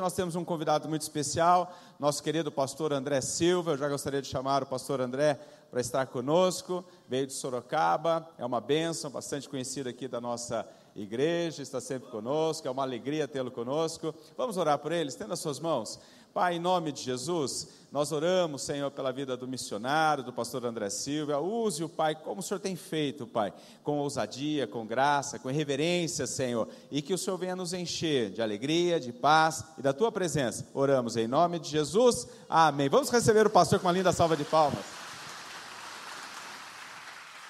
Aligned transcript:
nós 0.00 0.12
temos 0.12 0.36
um 0.36 0.44
convidado 0.44 0.88
muito 0.88 1.02
especial, 1.02 1.74
nosso 1.98 2.22
querido 2.22 2.50
pastor 2.50 2.92
André 2.92 3.20
Silva. 3.20 3.72
Eu 3.72 3.78
já 3.78 3.88
gostaria 3.88 4.22
de 4.22 4.28
chamar 4.28 4.62
o 4.62 4.66
pastor 4.66 5.00
André 5.00 5.38
para 5.70 5.80
estar 5.80 6.06
conosco. 6.06 6.84
Veio 7.08 7.26
de 7.26 7.32
Sorocaba, 7.32 8.28
é 8.38 8.44
uma 8.44 8.60
bênção, 8.60 9.10
bastante 9.10 9.48
conhecido 9.48 9.88
aqui 9.88 10.08
da 10.08 10.20
nossa 10.20 10.66
igreja, 10.94 11.62
está 11.62 11.80
sempre 11.80 12.10
conosco, 12.10 12.66
é 12.66 12.70
uma 12.70 12.82
alegria 12.82 13.28
tê-lo 13.28 13.50
conosco. 13.50 14.14
Vamos 14.36 14.56
orar 14.56 14.78
por 14.78 14.92
ele, 14.92 15.08
estenda 15.08 15.36
suas 15.36 15.60
mãos. 15.60 15.98
Pai, 16.36 16.56
em 16.56 16.58
nome 16.58 16.92
de 16.92 17.02
Jesus, 17.02 17.66
nós 17.90 18.12
oramos, 18.12 18.60
Senhor, 18.60 18.90
pela 18.90 19.10
vida 19.10 19.38
do 19.38 19.48
missionário, 19.48 20.22
do 20.22 20.34
pastor 20.34 20.66
André 20.66 20.90
Silva. 20.90 21.38
Use-o, 21.38 21.88
Pai, 21.88 22.14
como 22.14 22.40
o 22.40 22.42
Senhor 22.42 22.60
tem 22.60 22.76
feito, 22.76 23.26
Pai, 23.26 23.54
com 23.82 23.96
ousadia, 24.00 24.66
com 24.66 24.84
graça, 24.86 25.38
com 25.38 25.48
reverência, 25.48 26.26
Senhor, 26.26 26.68
e 26.90 27.00
que 27.00 27.14
o 27.14 27.16
Senhor 27.16 27.38
venha 27.38 27.56
nos 27.56 27.72
encher 27.72 28.28
de 28.28 28.42
alegria, 28.42 29.00
de 29.00 29.14
paz 29.14 29.64
e 29.78 29.82
da 29.82 29.94
tua 29.94 30.12
presença. 30.12 30.68
Oramos 30.74 31.16
em 31.16 31.26
nome 31.26 31.58
de 31.58 31.70
Jesus. 31.70 32.28
Amém. 32.50 32.90
Vamos 32.90 33.08
receber 33.08 33.46
o 33.46 33.50
pastor 33.50 33.80
com 33.80 33.86
uma 33.86 33.94
linda 33.94 34.12
salva 34.12 34.36
de 34.36 34.44
palmas. 34.44 34.84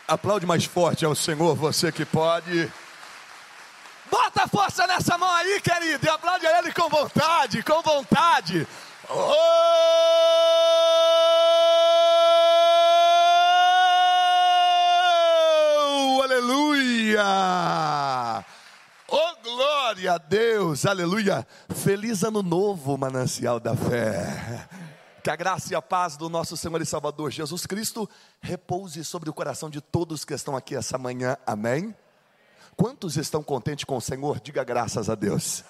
Aplaude 0.06 0.46
mais 0.46 0.64
forte 0.64 1.04
ao 1.04 1.16
Senhor, 1.16 1.56
você 1.56 1.90
que 1.90 2.04
pode. 2.04 2.70
Bota 4.10 4.46
força 4.48 4.86
nessa 4.86 5.18
mão 5.18 5.30
aí, 5.30 5.60
querido, 5.60 6.06
e 6.06 6.08
aplaude 6.08 6.46
a 6.46 6.58
Ele 6.58 6.72
com 6.72 6.88
vontade, 6.88 7.62
com 7.62 7.82
vontade. 7.82 8.66
Oh! 9.08 9.36
Aleluia! 16.22 17.24
Oh, 19.08 19.42
glória 19.42 20.14
a 20.14 20.18
Deus, 20.18 20.84
aleluia! 20.84 21.46
Feliz 21.74 22.22
ano 22.22 22.42
novo, 22.42 22.96
manancial 22.98 23.58
da 23.58 23.76
fé. 23.76 24.68
Que 25.22 25.30
a 25.30 25.36
graça 25.36 25.72
e 25.72 25.76
a 25.76 25.82
paz 25.82 26.16
do 26.16 26.28
nosso 26.28 26.56
Senhor 26.56 26.80
e 26.80 26.86
Salvador 26.86 27.30
Jesus 27.30 27.66
Cristo 27.66 28.08
repouse 28.40 29.04
sobre 29.04 29.30
o 29.30 29.32
coração 29.32 29.70
de 29.70 29.80
todos 29.80 30.24
que 30.24 30.34
estão 30.34 30.54
aqui 30.54 30.76
essa 30.76 30.98
manhã, 30.98 31.36
amém? 31.46 31.94
Quantos 32.76 33.16
estão 33.16 33.42
contentes 33.42 33.84
com 33.84 33.96
o 33.96 34.00
Senhor? 34.02 34.38
Diga 34.38 34.62
graças 34.62 35.08
a 35.08 35.14
Deus. 35.14 35.64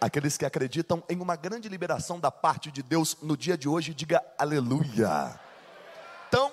Aqueles 0.00 0.38
que 0.38 0.46
acreditam 0.46 1.02
em 1.10 1.20
uma 1.20 1.36
grande 1.36 1.68
liberação 1.68 2.18
da 2.18 2.30
parte 2.30 2.70
de 2.70 2.82
Deus 2.82 3.18
no 3.20 3.36
dia 3.36 3.56
de 3.56 3.68
hoje, 3.68 3.92
diga 3.92 4.24
aleluia. 4.38 5.38
Então, 6.26 6.50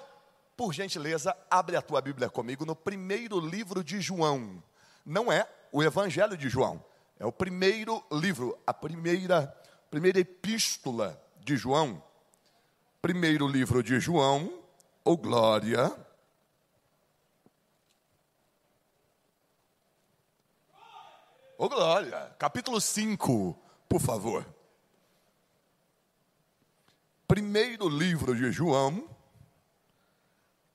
por 0.58 0.74
gentileza, 0.74 1.34
abre 1.50 1.78
a 1.78 1.82
tua 1.82 2.02
Bíblia 2.02 2.30
comigo 2.30 2.66
no 2.66 2.76
primeiro 2.76 3.40
livro 3.40 3.82
de 3.82 4.02
João. 4.02 4.62
Não 5.06 5.32
é 5.32 5.48
o 5.72 5.82
Evangelho 5.82 6.36
de 6.36 6.50
João, 6.50 6.84
é 7.18 7.26
o 7.26 7.32
primeiro 7.32 8.04
livro, 8.12 8.58
a 8.68 8.74
primeira, 8.74 9.48
primeira 9.90 10.20
epístola 10.20 11.22
de 11.40 11.56
João, 11.56 12.04
primeiro 13.02 13.48
livro 13.48 13.82
de 13.82 13.98
João, 13.98 14.60
ou 15.06 15.16
glória. 15.16 15.90
Ô 21.56 21.70
glória, 21.70 22.36
capítulo 22.40 22.82
5, 22.82 23.56
por 23.88 24.02
favor. 24.02 24.44
Primeiro 27.28 27.88
livro 27.88 28.36
de 28.36 28.52
João, 28.52 29.08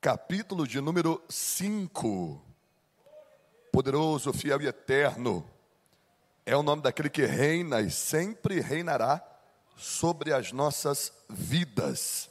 capítulo 0.00 0.68
de 0.68 0.80
número 0.80 1.20
5. 1.28 2.40
Poderoso, 3.72 4.32
fiel 4.32 4.62
e 4.62 4.68
eterno, 4.68 5.44
é 6.46 6.56
o 6.56 6.62
nome 6.62 6.82
daquele 6.82 7.10
que 7.10 7.26
reina 7.26 7.80
e 7.80 7.90
sempre 7.90 8.60
reinará 8.60 9.20
sobre 9.76 10.32
as 10.32 10.52
nossas 10.52 11.12
vidas. 11.28 12.30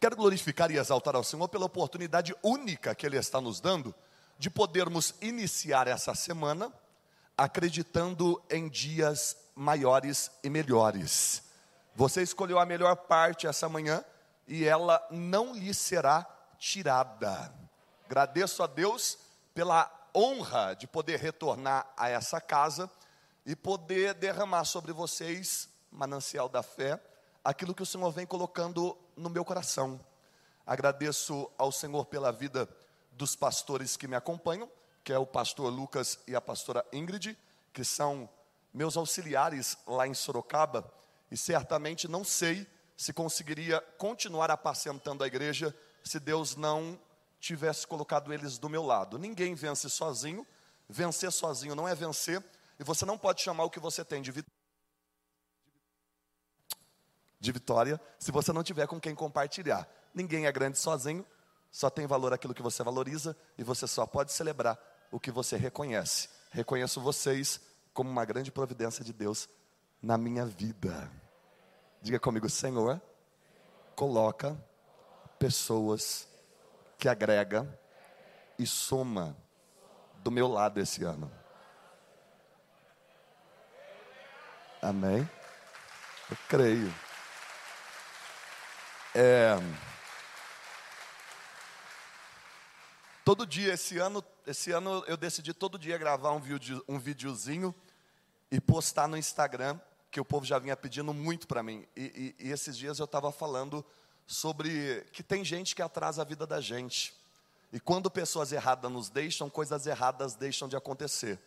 Quero 0.00 0.16
glorificar 0.16 0.72
e 0.72 0.76
exaltar 0.76 1.14
ao 1.14 1.22
Senhor 1.22 1.48
pela 1.48 1.66
oportunidade 1.66 2.34
única 2.42 2.96
que 2.96 3.06
Ele 3.06 3.16
está 3.16 3.40
nos 3.40 3.60
dando 3.60 3.94
de 4.40 4.50
podermos 4.50 5.14
iniciar 5.20 5.86
essa 5.86 6.16
semana 6.16 6.81
acreditando 7.42 8.40
em 8.48 8.68
dias 8.68 9.36
maiores 9.52 10.30
e 10.44 10.48
melhores. 10.48 11.42
Você 11.92 12.22
escolheu 12.22 12.56
a 12.56 12.64
melhor 12.64 12.94
parte 12.94 13.48
essa 13.48 13.68
manhã 13.68 14.04
e 14.46 14.64
ela 14.64 15.04
não 15.10 15.52
lhe 15.52 15.74
será 15.74 16.24
tirada. 16.56 17.52
Agradeço 18.06 18.62
a 18.62 18.68
Deus 18.68 19.18
pela 19.52 19.90
honra 20.14 20.74
de 20.74 20.86
poder 20.86 21.18
retornar 21.18 21.92
a 21.96 22.08
essa 22.08 22.40
casa 22.40 22.88
e 23.44 23.56
poder 23.56 24.14
derramar 24.14 24.64
sobre 24.64 24.92
vocês 24.92 25.68
manancial 25.90 26.48
da 26.48 26.62
fé, 26.62 27.02
aquilo 27.44 27.74
que 27.74 27.82
o 27.82 27.86
Senhor 27.86 28.12
vem 28.12 28.24
colocando 28.24 28.96
no 29.16 29.28
meu 29.28 29.44
coração. 29.44 29.98
Agradeço 30.64 31.50
ao 31.58 31.72
Senhor 31.72 32.04
pela 32.06 32.30
vida 32.30 32.68
dos 33.10 33.34
pastores 33.34 33.96
que 33.96 34.06
me 34.06 34.14
acompanham, 34.14 34.70
que 35.04 35.12
é 35.12 35.18
o 35.18 35.26
pastor 35.26 35.72
Lucas 35.72 36.18
e 36.26 36.34
a 36.34 36.40
pastora 36.40 36.84
Ingrid, 36.92 37.36
que 37.72 37.84
são 37.84 38.28
meus 38.72 38.96
auxiliares 38.96 39.76
lá 39.86 40.06
em 40.06 40.14
Sorocaba, 40.14 40.92
e 41.30 41.36
certamente 41.36 42.08
não 42.08 42.24
sei 42.24 42.66
se 42.96 43.12
conseguiria 43.12 43.80
continuar 43.98 44.50
apacentando 44.50 45.24
a 45.24 45.26
igreja 45.26 45.76
se 46.04 46.20
Deus 46.20 46.56
não 46.56 46.98
tivesse 47.40 47.86
colocado 47.86 48.32
eles 48.32 48.58
do 48.58 48.68
meu 48.68 48.84
lado. 48.84 49.18
Ninguém 49.18 49.54
vence 49.54 49.90
sozinho, 49.90 50.46
vencer 50.88 51.32
sozinho 51.32 51.74
não 51.74 51.88
é 51.88 51.94
vencer, 51.94 52.42
e 52.78 52.84
você 52.84 53.04
não 53.04 53.18
pode 53.18 53.42
chamar 53.42 53.64
o 53.64 53.70
que 53.70 53.80
você 53.80 54.04
tem 54.04 54.22
de 54.22 54.30
vitória 54.30 54.62
de 57.42 57.50
vitória 57.50 58.00
se 58.20 58.30
você 58.30 58.52
não 58.52 58.62
tiver 58.62 58.86
com 58.86 59.00
quem 59.00 59.16
compartilhar. 59.16 59.88
Ninguém 60.14 60.46
é 60.46 60.52
grande 60.52 60.78
sozinho, 60.78 61.26
só 61.72 61.90
tem 61.90 62.06
valor 62.06 62.32
aquilo 62.32 62.54
que 62.54 62.62
você 62.62 62.84
valoriza 62.84 63.36
e 63.58 63.64
você 63.64 63.86
só 63.88 64.06
pode 64.06 64.30
celebrar 64.32 64.78
o 65.12 65.20
que 65.20 65.30
você 65.30 65.56
reconhece. 65.56 66.28
Reconheço 66.50 67.00
vocês 67.00 67.60
como 67.92 68.10
uma 68.10 68.24
grande 68.24 68.50
providência 68.50 69.04
de 69.04 69.12
Deus 69.12 69.48
na 70.02 70.16
minha 70.18 70.44
vida. 70.44 71.08
Diga 72.00 72.18
comigo, 72.18 72.48
Senhor, 72.48 73.00
coloca 73.94 74.58
pessoas 75.38 76.26
que 76.98 77.08
agrega 77.08 77.68
e 78.58 78.66
soma 78.66 79.36
do 80.16 80.30
meu 80.30 80.48
lado 80.48 80.80
esse 80.80 81.04
ano. 81.04 81.30
Amém? 84.80 85.28
Eu 86.30 86.36
creio. 86.48 86.92
É, 89.14 89.54
todo 93.24 93.46
dia, 93.46 93.74
esse 93.74 93.98
ano, 93.98 94.24
esse 94.46 94.70
ano 94.70 95.04
eu 95.06 95.16
decidi 95.16 95.52
todo 95.52 95.78
dia 95.78 95.96
gravar 95.98 96.32
um, 96.32 96.40
vídeo, 96.40 96.84
um 96.88 96.98
videozinho 96.98 97.74
e 98.50 98.60
postar 98.60 99.08
no 99.08 99.16
Instagram, 99.16 99.78
que 100.10 100.20
o 100.20 100.24
povo 100.24 100.44
já 100.44 100.58
vinha 100.58 100.76
pedindo 100.76 101.14
muito 101.14 101.46
para 101.46 101.62
mim. 101.62 101.86
E, 101.96 102.34
e, 102.38 102.46
e 102.48 102.52
esses 102.52 102.76
dias 102.76 102.98
eu 102.98 103.06
estava 103.06 103.32
falando 103.32 103.84
sobre 104.26 105.06
que 105.12 105.22
tem 105.22 105.44
gente 105.44 105.74
que 105.74 105.82
atrasa 105.82 106.22
a 106.22 106.24
vida 106.24 106.46
da 106.46 106.60
gente. 106.60 107.14
E 107.72 107.80
quando 107.80 108.10
pessoas 108.10 108.52
erradas 108.52 108.90
nos 108.90 109.08
deixam, 109.08 109.48
coisas 109.48 109.86
erradas 109.86 110.34
deixam 110.34 110.68
de 110.68 110.76
acontecer. 110.76 111.40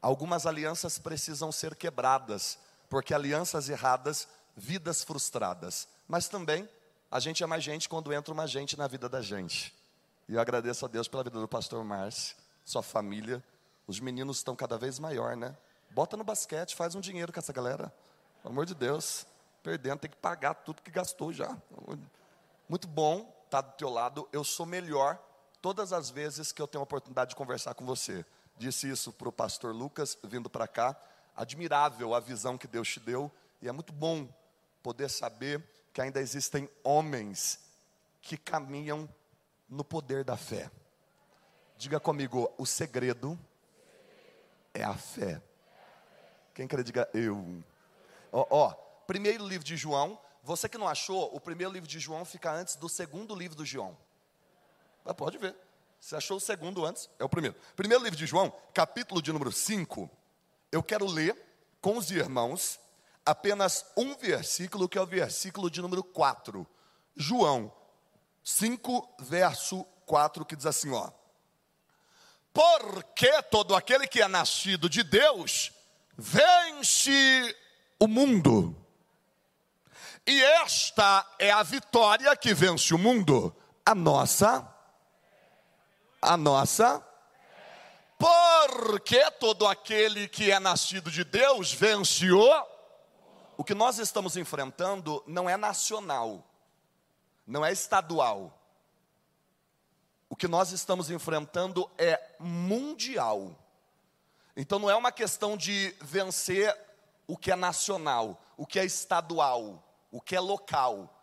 Algumas 0.00 0.46
alianças 0.46 0.98
precisam 0.98 1.52
ser 1.52 1.74
quebradas, 1.74 2.58
porque 2.88 3.12
alianças 3.12 3.68
erradas, 3.68 4.26
vidas 4.56 5.04
frustradas. 5.04 5.86
Mas 6.06 6.28
também 6.28 6.68
a 7.10 7.20
gente 7.20 7.42
é 7.42 7.46
mais 7.46 7.62
gente 7.62 7.88
quando 7.88 8.12
entra 8.12 8.32
uma 8.32 8.46
gente 8.46 8.78
na 8.78 8.86
vida 8.86 9.08
da 9.08 9.20
gente. 9.20 9.77
E 10.28 10.34
eu 10.34 10.40
agradeço 10.40 10.84
a 10.84 10.88
Deus 10.88 11.08
pela 11.08 11.24
vida 11.24 11.40
do 11.40 11.48
pastor 11.48 11.82
Márcio, 11.82 12.36
sua 12.64 12.82
família. 12.82 13.42
Os 13.86 13.98
meninos 13.98 14.36
estão 14.36 14.54
cada 14.54 14.76
vez 14.76 14.98
maior, 14.98 15.34
né? 15.34 15.56
Bota 15.90 16.16
no 16.18 16.24
basquete, 16.24 16.76
faz 16.76 16.94
um 16.94 17.00
dinheiro 17.00 17.32
com 17.32 17.40
essa 17.40 17.52
galera. 17.52 17.92
Pelo 18.42 18.52
amor 18.52 18.66
de 18.66 18.74
Deus. 18.74 19.26
Perdendo, 19.62 20.00
tem 20.00 20.10
que 20.10 20.16
pagar 20.16 20.54
tudo 20.54 20.82
que 20.82 20.90
gastou 20.90 21.32
já. 21.32 21.56
Muito 22.68 22.86
bom 22.86 23.20
estar 23.46 23.62
tá 23.62 23.68
do 23.70 23.76
teu 23.76 23.88
lado. 23.88 24.28
Eu 24.30 24.44
sou 24.44 24.66
melhor 24.66 25.18
todas 25.62 25.92
as 25.92 26.10
vezes 26.10 26.52
que 26.52 26.60
eu 26.60 26.68
tenho 26.68 26.80
a 26.80 26.84
oportunidade 26.84 27.30
de 27.30 27.36
conversar 27.36 27.74
com 27.74 27.86
você. 27.86 28.24
Disse 28.58 28.90
isso 28.90 29.12
para 29.12 29.28
o 29.28 29.32
pastor 29.32 29.74
Lucas, 29.74 30.18
vindo 30.24 30.50
para 30.50 30.68
cá. 30.68 30.94
Admirável 31.34 32.14
a 32.14 32.20
visão 32.20 32.58
que 32.58 32.66
Deus 32.66 32.88
te 32.88 33.00
deu. 33.00 33.32
E 33.62 33.68
é 33.68 33.72
muito 33.72 33.92
bom 33.94 34.28
poder 34.82 35.08
saber 35.08 35.64
que 35.92 36.02
ainda 36.02 36.20
existem 36.20 36.68
homens 36.84 37.60
que 38.20 38.36
caminham 38.36 39.08
no 39.68 39.84
poder 39.84 40.24
da 40.24 40.36
fé. 40.36 40.70
Diga 41.76 42.00
comigo, 42.00 42.52
o 42.56 42.66
segredo 42.66 43.38
é 44.74 44.82
a 44.82 44.94
fé. 44.94 45.40
Quem 46.54 46.66
quer 46.66 46.82
diga 46.82 47.08
eu. 47.14 47.62
Ó, 48.32 48.46
ó, 48.50 48.70
primeiro 49.06 49.46
livro 49.46 49.64
de 49.64 49.76
João. 49.76 50.18
Você 50.42 50.68
que 50.68 50.78
não 50.78 50.88
achou, 50.88 51.34
o 51.34 51.40
primeiro 51.40 51.72
livro 51.72 51.88
de 51.88 52.00
João 52.00 52.24
fica 52.24 52.50
antes 52.50 52.76
do 52.76 52.88
segundo 52.88 53.34
livro 53.34 53.56
do 53.56 53.64
João. 53.64 53.96
Ah, 55.04 55.14
pode 55.14 55.38
ver. 55.38 55.54
Você 56.00 56.16
achou 56.16 56.36
o 56.36 56.40
segundo 56.40 56.84
antes? 56.84 57.08
É 57.18 57.24
o 57.24 57.28
primeiro. 57.28 57.56
Primeiro 57.76 58.02
livro 58.02 58.18
de 58.18 58.26
João, 58.26 58.52
capítulo 58.72 59.20
de 59.20 59.32
número 59.32 59.52
5. 59.52 60.08
Eu 60.70 60.82
quero 60.82 61.06
ler 61.06 61.36
com 61.80 61.96
os 61.96 62.10
irmãos 62.10 62.80
apenas 63.24 63.84
um 63.96 64.16
versículo, 64.16 64.88
que 64.88 64.96
é 64.96 65.00
o 65.00 65.06
versículo 65.06 65.70
de 65.70 65.82
número 65.82 66.02
4. 66.02 66.66
João 67.14 67.72
5, 68.48 69.16
verso 69.18 69.84
4, 70.06 70.42
que 70.46 70.56
diz 70.56 70.64
assim: 70.64 70.90
ó. 70.90 71.10
Porque 72.50 73.42
todo 73.42 73.76
aquele 73.76 74.08
que 74.08 74.22
é 74.22 74.26
nascido 74.26 74.88
de 74.88 75.02
Deus 75.02 75.70
vence 76.16 77.54
o 78.00 78.08
mundo. 78.08 78.74
E 80.26 80.42
esta 80.42 81.26
é 81.38 81.50
a 81.50 81.62
vitória 81.62 82.34
que 82.36 82.54
vence 82.54 82.94
o 82.94 82.98
mundo, 82.98 83.54
a 83.84 83.94
nossa 83.94 84.66
a 86.20 86.36
nossa 86.36 87.04
porque 88.18 89.30
todo 89.32 89.64
aquele 89.68 90.26
que 90.26 90.50
é 90.50 90.58
nascido 90.58 91.10
de 91.10 91.22
Deus 91.22 91.72
vence 91.72 92.28
o 92.32 92.66
o 93.56 93.62
que 93.62 93.74
nós 93.74 93.98
estamos 93.98 94.36
enfrentando 94.36 95.22
não 95.26 95.48
é 95.48 95.56
nacional, 95.56 96.47
não 97.48 97.64
é 97.64 97.72
estadual. 97.72 98.54
O 100.28 100.36
que 100.36 100.46
nós 100.46 100.70
estamos 100.70 101.10
enfrentando 101.10 101.90
é 101.96 102.20
mundial. 102.38 103.56
Então 104.54 104.78
não 104.78 104.90
é 104.90 104.94
uma 104.94 105.10
questão 105.10 105.56
de 105.56 105.96
vencer 106.02 106.76
o 107.26 107.36
que 107.36 107.50
é 107.50 107.56
nacional, 107.56 108.38
o 108.56 108.66
que 108.66 108.78
é 108.78 108.84
estadual, 108.84 109.82
o 110.12 110.20
que 110.20 110.36
é 110.36 110.40
local. 110.40 111.14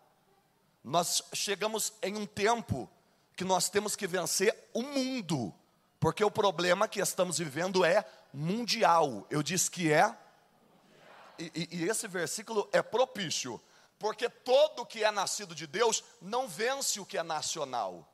Nós 0.82 1.22
chegamos 1.32 1.92
em 2.02 2.16
um 2.16 2.26
tempo 2.26 2.90
que 3.36 3.44
nós 3.44 3.68
temos 3.68 3.94
que 3.94 4.06
vencer 4.06 4.68
o 4.74 4.82
mundo, 4.82 5.54
porque 6.00 6.24
o 6.24 6.30
problema 6.30 6.88
que 6.88 7.00
estamos 7.00 7.38
vivendo 7.38 7.84
é 7.84 8.04
mundial. 8.32 9.26
Eu 9.30 9.42
disse 9.42 9.70
que 9.70 9.92
é 9.92 10.16
e, 11.38 11.68
e, 11.70 11.84
esse 11.88 12.08
versículo 12.08 12.68
é 12.72 12.82
propício, 12.82 13.60
porque 13.98 14.28
todo 14.28 14.84
que 14.84 15.02
é 15.02 15.10
nascido 15.10 15.54
de 15.54 15.66
Deus 15.66 16.04
não 16.20 16.46
vence 16.46 17.00
o 17.00 17.06
que 17.06 17.16
é 17.16 17.22
nacional, 17.22 18.06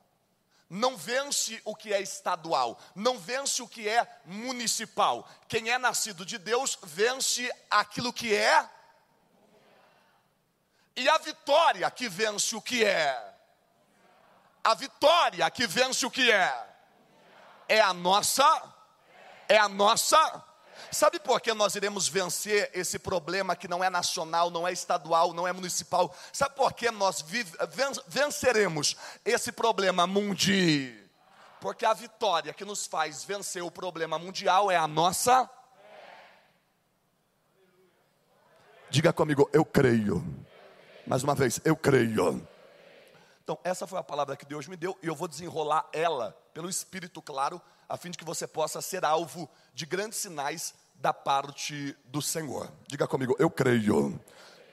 não 0.69 0.95
vence 0.97 1.61
o 1.65 1.75
que 1.75 1.93
é 1.93 2.01
estadual, 2.01 2.79
não 2.95 3.17
vence 3.19 3.61
o 3.61 3.67
que 3.67 3.87
é 3.87 4.07
municipal. 4.25 5.27
Quem 5.47 5.69
é 5.69 5.77
nascido 5.77 6.25
de 6.25 6.37
Deus 6.37 6.77
vence 6.81 7.51
aquilo 7.69 8.13
que 8.13 8.33
é, 8.33 8.67
e 10.95 11.09
a 11.09 11.17
vitória 11.17 11.89
que 11.89 12.07
vence 12.07 12.55
o 12.55 12.61
que 12.61 12.85
é, 12.85 13.33
a 14.63 14.73
vitória 14.73 15.49
que 15.51 15.67
vence 15.67 16.05
o 16.05 16.11
que 16.11 16.31
é, 16.31 16.67
é 17.67 17.81
a 17.81 17.93
nossa, 17.93 18.73
é 19.49 19.57
a 19.57 19.67
nossa 19.67 20.52
Sabe 20.93 21.19
por 21.19 21.41
que 21.41 21.53
nós 21.53 21.75
iremos 21.75 22.07
vencer 22.07 22.69
esse 22.73 22.99
problema 22.99 23.55
que 23.55 23.67
não 23.67 23.83
é 23.83 23.89
nacional, 23.89 24.51
não 24.51 24.67
é 24.67 24.71
estadual, 24.71 25.33
não 25.33 25.47
é 25.47 25.51
municipal? 25.51 26.15
Sabe 26.31 26.55
por 26.55 26.71
que 26.73 26.91
nós 26.91 27.25
venceremos 28.07 28.95
esse 29.25 29.51
problema 29.51 30.05
mundial? 30.05 31.03
Porque 31.59 31.85
a 31.85 31.93
vitória 31.93 32.53
que 32.53 32.63
nos 32.63 32.85
faz 32.85 33.23
vencer 33.23 33.63
o 33.63 33.71
problema 33.71 34.19
mundial 34.19 34.69
é 34.69 34.75
a 34.75 34.87
nossa. 34.87 35.49
Diga 38.89 39.11
comigo, 39.11 39.49
eu 39.51 39.65
creio. 39.65 40.23
Mais 41.07 41.23
uma 41.23 41.33
vez, 41.33 41.59
eu 41.65 41.75
creio. 41.75 42.47
Então, 43.43 43.57
essa 43.63 43.87
foi 43.87 43.97
a 43.97 44.03
palavra 44.03 44.37
que 44.37 44.45
Deus 44.45 44.67
me 44.67 44.77
deu 44.77 44.97
e 45.01 45.07
eu 45.07 45.15
vou 45.15 45.27
desenrolar 45.27 45.87
ela 45.91 46.37
pelo 46.53 46.69
Espírito, 46.69 47.21
claro, 47.21 47.61
a 47.89 47.97
fim 47.97 48.11
de 48.11 48.17
que 48.17 48.23
você 48.23 48.47
possa 48.47 48.81
ser 48.81 49.03
alvo 49.03 49.49
de 49.73 49.85
grandes 49.85 50.19
sinais 50.19 50.73
da 50.95 51.13
parte 51.13 51.95
do 52.05 52.21
Senhor. 52.21 52.71
Diga 52.87 53.07
comigo, 53.07 53.35
eu 53.39 53.49
creio. 53.49 54.19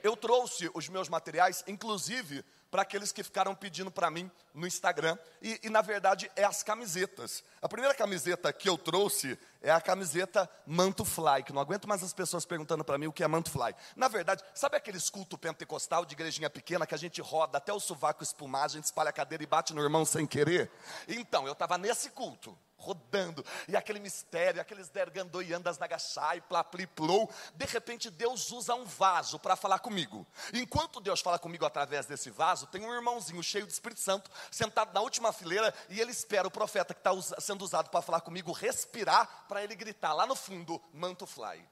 Eu 0.03 0.15
trouxe 0.15 0.69
os 0.73 0.89
meus 0.89 1.09
materiais, 1.09 1.63
inclusive 1.67 2.43
para 2.71 2.83
aqueles 2.83 3.11
que 3.11 3.21
ficaram 3.21 3.53
pedindo 3.53 3.91
para 3.91 4.09
mim 4.09 4.31
no 4.53 4.65
Instagram. 4.65 5.17
E, 5.41 5.59
e, 5.63 5.69
na 5.69 5.81
verdade 5.81 6.31
é 6.37 6.45
as 6.45 6.63
camisetas. 6.63 7.43
A 7.61 7.67
primeira 7.67 7.93
camiseta 7.93 8.51
que 8.53 8.69
eu 8.69 8.77
trouxe 8.77 9.37
é 9.61 9.69
a 9.69 9.81
camiseta 9.81 10.49
Manto 10.65 11.03
Fly, 11.03 11.43
que 11.43 11.51
não 11.51 11.61
aguento 11.61 11.87
mais 11.87 12.01
as 12.01 12.13
pessoas 12.13 12.45
perguntando 12.45 12.83
para 12.83 12.97
mim 12.97 13.07
o 13.07 13.11
que 13.11 13.23
é 13.23 13.27
Manto 13.27 13.51
Fly. 13.51 13.75
Na 13.95 14.07
verdade, 14.07 14.41
sabe 14.55 14.77
aquele 14.77 14.99
culto 15.11 15.37
pentecostal 15.37 16.05
de 16.05 16.13
igrejinha 16.13 16.49
pequena 16.49 16.87
que 16.87 16.95
a 16.95 16.97
gente 16.97 17.21
roda 17.21 17.57
até 17.57 17.73
o 17.73 17.79
sovaco 17.79 18.23
espumar, 18.23 18.63
a 18.63 18.69
gente 18.69 18.85
espalha 18.85 19.09
a 19.09 19.13
cadeira 19.13 19.43
e 19.43 19.47
bate 19.47 19.73
no 19.73 19.83
irmão 19.83 20.05
sem 20.05 20.25
querer? 20.25 20.71
Então, 21.09 21.45
eu 21.45 21.53
estava 21.53 21.77
nesse 21.77 22.09
culto 22.11 22.57
rodando, 22.81 23.45
e 23.67 23.75
aquele 23.75 23.99
mistério, 23.99 24.59
aqueles 24.59 24.89
dergandoiandas 24.89 25.77
nagachai, 25.77 26.41
plapliplou, 26.41 27.29
de 27.55 27.65
repente 27.65 28.09
Deus 28.09 28.51
usa 28.51 28.73
um 28.73 28.83
vaso 28.83 29.39
para 29.39 29.55
falar 29.55 29.79
comigo. 29.79 30.25
Enquanto 30.53 30.99
Deus 30.99 31.21
fala 31.21 31.37
comigo 31.37 31.65
através 31.65 32.05
desse 32.05 32.29
vaso, 32.29 32.67
tem 32.67 32.83
um 32.83 32.93
irmãozinho 32.93 33.41
cheio 33.43 33.65
do 33.65 33.71
Espírito 33.71 34.01
Santo, 34.01 34.29
sentado 34.49 34.93
na 34.93 35.01
última 35.01 35.31
fileira, 35.31 35.73
e 35.89 36.01
ele 36.01 36.11
espera 36.11 36.47
o 36.47 36.51
profeta 36.51 36.93
que 36.93 36.99
está 36.99 37.11
sendo 37.39 37.63
usado 37.63 37.89
para 37.89 38.01
falar 38.01 38.21
comigo 38.21 38.51
respirar, 38.51 39.45
para 39.47 39.63
ele 39.63 39.75
gritar 39.75 40.13
lá 40.13 40.25
no 40.25 40.35
fundo, 40.35 40.81
manto 40.93 41.25
fly. 41.25 41.63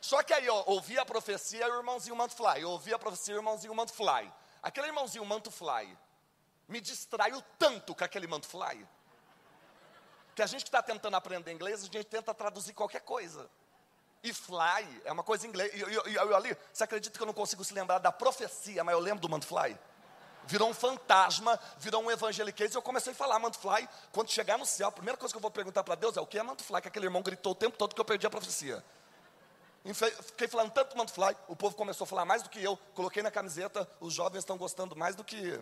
Só 0.00 0.22
que 0.22 0.34
aí, 0.34 0.48
ó, 0.48 0.64
ouvi 0.66 0.98
a 0.98 1.04
profecia, 1.04 1.66
o 1.72 1.78
irmãozinho 1.78 2.16
manto 2.16 2.34
fly, 2.34 2.64
ouvi 2.64 2.92
a 2.92 2.98
profecia, 2.98 3.34
o 3.34 3.38
irmãozinho 3.38 3.74
manto 3.74 3.92
fly. 3.92 4.30
Aquele 4.62 4.88
irmãozinho 4.88 5.24
manto 5.24 5.50
fly 5.50 5.96
me 6.68 6.80
distraiu 6.80 7.42
tanto 7.58 7.94
com 7.94 8.04
aquele 8.04 8.26
manto 8.26 8.46
fly 8.46 8.86
que 10.34 10.42
a 10.42 10.46
gente 10.46 10.62
que 10.62 10.68
está 10.68 10.82
tentando 10.82 11.14
aprender 11.16 11.52
inglês, 11.52 11.82
a 11.82 11.86
gente 11.86 12.04
tenta 12.04 12.34
traduzir 12.34 12.72
qualquer 12.72 13.00
coisa. 13.00 13.48
E 14.22 14.32
fly 14.32 15.02
é 15.04 15.12
uma 15.12 15.22
coisa 15.22 15.46
em 15.46 15.50
inglês. 15.50 15.72
E 15.74 15.80
eu, 15.80 15.88
eu, 15.88 16.04
eu, 16.06 16.36
ali, 16.36 16.56
você 16.72 16.84
acredita 16.84 17.16
que 17.16 17.22
eu 17.22 17.26
não 17.26 17.34
consigo 17.34 17.62
se 17.62 17.74
lembrar 17.74 17.98
da 17.98 18.10
profecia, 18.10 18.82
mas 18.82 18.94
eu 18.94 19.00
lembro 19.00 19.20
do 19.20 19.28
manto 19.28 19.46
fly? 19.46 19.78
Virou 20.46 20.68
um 20.68 20.74
fantasma, 20.74 21.58
virou 21.78 22.02
um 22.02 22.10
evangeliquez, 22.10 22.74
e 22.74 22.76
eu 22.76 22.82
comecei 22.82 23.12
a 23.12 23.16
falar 23.16 23.38
manto 23.38 23.58
fly. 23.58 23.88
Quando 24.12 24.30
chegar 24.30 24.58
no 24.58 24.66
céu, 24.66 24.88
a 24.88 24.92
primeira 24.92 25.16
coisa 25.16 25.32
que 25.32 25.36
eu 25.36 25.42
vou 25.42 25.50
perguntar 25.50 25.84
para 25.84 25.94
Deus 25.94 26.16
é 26.16 26.20
o 26.20 26.26
que 26.26 26.38
é 26.38 26.42
manto 26.42 26.64
fly, 26.64 26.80
que 26.82 26.88
aquele 26.88 27.06
irmão 27.06 27.22
gritou 27.22 27.52
o 27.52 27.54
tempo 27.54 27.76
todo 27.76 27.94
que 27.94 28.00
eu 28.00 28.04
perdi 28.04 28.26
a 28.26 28.30
profecia. 28.30 28.84
Fiquei 30.22 30.48
falando 30.48 30.70
tanto 30.70 30.96
manto 30.96 31.12
fly, 31.12 31.36
o 31.46 31.54
povo 31.54 31.76
começou 31.76 32.04
a 32.04 32.08
falar 32.08 32.24
mais 32.24 32.42
do 32.42 32.48
que 32.48 32.62
eu. 32.62 32.78
Coloquei 32.94 33.22
na 33.22 33.30
camiseta, 33.30 33.86
os 34.00 34.14
jovens 34.14 34.38
estão 34.38 34.56
gostando 34.56 34.96
mais 34.96 35.14
do 35.14 35.22
que 35.22 35.60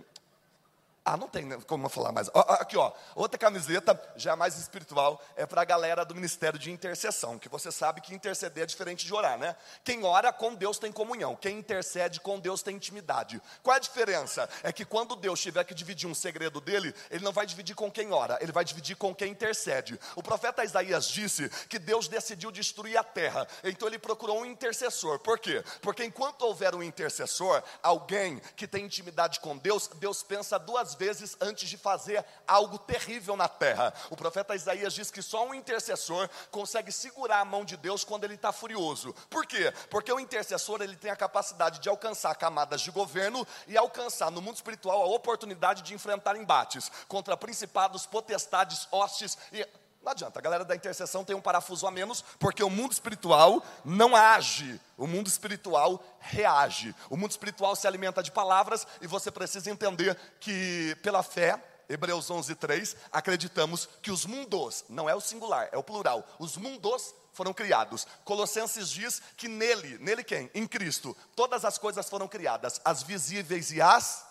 ah, 1.04 1.16
não 1.16 1.26
tem 1.26 1.60
como 1.62 1.88
falar 1.88 2.12
mais. 2.12 2.31
Aqui, 2.32 2.76
ó. 2.76 2.93
Outra 3.16 3.37
camiseta, 3.37 4.00
já 4.14 4.37
mais 4.37 4.56
espiritual, 4.56 5.20
é 5.34 5.44
para 5.44 5.62
a 5.62 5.64
galera 5.64 6.04
do 6.04 6.14
ministério 6.14 6.58
de 6.58 6.70
intercessão, 6.70 7.40
que 7.40 7.49
você 7.49 7.72
sabe 7.72 8.00
que 8.00 8.14
interceder 8.14 8.62
é 8.62 8.66
diferente 8.66 9.04
de 9.04 9.12
orar, 9.12 9.37
né? 9.37 9.56
Quem 9.82 10.04
ora 10.04 10.32
com 10.32 10.54
Deus 10.54 10.78
tem 10.78 10.93
comunhão, 10.93 11.34
quem 11.34 11.58
intercede 11.58 12.20
com 12.20 12.38
Deus 12.38 12.62
tem 12.62 12.76
intimidade. 12.76 13.42
Qual 13.64 13.75
é 13.75 13.78
a 13.78 13.80
diferença? 13.80 14.49
É 14.62 14.73
que 14.73 14.85
quando 14.85 15.16
Deus 15.16 15.40
tiver 15.40 15.64
que 15.64 15.75
dividir 15.75 16.09
um 16.09 16.14
segredo 16.14 16.61
dele, 16.61 16.94
ele 17.11 17.25
não 17.25 17.32
vai 17.32 17.47
dividir 17.47 17.75
com 17.75 17.90
quem 17.90 18.12
ora, 18.12 18.38
ele 18.40 18.52
vai 18.52 18.64
dividir 18.64 18.97
com 18.97 19.12
quem 19.12 19.32
intercede. 19.32 19.99
O 20.14 20.23
profeta 20.23 20.64
Isaías 20.64 21.09
disse 21.09 21.49
que 21.68 21.80
Deus 21.80 22.06
decidiu 22.06 22.52
destruir 22.52 22.97
a 22.97 23.02
terra, 23.02 23.49
então 23.64 23.88
ele 23.88 23.99
procurou 23.99 24.40
um 24.40 24.47
intercessor. 24.47 25.18
Por 25.18 25.40
quê? 25.40 25.64
Porque 25.80 26.04
enquanto 26.04 26.42
houver 26.42 26.76
um 26.76 26.82
intercessor, 26.82 27.61
alguém 27.82 28.40
que 28.54 28.68
tem 28.68 28.85
intimidade 28.85 29.40
com 29.40 29.56
Deus, 29.56 29.88
Deus 29.97 30.23
pensa 30.23 30.59
duas 30.59 30.91
vezes 30.94 31.37
antes 31.40 31.68
de 31.68 31.76
fazer 31.76 32.25
algo 32.46 32.78
terrível 32.78 33.37
na 33.37 33.49
terra. 33.49 33.92
O 34.11 34.16
profeta 34.16 34.54
Isaías 34.54 34.92
diz 34.92 35.11
que 35.11 35.22
só 35.22 35.46
um 35.46 35.54
intercessor 35.54 36.28
consegue 36.50 36.92
segurar 36.92 37.40
a 37.40 37.44
mão 37.44 37.64
de 37.64 37.76
Deus 37.76 38.04
quando 38.04 38.25
ele 38.25 38.34
está 38.34 38.52
furioso. 38.52 39.14
Por 39.28 39.46
quê? 39.46 39.72
Porque 39.90 40.12
o 40.12 40.20
intercessor 40.20 40.82
ele 40.82 40.96
tem 40.96 41.11
a 41.11 41.16
capacidade 41.16 41.78
de 41.80 41.88
alcançar 41.88 42.34
camadas 42.34 42.80
de 42.80 42.90
governo 42.90 43.46
e 43.66 43.76
alcançar 43.76 44.30
no 44.30 44.42
mundo 44.42 44.56
espiritual 44.56 45.02
a 45.02 45.06
oportunidade 45.06 45.82
de 45.82 45.94
enfrentar 45.94 46.37
embates 46.37 46.90
contra 47.08 47.37
principados, 47.37 48.06
potestades, 48.06 48.88
hostes 48.90 49.37
e 49.52 49.66
não 50.02 50.11
adianta, 50.11 50.38
a 50.38 50.42
galera 50.42 50.64
da 50.64 50.75
intercessão 50.75 51.25
tem 51.25 51.35
um 51.37 51.40
parafuso 51.40 51.87
a 51.87 51.90
menos, 51.90 52.23
porque 52.38 52.62
o 52.62 52.71
mundo 52.71 52.92
espiritual 52.92 53.62
não 53.85 54.16
age, 54.16 54.80
o 54.99 55.06
mundo 55.06 55.28
espiritual 55.28 56.02
reage. 56.18 56.94
O 57.09 57.16
mundo 57.16 57.30
espiritual 57.30 57.76
se 57.76 57.87
alimenta 57.87 58.23
de 58.23 58.32
palavras 58.32 58.87
e 59.00 59.06
você 59.06 59.30
precisa 59.30 59.71
entender 59.71 60.18
que, 60.40 60.97
pela 61.02 61.23
fé, 61.23 61.62
Hebreus 61.88 62.30
11, 62.30 62.54
3, 62.56 62.97
acreditamos 63.12 63.88
que 64.00 64.11
os 64.11 64.26
mundos, 64.26 64.85
não 64.88 65.09
é 65.09 65.14
o 65.14 65.21
singular, 65.21 65.68
é 65.71 65.78
o 65.78 65.82
plural, 65.82 66.26
os 66.38 66.56
mundos 66.56 67.14
foram 67.32 67.52
criados. 67.52 68.06
Colossenses 68.25 68.88
diz 68.88 69.23
que 69.37 69.47
nele, 69.47 69.99
nele 69.99 70.25
quem? 70.25 70.50
Em 70.52 70.66
Cristo, 70.66 71.16
todas 71.37 71.64
as 71.64 71.78
coisas 71.78 72.09
foram 72.09 72.26
criadas, 72.26 72.80
as 72.85 73.02
visíveis 73.02 73.71
e 73.71 73.80
as. 73.80 74.26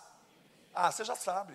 Ah, 0.74 0.92
você 0.92 1.04
já 1.04 1.16
sabe. 1.16 1.54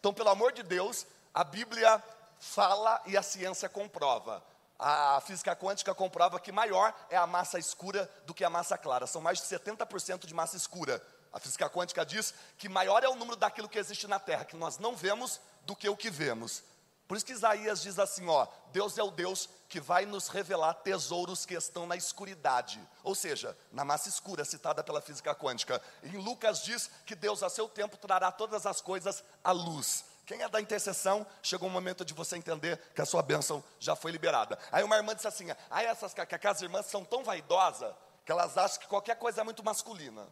Então, 0.00 0.12
pelo 0.12 0.30
amor 0.30 0.52
de 0.52 0.62
Deus, 0.62 1.06
a 1.32 1.42
Bíblia 1.42 2.02
fala 2.44 3.00
e 3.06 3.16
a 3.16 3.22
ciência 3.22 3.68
comprova. 3.68 4.44
A 4.78 5.20
física 5.22 5.56
quântica 5.56 5.94
comprova 5.94 6.38
que 6.38 6.52
maior 6.52 6.94
é 7.08 7.16
a 7.16 7.26
massa 7.26 7.58
escura 7.58 8.10
do 8.26 8.34
que 8.34 8.44
a 8.44 8.50
massa 8.50 8.76
clara. 8.76 9.06
São 9.06 9.22
mais 9.22 9.38
de 9.38 9.44
70% 9.44 10.26
de 10.26 10.34
massa 10.34 10.56
escura. 10.56 11.02
A 11.32 11.40
física 11.40 11.70
quântica 11.70 12.04
diz 12.04 12.34
que 12.58 12.68
maior 12.68 13.02
é 13.02 13.08
o 13.08 13.14
número 13.14 13.36
daquilo 13.36 13.68
que 13.68 13.78
existe 13.78 14.06
na 14.06 14.18
Terra, 14.18 14.44
que 14.44 14.56
nós 14.56 14.78
não 14.78 14.94
vemos, 14.94 15.40
do 15.62 15.74
que 15.74 15.88
o 15.88 15.96
que 15.96 16.10
vemos. 16.10 16.62
Por 17.08 17.16
isso 17.16 17.26
que 17.26 17.32
Isaías 17.32 17.82
diz 17.82 17.98
assim: 17.98 18.28
ó, 18.28 18.46
Deus 18.72 18.98
é 18.98 19.02
o 19.02 19.10
Deus 19.10 19.48
que 19.68 19.80
vai 19.80 20.04
nos 20.06 20.28
revelar 20.28 20.74
tesouros 20.74 21.44
que 21.46 21.54
estão 21.54 21.86
na 21.86 21.96
escuridade, 21.96 22.80
ou 23.02 23.14
seja, 23.14 23.56
na 23.72 23.84
massa 23.84 24.08
escura, 24.08 24.44
citada 24.44 24.84
pela 24.84 25.00
física 25.00 25.34
quântica. 25.34 25.80
Em 26.02 26.16
Lucas 26.16 26.62
diz 26.62 26.90
que 27.04 27.14
Deus, 27.14 27.42
a 27.42 27.50
seu 27.50 27.68
tempo, 27.68 27.96
trará 27.96 28.30
todas 28.30 28.66
as 28.66 28.80
coisas 28.80 29.24
à 29.42 29.50
luz. 29.50 30.04
Quem 30.26 30.42
é 30.42 30.48
da 30.48 30.60
intercessão, 30.60 31.26
chegou 31.42 31.68
o 31.68 31.72
momento 31.72 32.04
de 32.04 32.14
você 32.14 32.36
entender 32.36 32.78
que 32.94 33.02
a 33.02 33.06
sua 33.06 33.22
bênção 33.22 33.62
já 33.78 33.94
foi 33.94 34.10
liberada. 34.10 34.58
Aí 34.72 34.82
uma 34.82 34.96
irmã 34.96 35.14
disse 35.14 35.28
assim: 35.28 35.46
ah, 35.70 35.82
essas 35.82 36.14
as 36.44 36.62
irmãs 36.62 36.86
são 36.86 37.04
tão 37.04 37.22
vaidosas 37.22 37.94
que 38.24 38.32
elas 38.32 38.56
acham 38.56 38.80
que 38.80 38.86
qualquer 38.86 39.16
coisa 39.16 39.42
é 39.42 39.44
muito 39.44 39.62
masculina. 39.62 40.26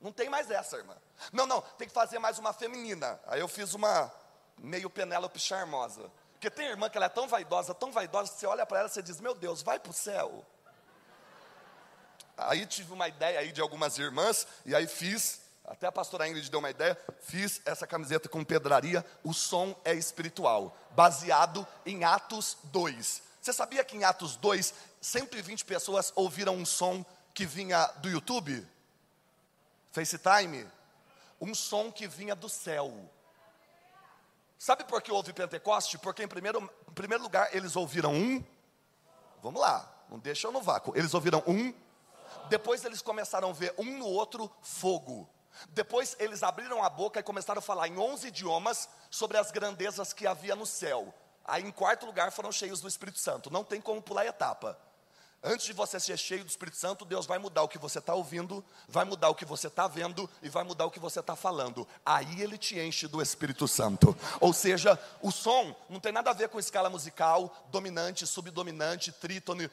Não 0.00 0.12
tem 0.12 0.28
mais 0.28 0.50
essa, 0.50 0.76
irmã. 0.76 0.96
Não, 1.32 1.46
não, 1.46 1.60
tem 1.60 1.88
que 1.88 1.94
fazer 1.94 2.18
mais 2.18 2.38
uma 2.38 2.52
feminina. 2.52 3.20
Aí 3.26 3.40
eu 3.40 3.48
fiz 3.48 3.72
uma 3.72 4.12
meio 4.58 4.90
Penélope 4.90 5.38
charmosa. 5.38 6.10
Porque 6.32 6.50
tem 6.50 6.66
irmã 6.66 6.90
que 6.90 6.96
ela 6.96 7.06
é 7.06 7.10
tão 7.10 7.26
vaidosa, 7.26 7.74
tão 7.74 7.90
vaidosa, 7.90 8.32
que 8.32 8.38
você 8.38 8.46
olha 8.46 8.66
para 8.66 8.80
ela 8.80 8.90
e 8.94 9.02
diz: 9.02 9.20
Meu 9.20 9.34
Deus, 9.34 9.62
vai 9.62 9.78
para 9.78 9.90
o 9.90 9.94
céu. 9.94 10.44
Aí 12.36 12.66
tive 12.66 12.92
uma 12.92 13.08
ideia 13.08 13.40
aí 13.40 13.50
de 13.50 13.60
algumas 13.60 13.98
irmãs, 13.98 14.46
e 14.66 14.74
aí 14.74 14.86
fiz, 14.86 15.40
até 15.66 15.86
a 15.86 15.92
pastora 15.92 16.28
Ingrid 16.28 16.48
deu 16.48 16.60
uma 16.60 16.70
ideia, 16.70 16.96
fiz 17.20 17.60
essa 17.64 17.86
camiseta 17.86 18.28
com 18.28 18.44
pedraria, 18.44 19.04
o 19.24 19.34
som 19.34 19.74
é 19.84 19.92
espiritual, 19.94 20.76
baseado 20.92 21.66
em 21.84 22.04
Atos 22.04 22.56
2. 22.64 23.22
Você 23.40 23.52
sabia 23.52 23.84
que 23.84 23.96
em 23.96 24.04
Atos 24.04 24.36
2, 24.36 24.74
120 25.00 25.64
pessoas 25.64 26.12
ouviram 26.14 26.54
um 26.54 26.64
som 26.64 27.04
que 27.34 27.44
vinha 27.44 27.84
do 27.98 28.08
YouTube? 28.08 28.66
FaceTime? 29.90 30.66
Um 31.40 31.54
som 31.54 31.90
que 31.90 32.06
vinha 32.06 32.34
do 32.34 32.48
céu. 32.48 32.92
Sabe 34.58 34.84
por 34.84 35.02
que 35.02 35.12
houve 35.12 35.32
Pentecoste? 35.32 35.98
Porque, 35.98 36.22
em 36.22 36.28
primeiro, 36.28 36.58
em 36.88 36.92
primeiro 36.92 37.22
lugar, 37.22 37.54
eles 37.54 37.76
ouviram 37.76 38.14
um. 38.14 38.42
Vamos 39.42 39.60
lá, 39.60 39.92
não 40.08 40.18
deixa 40.18 40.46
eu 40.46 40.52
no 40.52 40.62
vácuo. 40.62 40.96
Eles 40.96 41.12
ouviram 41.12 41.42
um. 41.46 41.74
Depois 42.48 42.84
eles 42.84 43.02
começaram 43.02 43.50
a 43.50 43.52
ver 43.52 43.74
um 43.76 43.98
no 43.98 44.06
outro 44.06 44.50
fogo. 44.62 45.28
Depois 45.70 46.16
eles 46.18 46.42
abriram 46.42 46.82
a 46.82 46.90
boca 46.90 47.20
e 47.20 47.22
começaram 47.22 47.58
a 47.58 47.62
falar 47.62 47.88
em 47.88 47.98
11 47.98 48.28
idiomas 48.28 48.88
sobre 49.10 49.36
as 49.36 49.50
grandezas 49.50 50.12
que 50.12 50.26
havia 50.26 50.56
no 50.56 50.66
céu. 50.66 51.14
Aí, 51.44 51.62
em 51.62 51.70
quarto 51.70 52.06
lugar, 52.06 52.32
foram 52.32 52.50
cheios 52.50 52.80
do 52.80 52.88
Espírito 52.88 53.18
Santo. 53.18 53.52
Não 53.52 53.62
tem 53.62 53.80
como 53.80 54.02
pular 54.02 54.26
etapa. 54.26 54.78
Antes 55.48 55.64
de 55.64 55.72
você 55.72 56.00
ser 56.00 56.18
cheio 56.18 56.42
do 56.42 56.50
Espírito 56.50 56.76
Santo, 56.76 57.04
Deus 57.04 57.24
vai 57.24 57.38
mudar 57.38 57.62
o 57.62 57.68
que 57.68 57.78
você 57.78 58.00
está 58.00 58.12
ouvindo, 58.12 58.64
vai 58.88 59.04
mudar 59.04 59.28
o 59.28 59.34
que 59.34 59.44
você 59.44 59.68
está 59.68 59.86
vendo 59.86 60.28
e 60.42 60.48
vai 60.48 60.64
mudar 60.64 60.86
o 60.86 60.90
que 60.90 60.98
você 60.98 61.20
está 61.20 61.36
falando. 61.36 61.86
Aí 62.04 62.42
ele 62.42 62.58
te 62.58 62.76
enche 62.80 63.06
do 63.06 63.22
Espírito 63.22 63.68
Santo. 63.68 64.16
Ou 64.40 64.52
seja, 64.52 64.98
o 65.22 65.30
som 65.30 65.72
não 65.88 66.00
tem 66.00 66.10
nada 66.10 66.30
a 66.30 66.34
ver 66.34 66.48
com 66.48 66.58
escala 66.58 66.90
musical, 66.90 67.64
dominante, 67.70 68.26
subdominante, 68.26 69.12
trítone, 69.12 69.70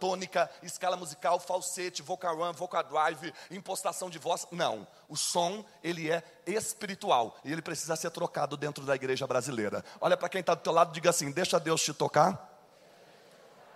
tônica, 0.00 0.50
escala 0.62 0.96
musical, 0.96 1.38
falsete, 1.38 2.00
vocal 2.00 2.34
run, 2.34 2.54
vocal 2.54 2.82
drive, 2.82 3.34
impostação 3.50 4.08
de 4.08 4.18
voz. 4.18 4.46
Não. 4.50 4.88
O 5.10 5.16
som, 5.16 5.62
ele 5.84 6.10
é 6.10 6.24
espiritual 6.46 7.38
e 7.44 7.52
ele 7.52 7.60
precisa 7.60 7.96
ser 7.96 8.10
trocado 8.12 8.56
dentro 8.56 8.82
da 8.86 8.94
igreja 8.94 9.26
brasileira. 9.26 9.84
Olha 10.00 10.16
para 10.16 10.30
quem 10.30 10.40
está 10.40 10.54
do 10.54 10.62
teu 10.62 10.72
lado 10.72 10.90
diga 10.90 11.10
assim: 11.10 11.30
deixa 11.30 11.60
Deus 11.60 11.82
te 11.82 11.92
tocar 11.92 12.51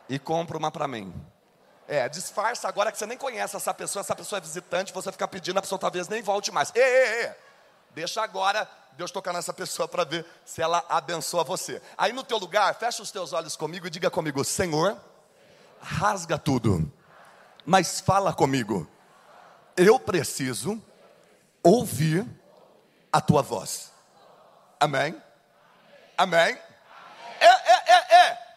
e 0.09 0.19
compra 0.19 0.57
uma 0.57 0.71
para 0.71 0.87
mim. 0.87 1.13
É, 1.89 2.09
disfarça 2.09 2.67
agora 2.69 2.91
que 2.91 2.99
você 2.99 3.07
nem 3.07 3.17
conhece 3.17 3.57
essa 3.57 3.73
pessoa, 3.73 4.01
essa 4.01 4.17
pessoa 4.17 4.39
é 4.39 4.41
visitante, 4.41 4.93
você 4.93 5.13
fica 5.13 5.29
pedindo, 5.29 5.59
a 5.59 5.63
pessoa 5.63 5.79
talvez 5.79 6.09
nem 6.09 6.21
volte 6.21 6.51
mais. 6.51 6.73
Ei, 6.75 6.83
ei, 6.83 7.25
ei. 7.25 7.31
Deixa 7.95 8.23
agora 8.23 8.69
Deus 8.93 9.11
tocar 9.11 9.33
nessa 9.33 9.53
pessoa 9.53 9.87
para 9.87 10.05
ver 10.05 10.27
se 10.45 10.61
ela 10.61 10.85
abençoa 10.89 11.45
você. 11.45 11.81
Aí 11.97 12.13
no 12.13 12.25
teu 12.25 12.39
lugar, 12.39 12.75
fecha 12.75 13.03
os 13.03 13.11
teus 13.11 13.33
olhos 13.33 13.57
comigo 13.57 13.87
e 13.87 13.91
diga 13.91 14.11
comigo: 14.11 14.45
Senhor, 14.45 14.99
rasga 15.81 16.39
tudo, 16.39 16.93
mas 17.65 18.01
fala 18.01 18.33
comigo. 18.35 18.89
Eu 19.77 20.01
preciso 20.01 20.83
ouvir 21.63 22.27
a 23.13 23.21
tua 23.21 23.43
voz. 23.43 23.93
Amém? 24.81 25.21
Amém? 26.19 26.59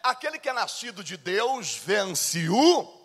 Aquele 0.02 0.38
que 0.38 0.48
é 0.48 0.52
nascido 0.52 1.04
de 1.04 1.16
Deus 1.16 1.76
vence 1.76 2.48
o. 2.48 3.00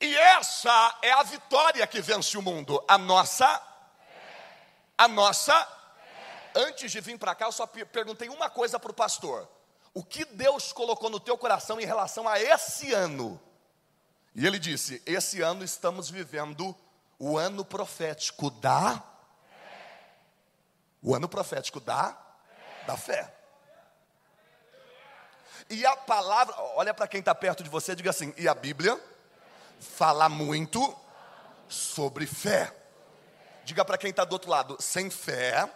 E 0.00 0.16
essa 0.16 0.98
é 1.02 1.12
a 1.12 1.22
vitória 1.22 1.86
que 1.86 2.00
vence 2.00 2.36
o 2.38 2.42
mundo. 2.42 2.82
A 2.88 2.96
nossa. 2.96 3.62
A 4.96 5.08
nossa. 5.08 5.68
Antes 6.54 6.90
de 6.90 7.00
vir 7.00 7.18
para 7.18 7.34
cá, 7.34 7.46
eu 7.46 7.52
só 7.52 7.66
perguntei 7.66 8.28
uma 8.28 8.48
coisa 8.48 8.78
para 8.78 8.90
o 8.90 8.94
pastor: 8.94 9.48
O 9.92 10.02
que 10.02 10.24
Deus 10.24 10.72
colocou 10.72 11.10
no 11.10 11.20
teu 11.20 11.36
coração 11.36 11.80
em 11.80 11.84
relação 11.84 12.26
a 12.26 12.40
esse 12.40 12.92
ano? 12.92 13.40
E 14.34 14.46
ele 14.46 14.58
disse: 14.58 15.02
Esse 15.04 15.42
ano 15.42 15.64
estamos 15.64 16.08
vivendo 16.08 16.74
o 17.18 17.36
ano 17.36 17.64
profético 17.64 18.50
da. 18.50 19.02
O 21.02 21.14
ano 21.14 21.28
profético 21.28 21.80
da. 21.80 22.16
Da 22.86 22.96
fé. 22.96 23.37
E 25.70 25.84
a 25.84 25.96
palavra, 25.96 26.54
olha 26.76 26.94
para 26.94 27.06
quem 27.06 27.20
está 27.20 27.34
perto 27.34 27.62
de 27.62 27.68
você, 27.68 27.94
diga 27.94 28.10
assim: 28.10 28.32
e 28.36 28.48
a 28.48 28.54
Bíblia 28.54 28.98
fala 29.78 30.28
muito 30.28 30.96
sobre 31.68 32.26
fé. 32.26 32.74
Diga 33.64 33.84
para 33.84 33.98
quem 33.98 34.10
está 34.10 34.24
do 34.24 34.32
outro 34.32 34.50
lado: 34.50 34.76
sem 34.80 35.10
fé, 35.10 35.70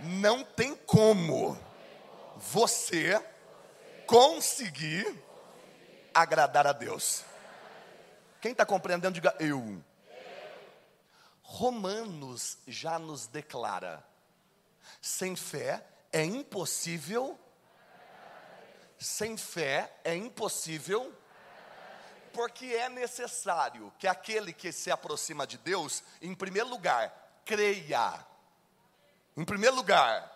não 0.00 0.42
tem 0.42 0.74
como 0.74 1.58
você 2.36 3.22
conseguir 4.06 5.22
agradar 6.14 6.66
a 6.66 6.72
Deus. 6.72 7.24
Quem 8.40 8.52
está 8.52 8.64
compreendendo, 8.64 9.14
diga 9.14 9.34
eu. 9.38 9.82
Romanos 11.42 12.56
já 12.66 12.98
nos 12.98 13.26
declara: 13.26 14.02
sem 15.00 15.36
fé 15.36 15.84
é 16.10 16.24
impossível 16.24 17.38
sem 19.04 19.36
fé 19.36 19.92
é 20.02 20.14
impossível, 20.14 21.14
porque 22.32 22.66
é 22.66 22.88
necessário 22.88 23.92
que 23.98 24.08
aquele 24.08 24.52
que 24.52 24.72
se 24.72 24.90
aproxima 24.90 25.46
de 25.46 25.58
Deus, 25.58 26.02
em 26.20 26.34
primeiro 26.34 26.68
lugar, 26.68 27.12
creia. 27.44 28.26
Em 29.36 29.44
primeiro 29.44 29.76
lugar, 29.76 30.30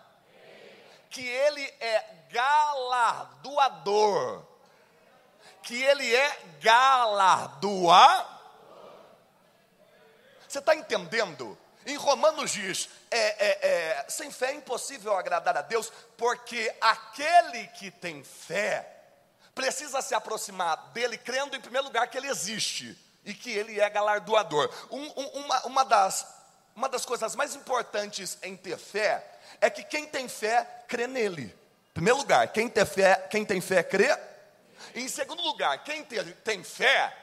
que 1.09 1.25
Ele 1.25 1.63
é 1.79 2.27
galardoador. 2.31 3.65
Que 5.63 5.81
Ele 5.81 6.15
é 6.15 6.39
galardoador. 6.61 8.39
Você 10.47 10.59
está 10.59 10.75
entendendo? 10.75 11.57
Em 11.89 11.95
Romanos 11.95 12.51
diz: 12.51 12.87
é, 13.09 13.17
é, 13.17 13.67
é, 13.67 14.05
sem 14.07 14.29
fé 14.29 14.51
é 14.51 14.53
impossível 14.53 15.17
agradar 15.17 15.57
a 15.57 15.61
Deus, 15.63 15.91
porque 16.15 16.71
aquele 16.79 17.65
que 17.67 17.89
tem 17.89 18.23
fé 18.23 18.87
precisa 19.55 19.99
se 20.01 20.13
aproximar 20.13 20.91
dele, 20.93 21.17
crendo 21.17 21.55
em 21.55 21.61
primeiro 21.61 21.87
lugar 21.87 22.07
que 22.07 22.17
ele 22.17 22.29
existe 22.29 22.95
e 23.25 23.33
que 23.33 23.49
ele 23.49 23.81
é 23.81 23.89
galardoador. 23.89 24.69
Um, 24.91 25.01
um, 25.01 25.27
uma, 25.39 25.65
uma, 25.65 25.83
das, 25.83 26.27
uma 26.75 26.87
das 26.87 27.05
coisas 27.05 27.35
mais 27.35 27.55
importantes 27.55 28.37
em 28.43 28.55
ter 28.55 28.77
fé 28.77 29.25
é 29.59 29.67
que 29.67 29.83
quem 29.83 30.05
tem 30.05 30.29
fé 30.29 30.67
crê 30.87 31.07
nele. 31.07 31.45
Em 31.89 31.93
primeiro 31.93 32.19
lugar, 32.19 32.47
quem 32.49 32.69
tem 32.69 32.85
fé, 32.85 33.15
quem 33.31 33.43
tem 33.43 33.59
fé 33.59 33.81
crê. 33.81 34.15
Em 34.93 35.07
segundo 35.07 35.41
lugar, 35.41 35.83
quem 35.83 36.03
tem, 36.05 36.23
tem 36.23 36.63
fé 36.63 37.17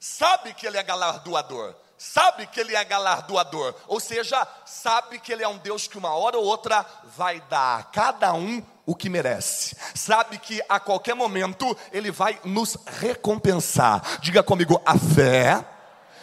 sabe 0.00 0.52
que 0.54 0.66
ele 0.66 0.76
é 0.76 0.82
galardoador 0.82 1.85
sabe 1.98 2.46
que 2.46 2.60
Ele 2.60 2.74
é 2.74 2.84
galardoador, 2.84 3.74
ou 3.86 4.00
seja, 4.00 4.46
sabe 4.64 5.18
que 5.18 5.32
Ele 5.32 5.42
é 5.42 5.48
um 5.48 5.58
Deus 5.58 5.86
que 5.86 5.98
uma 5.98 6.14
hora 6.14 6.38
ou 6.38 6.44
outra 6.44 6.84
vai 7.16 7.40
dar 7.48 7.80
a 7.80 7.82
cada 7.82 8.32
um 8.34 8.62
o 8.84 8.94
que 8.94 9.08
merece, 9.08 9.76
sabe 9.94 10.38
que 10.38 10.62
a 10.68 10.78
qualquer 10.78 11.14
momento 11.14 11.76
Ele 11.92 12.10
vai 12.10 12.38
nos 12.44 12.76
recompensar. 12.86 14.20
Diga 14.20 14.42
comigo, 14.42 14.80
a 14.86 14.96
fé 14.96 15.64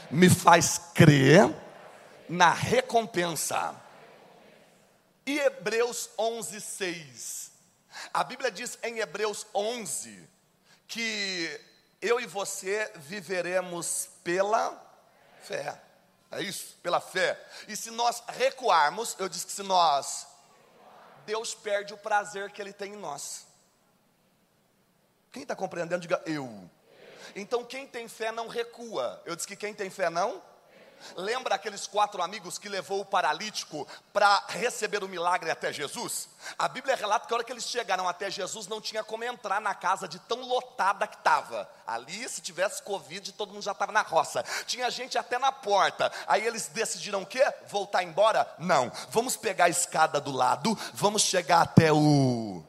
me 0.09 0.29
faz 0.29 0.79
crer 0.93 1.53
na 2.29 2.51
recompensa. 2.51 3.75
E 5.25 5.39
Hebreus 5.39 6.09
11, 6.17 6.61
6. 6.61 7.51
A 8.13 8.23
Bíblia 8.23 8.51
diz 8.51 8.77
em 8.83 8.99
Hebreus 8.99 9.45
11 9.53 10.29
que 10.87 11.59
eu 12.01 12.19
e 12.19 12.25
você 12.25 12.91
viveremos 12.95 14.09
pela 14.23 14.92
Fé. 15.43 15.79
É 16.31 16.41
isso? 16.41 16.77
Pela 16.81 16.99
fé. 16.99 17.39
E 17.67 17.75
se 17.75 17.91
nós 17.91 18.23
recuarmos, 18.27 19.15
eu 19.19 19.29
disse 19.29 19.45
que 19.45 19.51
se 19.51 19.63
nós. 19.63 20.27
Deus 21.25 21.53
perde 21.53 21.93
o 21.93 21.97
prazer 21.97 22.51
que 22.51 22.61
Ele 22.61 22.73
tem 22.73 22.93
em 22.93 22.97
nós. 22.97 23.45
Quem 25.31 25.43
está 25.43 25.55
compreendendo, 25.55 26.01
diga 26.01 26.21
eu. 26.25 26.69
Então 27.35 27.63
quem 27.63 27.87
tem 27.87 28.07
fé 28.07 28.31
não 28.31 28.47
recua. 28.47 29.21
Eu 29.25 29.35
disse 29.35 29.47
que 29.47 29.55
quem 29.55 29.73
tem 29.73 29.89
fé 29.89 30.09
não. 30.09 30.41
Lembra 31.15 31.55
aqueles 31.55 31.87
quatro 31.87 32.21
amigos 32.21 32.57
que 32.57 32.69
levou 32.69 33.01
o 33.01 33.05
paralítico 33.05 33.87
para 34.11 34.43
receber 34.49 35.03
o 35.03 35.07
milagre 35.07 35.49
até 35.49 35.71
Jesus? 35.71 36.29
A 36.57 36.67
Bíblia 36.67 36.95
relata 36.95 37.27
que 37.27 37.33
a 37.33 37.37
hora 37.37 37.43
que 37.43 37.51
eles 37.51 37.67
chegaram 37.67 38.07
até 38.07 38.29
Jesus 38.29 38.67
não 38.67 38.81
tinha 38.81 39.03
como 39.03 39.23
entrar 39.23 39.61
na 39.61 39.73
casa 39.73 40.07
de 40.07 40.19
tão 40.19 40.41
lotada 40.41 41.07
que 41.07 41.15
estava. 41.15 41.69
Ali, 41.85 42.27
se 42.27 42.41
tivesse 42.41 42.81
Covid, 42.83 43.31
todo 43.33 43.53
mundo 43.53 43.63
já 43.63 43.71
estava 43.71 43.91
na 43.91 44.01
roça. 44.01 44.43
Tinha 44.65 44.89
gente 44.89 45.17
até 45.17 45.37
na 45.37 45.51
porta. 45.51 46.11
Aí 46.27 46.45
eles 46.45 46.67
decidiram 46.67 47.21
o 47.21 47.25
quê? 47.25 47.43
Voltar 47.67 48.03
embora? 48.03 48.47
Não. 48.57 48.91
Vamos 49.09 49.37
pegar 49.37 49.65
a 49.65 49.69
escada 49.69 50.19
do 50.19 50.31
lado, 50.31 50.77
vamos 50.93 51.21
chegar 51.21 51.61
até 51.61 51.91
o 51.91 52.63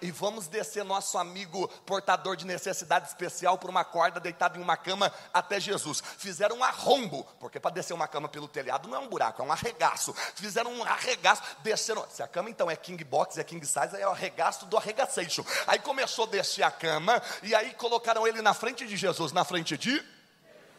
e 0.00 0.10
vamos 0.10 0.46
descer 0.46 0.84
nosso 0.84 1.18
amigo 1.18 1.68
portador 1.84 2.36
de 2.36 2.46
necessidade 2.46 3.08
especial 3.08 3.58
por 3.58 3.70
uma 3.70 3.84
corda 3.84 4.20
deitado 4.20 4.58
em 4.58 4.62
uma 4.62 4.76
cama 4.76 5.12
até 5.32 5.60
Jesus. 5.60 6.02
Fizeram 6.18 6.56
um 6.56 6.64
arrombo, 6.64 7.24
porque 7.38 7.60
para 7.60 7.70
descer 7.70 7.92
uma 7.92 8.08
cama 8.08 8.28
pelo 8.28 8.48
telhado 8.48 8.88
não 8.88 8.96
é 8.96 9.00
um 9.00 9.08
buraco, 9.08 9.42
é 9.42 9.44
um 9.44 9.52
arregaço. 9.52 10.14
Fizeram 10.34 10.72
um 10.72 10.82
arregaço, 10.82 11.42
desceram. 11.62 12.06
Se 12.10 12.22
a 12.22 12.28
cama 12.28 12.50
então 12.50 12.70
é 12.70 12.76
king 12.76 13.02
box, 13.04 13.38
é 13.38 13.44
king 13.44 13.64
size, 13.66 13.96
é 13.96 14.06
o 14.06 14.12
arregaço 14.12 14.66
do 14.66 14.76
arregaçation. 14.76 15.44
Aí 15.66 15.78
começou 15.78 16.26
a 16.26 16.28
descer 16.28 16.62
a 16.62 16.70
cama 16.70 17.22
e 17.42 17.54
aí 17.54 17.74
colocaram 17.74 18.26
ele 18.26 18.42
na 18.42 18.54
frente 18.54 18.86
de 18.86 18.96
Jesus, 18.96 19.32
na 19.32 19.44
frente 19.44 19.76
de 19.76 20.16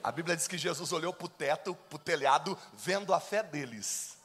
a 0.03 0.11
Bíblia 0.11 0.37
diz 0.37 0.47
que 0.47 0.57
Jesus 0.57 0.93
olhou 0.93 1.13
para 1.13 1.25
o 1.25 1.29
teto, 1.29 1.75
para 1.89 1.95
o 1.97 1.99
telhado, 1.99 2.57
vendo 2.73 3.13
a 3.13 3.19
fé 3.19 3.43
deles. 3.43 4.16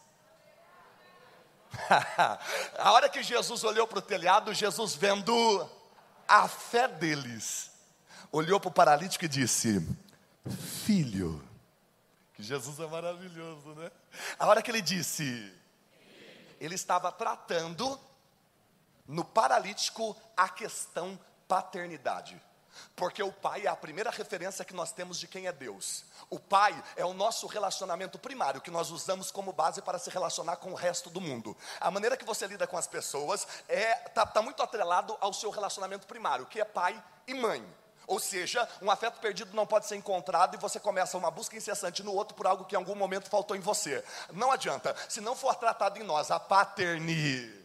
a 2.78 2.92
hora 2.92 3.08
que 3.08 3.22
Jesus 3.22 3.64
olhou 3.64 3.86
para 3.86 3.98
o 3.98 4.02
telhado, 4.02 4.52
Jesus 4.52 4.94
vendo 4.94 5.68
a 6.28 6.48
fé 6.48 6.88
deles, 6.88 7.70
olhou 8.30 8.60
para 8.60 8.68
o 8.68 8.72
paralítico 8.72 9.24
e 9.24 9.28
disse: 9.28 9.86
Filho, 10.84 11.42
que 12.34 12.42
Jesus 12.42 12.78
é 12.80 12.86
maravilhoso, 12.86 13.74
né? 13.74 13.90
A 14.38 14.46
hora 14.46 14.62
que 14.62 14.70
ele 14.70 14.82
disse, 14.82 15.52
ele 16.60 16.74
estava 16.74 17.10
tratando 17.12 17.98
no 19.06 19.24
paralítico 19.24 20.16
a 20.36 20.48
questão 20.48 21.18
paternidade. 21.46 22.40
Porque 22.94 23.22
o 23.22 23.32
pai 23.32 23.66
é 23.66 23.68
a 23.68 23.76
primeira 23.76 24.10
referência 24.10 24.64
que 24.64 24.74
nós 24.74 24.92
temos 24.92 25.18
de 25.18 25.26
quem 25.26 25.46
é 25.46 25.52
Deus. 25.52 26.04
O 26.30 26.38
pai 26.38 26.82
é 26.96 27.04
o 27.04 27.12
nosso 27.12 27.46
relacionamento 27.46 28.18
primário, 28.18 28.60
que 28.60 28.70
nós 28.70 28.90
usamos 28.90 29.30
como 29.30 29.52
base 29.52 29.82
para 29.82 29.98
se 29.98 30.10
relacionar 30.10 30.56
com 30.56 30.72
o 30.72 30.76
resto 30.76 31.10
do 31.10 31.20
mundo. 31.20 31.56
A 31.80 31.90
maneira 31.90 32.16
que 32.16 32.24
você 32.24 32.46
lida 32.46 32.66
com 32.66 32.76
as 32.76 32.86
pessoas 32.86 33.46
é 33.68 34.06
está 34.06 34.26
tá 34.26 34.42
muito 34.42 34.62
atrelado 34.62 35.16
ao 35.20 35.32
seu 35.32 35.50
relacionamento 35.50 36.06
primário, 36.06 36.46
que 36.46 36.60
é 36.60 36.64
pai 36.64 37.02
e 37.26 37.34
mãe. 37.34 37.64
Ou 38.06 38.18
seja, 38.18 38.68
um 38.80 38.90
afeto 38.90 39.20
perdido 39.20 39.54
não 39.54 39.66
pode 39.66 39.86
ser 39.86 39.96
encontrado 39.96 40.54
e 40.54 40.58
você 40.58 40.80
começa 40.80 41.16
uma 41.16 41.30
busca 41.30 41.56
incessante 41.56 42.02
no 42.02 42.12
outro 42.12 42.34
por 42.34 42.46
algo 42.46 42.64
que 42.64 42.74
em 42.74 42.78
algum 42.78 42.94
momento 42.94 43.30
faltou 43.30 43.56
em 43.56 43.60
você. 43.60 44.04
Não 44.32 44.50
adianta, 44.50 44.94
se 45.08 45.20
não 45.20 45.36
for 45.36 45.54
tratado 45.54 45.98
em 45.98 46.02
nós 46.02 46.30
a 46.30 46.40
paternidade, 46.40 47.62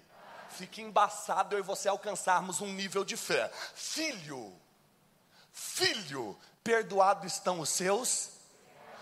fica 0.50 0.82
embaçado 0.82 1.56
eu 1.56 1.60
e 1.60 1.64
você 1.64 1.88
alcançarmos 1.88 2.62
um 2.62 2.72
nível 2.74 3.04
de 3.04 3.18
fé. 3.18 3.52
Filho, 3.76 4.54
filho, 5.58 6.38
perdoado 6.64 7.26
estão 7.26 7.60
os 7.60 7.70
seus, 7.70 8.30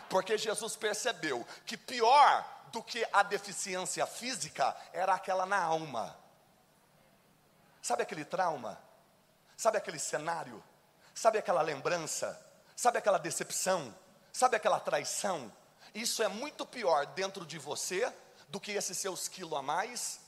porque 0.09 0.37
Jesus 0.37 0.75
percebeu 0.77 1.45
que 1.65 1.75
pior 1.75 2.45
do 2.71 2.81
que 2.81 3.05
a 3.11 3.21
deficiência 3.23 4.07
física 4.07 4.75
era 4.93 5.13
aquela 5.13 5.45
na 5.45 5.61
alma. 5.61 6.17
Sabe 7.81 8.03
aquele 8.03 8.23
trauma? 8.23 8.81
Sabe 9.57 9.77
aquele 9.77 9.99
cenário? 9.99 10.63
Sabe 11.13 11.37
aquela 11.37 11.61
lembrança? 11.61 12.41
Sabe 12.75 12.99
aquela 12.99 13.17
decepção? 13.17 13.93
Sabe 14.31 14.55
aquela 14.55 14.79
traição? 14.79 15.51
Isso 15.93 16.23
é 16.23 16.27
muito 16.29 16.65
pior 16.65 17.05
dentro 17.07 17.45
de 17.45 17.59
você 17.59 18.11
do 18.47 18.61
que 18.61 18.71
esses 18.71 18.97
seus 18.97 19.27
quilos 19.27 19.59
a 19.59 19.61
mais, 19.61 20.21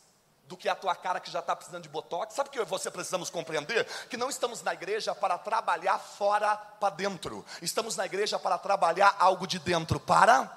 do 0.48 0.56
que 0.56 0.70
a 0.70 0.75
tua 0.75 0.96
cara 0.96 1.20
que 1.20 1.30
já 1.30 1.39
está 1.39 1.56
precisando 1.56 1.84
de 1.84 1.89
botox. 1.89 2.34
Sabe 2.34 2.50
o 2.50 2.51
que 2.51 2.63
você 2.63 2.89
precisamos 2.89 3.30
compreender? 3.30 3.86
Que 4.10 4.18
não 4.18 4.30
estamos 4.30 4.63
na 4.63 4.74
igreja 4.74 5.13
para 5.13 5.38
trabalhar 5.38 6.00
fora 6.00 6.56
para 6.56 6.96
dentro. 6.96 7.46
Estamos 7.62 7.96
na 7.96 8.06
igreja 8.06 8.39
para 8.39 8.58
trabalhar 8.58 9.16
algo 9.20 9.46
de 9.46 9.60
dentro 9.60 10.00
para. 10.00 10.50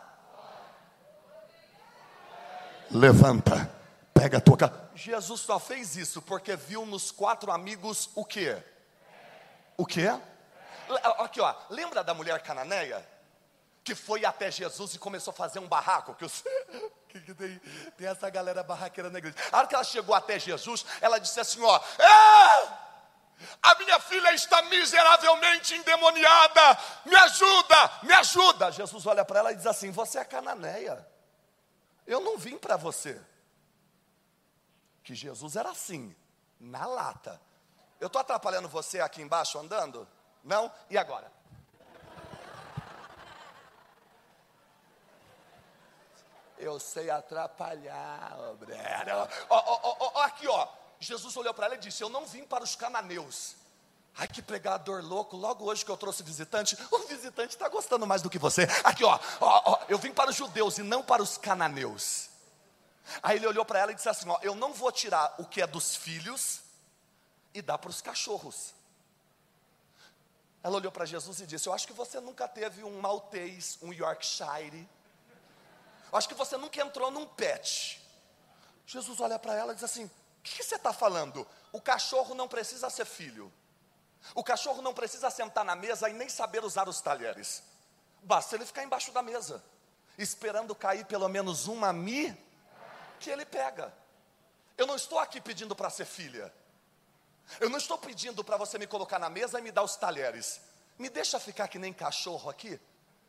Levanta, 2.91 3.71
pega 4.15 4.39
a 4.39 4.41
tua 4.41 4.57
cara. 4.57 4.91
Jesus 4.95 5.41
só 5.41 5.59
fez 5.59 5.97
isso 5.97 6.21
porque 6.23 6.57
viu 6.57 6.85
nos 6.87 7.11
quatro 7.11 7.51
amigos 7.51 8.11
o 8.15 8.25
quê? 8.25 8.57
O 9.77 9.87
quê? 9.87 10.09
Aqui, 11.19 11.41
ó. 11.41 11.55
Lembra 11.69 12.03
da 12.03 12.13
mulher 12.15 12.43
cananeia? 12.43 13.07
Que 13.83 13.95
foi 13.95 14.25
até 14.25 14.51
Jesus 14.51 14.95
e 14.95 14.99
começou 14.99 15.33
a 15.33 15.35
fazer 15.35 15.59
um 15.59 15.69
barraco. 15.69 16.15
Que, 16.15 16.25
os, 16.25 16.45
que, 17.09 17.21
que 17.21 17.35
tem, 17.35 17.59
tem, 17.97 18.07
essa 18.07 18.29
galera 18.29 18.63
barraqueira 18.63 19.11
na 19.11 19.19
igreja. 19.19 19.37
A 19.51 19.59
hora 19.59 19.67
que 19.67 19.75
ela 19.75 19.85
chegou 19.85 20.15
até 20.15 20.39
Jesus, 20.39 20.85
ela 21.01 21.19
disse 21.19 21.41
assim: 21.41 21.63
Ó, 21.63 21.77
é, 21.99 22.91
a 23.63 23.75
minha 23.77 23.99
filha 24.01 24.33
está 24.35 24.63
miseravelmente 24.63 25.75
endemoniada, 25.75 26.79
me 27.07 27.17
ajuda, 27.17 27.91
me 28.03 28.13
ajuda. 28.13 28.71
Jesus 28.73 29.07
olha 29.07 29.25
para 29.25 29.41
ela 29.41 29.53
e 29.53 29.57
diz 29.57 29.67
assim: 29.67 29.91
Você 29.91 30.19
é 30.19 30.25
cananeia, 30.25 31.07
eu 32.07 32.21
não 32.21 32.37
vim 32.37 32.59
para 32.59 32.77
você. 32.77 33.21
Que 35.03 35.15
Jesus 35.15 35.57
era 35.57 35.71
assim, 35.71 36.15
na 36.59 36.87
lata. 36.87 37.41
Eu 37.99 38.07
estou 38.07 38.21
atrapalhando 38.21 38.69
você 38.69 39.01
aqui 39.01 39.23
embaixo 39.23 39.59
andando? 39.59 40.07
Não? 40.45 40.73
E 40.89 40.97
agora? 40.97 41.31
Eu 46.61 46.79
sei 46.79 47.09
atrapalhar, 47.09 48.39
obreiro. 48.51 49.29
Ó, 49.49 49.57
ó, 49.59 49.97
ó, 50.15 50.23
aqui, 50.23 50.47
ó. 50.47 50.69
Jesus 51.01 51.35
olhou 51.37 51.55
para 51.55 51.67
ela 51.67 51.75
e 51.75 51.79
disse: 51.79 52.03
Eu 52.03 52.11
não 52.11 52.27
vim 52.27 52.45
para 52.45 52.63
os 52.63 52.77
cananeus. 52.77 53.57
Ai, 54.15 54.29
que 54.29 54.43
pregador 54.43 55.03
louco, 55.03 55.37
logo 55.37 55.65
hoje 55.65 55.85
que 55.85 55.91
eu 55.91 55.97
trouxe 55.97 56.23
visitante, 56.23 56.77
o 56.93 56.99
visitante 57.01 57.55
está 57.55 57.69
gostando 57.69 58.07
mais 58.07 58.21
do 58.21 58.29
que 58.29 58.39
você. 58.39 58.69
Aqui, 58.85 59.03
ó, 59.03 59.19
ó, 59.41 59.73
ó, 59.73 59.79
eu 59.89 59.99
vim 59.99 60.13
para 60.13 60.29
os 60.29 60.37
judeus 60.37 60.77
e 60.77 60.83
não 60.83 61.03
para 61.03 61.23
os 61.23 61.39
cananeus. 61.39 62.29
Aí 63.23 63.39
ele 63.39 63.47
olhou 63.47 63.65
para 63.65 63.79
ela 63.79 63.93
e 63.93 63.95
disse 63.95 64.09
assim: 64.09 64.29
ó, 64.29 64.39
Eu 64.43 64.55
não 64.55 64.75
vou 64.75 64.93
tirar 64.93 65.35
o 65.39 65.47
que 65.47 65.63
é 65.63 65.67
dos 65.67 65.97
filhos 65.97 66.61
e 67.55 67.63
dar 67.63 67.79
para 67.79 67.91
os 67.91 68.03
cachorros. 68.03 68.75
Ela 70.63 70.77
olhou 70.77 70.93
para 70.93 71.07
Jesus 71.07 71.41
e 71.41 71.47
disse: 71.47 71.67
Eu 71.67 71.73
acho 71.73 71.87
que 71.87 71.95
você 71.95 72.21
nunca 72.21 72.47
teve 72.47 72.85
um 72.85 73.01
maltês, 73.01 73.79
um 73.81 73.95
Yorkshire 73.95 74.87
Acho 76.13 76.29
que 76.29 76.35
você 76.35 76.57
nunca 76.57 76.81
entrou 76.81 77.11
num 77.11 77.27
pet. 77.27 78.01
Jesus 78.87 79.21
olha 79.21 79.39
para 79.39 79.55
ela 79.55 79.73
e 79.73 79.75
diz 79.75 79.85
assim: 79.85 80.05
O 80.05 80.11
que, 80.43 80.63
você 80.63 80.75
está 80.75 80.93
falando? 80.93 81.47
O 81.73 81.81
cachorro 81.81 82.35
não 82.35 82.49
precisa 82.49 82.91
ser 82.91 83.05
filho. 83.05 83.53
O 84.35 84.43
cachorro 84.43 84.83
não 84.83 84.93
precisa 84.93 85.31
sentar 85.31 85.65
na 85.65 85.75
mesa 85.77 86.09
e 86.09 86.13
nem 86.13 86.29
saber 86.29 86.65
usar 86.65 86.89
os 86.89 87.01
talheres. 87.01 87.63
Basta 88.23 88.55
ele 88.55 88.67
ficar 88.67 88.83
embaixo 88.83 89.13
da 89.13 89.23
mesa, 89.23 89.63
esperando 90.19 90.75
cair 90.75 91.07
pelo 91.07 91.29
menos 91.29 91.67
uma 91.69 91.93
mi 91.93 92.37
que 93.19 93.31
ele 93.31 93.47
pega. 93.47 93.95
Eu 94.77 94.87
não 94.87 94.97
estou 94.97 95.19
aqui 95.19 95.41
pedindo 95.41 95.75
para 95.75 95.89
ser 95.89 96.05
filha. 96.05 96.53
Eu 97.59 97.71
não 97.71 97.79
estou 97.79 97.99
pedindo 97.99 98.45
para 98.45 98.57
você 98.57 98.79
me 98.79 98.87
colocar 98.87 99.19
na 99.19 99.31
mesa 99.31 99.59
e 99.59 99.63
me 99.63 99.73
dar 99.73 99.83
os 99.83 99.97
talheres. 99.97 100.61
Me 100.99 101.09
deixa 101.09 101.39
ficar 101.41 101.69
que 101.69 101.79
nem 101.79 101.93
cachorro 101.93 102.51
aqui, 102.51 102.79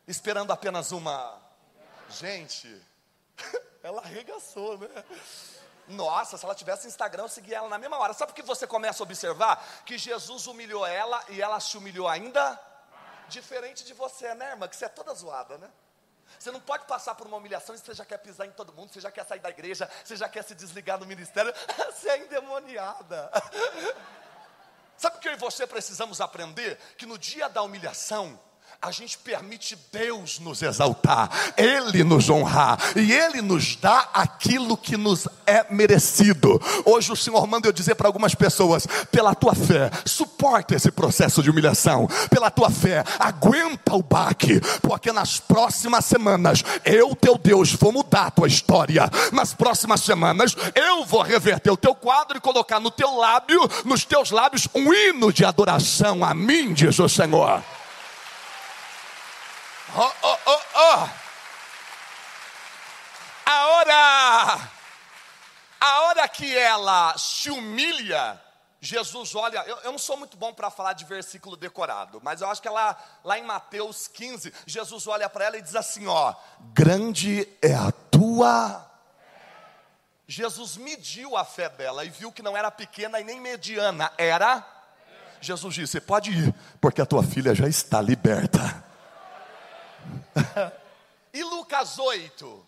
esperando 0.06 0.52
apenas 0.52 0.92
uma 0.92 1.40
Gente, 2.12 2.80
ela 3.82 4.02
arregaçou, 4.02 4.78
né? 4.78 4.88
Nossa, 5.88 6.38
se 6.38 6.44
ela 6.44 6.54
tivesse 6.54 6.86
Instagram, 6.86 7.24
eu 7.24 7.28
seguia 7.28 7.58
ela 7.58 7.68
na 7.68 7.78
mesma 7.78 7.98
hora. 7.98 8.12
Sabe 8.12 8.32
por 8.32 8.36
que 8.36 8.42
você 8.42 8.66
começa 8.66 9.02
a 9.02 9.04
observar? 9.04 9.82
Que 9.84 9.98
Jesus 9.98 10.46
humilhou 10.46 10.86
ela 10.86 11.22
e 11.28 11.42
ela 11.42 11.58
se 11.58 11.76
humilhou 11.76 12.08
ainda? 12.08 12.60
Diferente 13.28 13.84
de 13.84 13.92
você, 13.92 14.34
né, 14.34 14.50
irmã? 14.50 14.68
Que 14.68 14.76
você 14.76 14.84
é 14.84 14.88
toda 14.88 15.12
zoada, 15.14 15.58
né? 15.58 15.70
Você 16.38 16.50
não 16.50 16.60
pode 16.60 16.86
passar 16.86 17.14
por 17.14 17.26
uma 17.26 17.36
humilhação 17.36 17.74
e 17.74 17.78
você 17.78 17.94
já 17.94 18.04
quer 18.04 18.18
pisar 18.18 18.46
em 18.46 18.52
todo 18.52 18.72
mundo, 18.72 18.92
você 18.92 19.00
já 19.00 19.10
quer 19.10 19.24
sair 19.24 19.40
da 19.40 19.50
igreja, 19.50 19.90
você 20.04 20.16
já 20.16 20.28
quer 20.28 20.42
se 20.42 20.54
desligar 20.54 20.98
do 20.98 21.06
ministério. 21.06 21.52
Você 21.92 22.08
é 22.08 22.18
endemoniada. 22.18 23.30
Sabe 24.96 25.16
o 25.16 25.20
que 25.20 25.28
eu 25.28 25.32
e 25.32 25.36
você 25.36 25.66
precisamos 25.66 26.20
aprender? 26.20 26.76
Que 26.96 27.06
no 27.06 27.18
dia 27.18 27.48
da 27.48 27.62
humilhação, 27.62 28.40
a 28.84 28.90
gente 28.90 29.16
permite 29.16 29.78
Deus 29.92 30.40
nos 30.40 30.60
exaltar, 30.60 31.30
Ele 31.56 32.02
nos 32.02 32.28
honrar 32.28 32.76
e 32.96 33.12
Ele 33.12 33.40
nos 33.40 33.76
dá 33.76 34.08
aquilo 34.12 34.76
que 34.76 34.96
nos 34.96 35.28
é 35.46 35.72
merecido. 35.72 36.60
Hoje 36.84 37.12
o 37.12 37.16
Senhor 37.16 37.46
manda 37.46 37.68
eu 37.68 37.72
dizer 37.72 37.94
para 37.94 38.08
algumas 38.08 38.34
pessoas: 38.34 38.84
pela 39.12 39.36
tua 39.36 39.54
fé, 39.54 39.88
suporta 40.04 40.74
esse 40.74 40.90
processo 40.90 41.44
de 41.44 41.50
humilhação, 41.50 42.08
pela 42.28 42.50
tua 42.50 42.70
fé, 42.70 43.04
aguenta 43.20 43.94
o 43.94 44.02
baque, 44.02 44.60
porque 44.82 45.12
nas 45.12 45.38
próximas 45.38 46.04
semanas 46.04 46.64
eu, 46.84 47.14
teu 47.14 47.38
Deus, 47.38 47.72
vou 47.74 47.92
mudar 47.92 48.26
a 48.26 48.30
tua 48.32 48.48
história. 48.48 49.08
Nas 49.30 49.54
próximas 49.54 50.00
semanas 50.00 50.56
eu 50.74 51.04
vou 51.04 51.22
reverter 51.22 51.70
o 51.70 51.76
teu 51.76 51.94
quadro 51.94 52.36
e 52.36 52.40
colocar 52.40 52.80
no 52.80 52.90
teu 52.90 53.14
lábio, 53.16 53.60
nos 53.84 54.04
teus 54.04 54.32
lábios, 54.32 54.66
um 54.74 54.92
hino 54.92 55.32
de 55.32 55.44
adoração 55.44 56.24
a 56.24 56.34
mim, 56.34 56.74
diz 56.74 56.98
o 56.98 57.08
Senhor. 57.08 57.62
Oh, 59.94 60.10
oh, 60.22 60.38
oh, 60.46 60.60
oh. 60.74 61.08
A 63.44 63.66
hora, 63.66 64.70
a 65.78 66.00
hora 66.02 66.28
que 66.28 66.56
ela 66.56 67.14
se 67.18 67.50
humilha, 67.50 68.40
Jesus 68.80 69.34
olha, 69.34 69.62
eu, 69.66 69.76
eu, 69.80 69.92
não 69.92 69.98
sou 69.98 70.16
muito 70.16 70.34
bom 70.38 70.54
para 70.54 70.70
falar 70.70 70.94
de 70.94 71.04
versículo 71.04 71.56
decorado, 71.56 72.20
mas 72.22 72.40
eu 72.40 72.48
acho 72.48 72.62
que 72.62 72.68
ela, 72.68 72.96
lá 73.22 73.38
em 73.38 73.44
Mateus 73.44 74.08
15, 74.08 74.50
Jesus 74.66 75.06
olha 75.06 75.28
para 75.28 75.44
ela 75.44 75.58
e 75.58 75.62
diz 75.62 75.76
assim: 75.76 76.06
Ó, 76.06 76.34
grande 76.72 77.46
é 77.60 77.74
a 77.74 77.92
tua. 77.92 78.90
Jesus 80.26 80.78
mediu 80.78 81.36
a 81.36 81.44
fé 81.44 81.68
dela 81.68 82.02
e 82.02 82.08
viu 82.08 82.32
que 82.32 82.42
não 82.42 82.56
era 82.56 82.70
pequena 82.70 83.20
e 83.20 83.24
nem 83.24 83.38
mediana, 83.38 84.10
era. 84.16 84.66
Jesus 85.38 85.74
disse: 85.74 86.00
Pode 86.00 86.30
ir, 86.30 86.54
porque 86.80 87.02
a 87.02 87.06
tua 87.06 87.22
filha 87.22 87.54
já 87.54 87.68
está 87.68 88.00
liberta. 88.00 88.91
e 91.32 91.42
Lucas 91.44 91.98
8, 91.98 92.66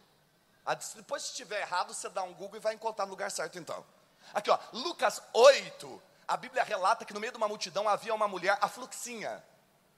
depois 0.96 1.22
se 1.22 1.30
estiver 1.30 1.60
errado, 1.60 1.92
você 1.92 2.08
dá 2.08 2.22
um 2.22 2.32
Google 2.34 2.56
e 2.56 2.60
vai 2.60 2.74
encontrar 2.74 3.06
no 3.06 3.10
lugar 3.10 3.30
certo 3.30 3.58
então. 3.58 3.84
Aqui 4.32 4.50
ó, 4.50 4.58
Lucas 4.72 5.20
8, 5.32 6.02
a 6.26 6.36
Bíblia 6.36 6.62
relata 6.62 7.04
que 7.04 7.12
no 7.12 7.20
meio 7.20 7.32
de 7.32 7.36
uma 7.36 7.48
multidão 7.48 7.88
havia 7.88 8.14
uma 8.14 8.26
mulher, 8.26 8.58
a 8.60 8.68
Fluxinha. 8.68 9.44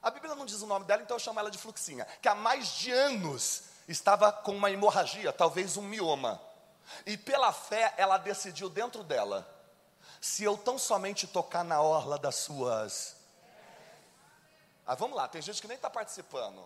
A 0.01 0.11
Bíblia 0.11 0.35
não 0.35 0.45
diz 0.45 0.61
o 0.61 0.67
nome 0.67 0.85
dela, 0.85 1.01
então 1.01 1.15
eu 1.15 1.19
chamo 1.19 1.39
ela 1.39 1.49
de 1.49 1.57
Fluxinha, 1.57 2.05
que 2.21 2.27
há 2.27 2.35
mais 2.35 2.69
de 2.69 2.91
anos 2.91 3.63
estava 3.87 4.31
com 4.31 4.55
uma 4.55 4.69
hemorragia, 4.69 5.31
talvez 5.31 5.77
um 5.77 5.81
mioma. 5.81 6.41
E 7.05 7.17
pela 7.17 7.51
fé 7.51 7.93
ela 7.97 8.17
decidiu 8.17 8.69
dentro 8.69 9.03
dela: 9.03 9.47
se 10.21 10.43
eu 10.43 10.57
tão 10.57 10.77
somente 10.77 11.27
tocar 11.27 11.63
na 11.63 11.81
orla 11.81 12.17
das 12.17 12.35
suas. 12.35 13.15
Ah, 14.85 14.95
vamos 14.95 15.17
lá, 15.17 15.27
tem 15.27 15.41
gente 15.41 15.61
que 15.61 15.67
nem 15.67 15.75
está 15.75 15.89
participando. 15.89 16.63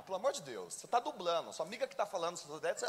Ah, 0.00 0.02
pelo 0.02 0.16
amor 0.16 0.32
de 0.32 0.40
Deus, 0.40 0.72
você 0.72 0.86
está 0.86 0.98
dublando, 0.98 1.52
sua 1.52 1.66
amiga 1.66 1.86
que 1.86 1.92
está 1.92 2.06
falando, 2.06 2.34
você 2.38 2.86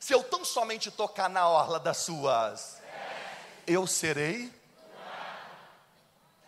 se 0.00 0.12
eu 0.12 0.24
tão 0.24 0.44
somente 0.44 0.90
tocar 0.90 1.30
na 1.30 1.48
orla 1.48 1.78
das 1.78 1.98
suas, 1.98 2.82
eu 3.64 3.86
serei. 3.86 4.52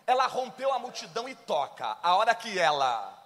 Ela 0.05 0.27
rompeu 0.27 0.73
a 0.73 0.79
multidão 0.79 1.29
e 1.29 1.35
toca. 1.35 1.97
A 2.03 2.15
hora 2.17 2.35
que 2.35 2.59
ela. 2.59 3.17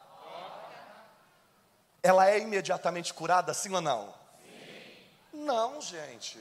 Ela 2.04 2.30
é 2.30 2.38
imediatamente 2.38 3.12
curada, 3.16 3.52
sim 3.52 3.74
ou 3.74 3.82
não? 3.82 4.14
Sim. 4.44 5.10
Não, 5.34 5.82
gente. 5.82 6.40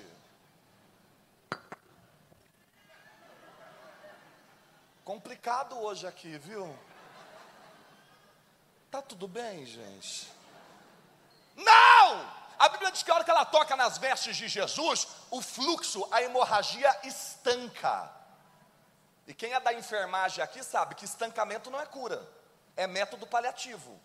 Complicado 5.03 5.79
hoje 5.81 6.07
aqui, 6.07 6.37
viu? 6.37 6.92
Tá 8.93 9.01
tudo 9.01 9.27
bem, 9.27 9.65
gente? 9.65 10.31
Não! 11.57 12.31
A 12.59 12.69
Bíblia 12.69 12.93
diz 12.93 13.03
que 13.03 13.11
a 13.11 13.15
hora 13.15 13.25
que 13.25 13.31
ela 13.31 13.47
toca 13.47 13.75
nas 13.75 13.97
vestes 13.97 14.37
de 14.37 14.49
Jesus, 14.49 15.09
o 15.31 15.41
fluxo, 15.41 16.07
a 16.11 16.23
hemorragia 16.23 16.95
estanca. 17.03 18.13
E 19.27 19.33
quem 19.33 19.55
é 19.55 19.61
da 19.61 19.73
enfermagem 19.73 20.45
aqui 20.45 20.63
sabe 20.63 20.95
que 20.95 21.07
estancamento 21.07 21.71
não 21.71 21.81
é 21.81 21.87
cura, 21.87 22.23
é 22.77 22.87
método 22.87 23.27
paliativo. 23.27 23.99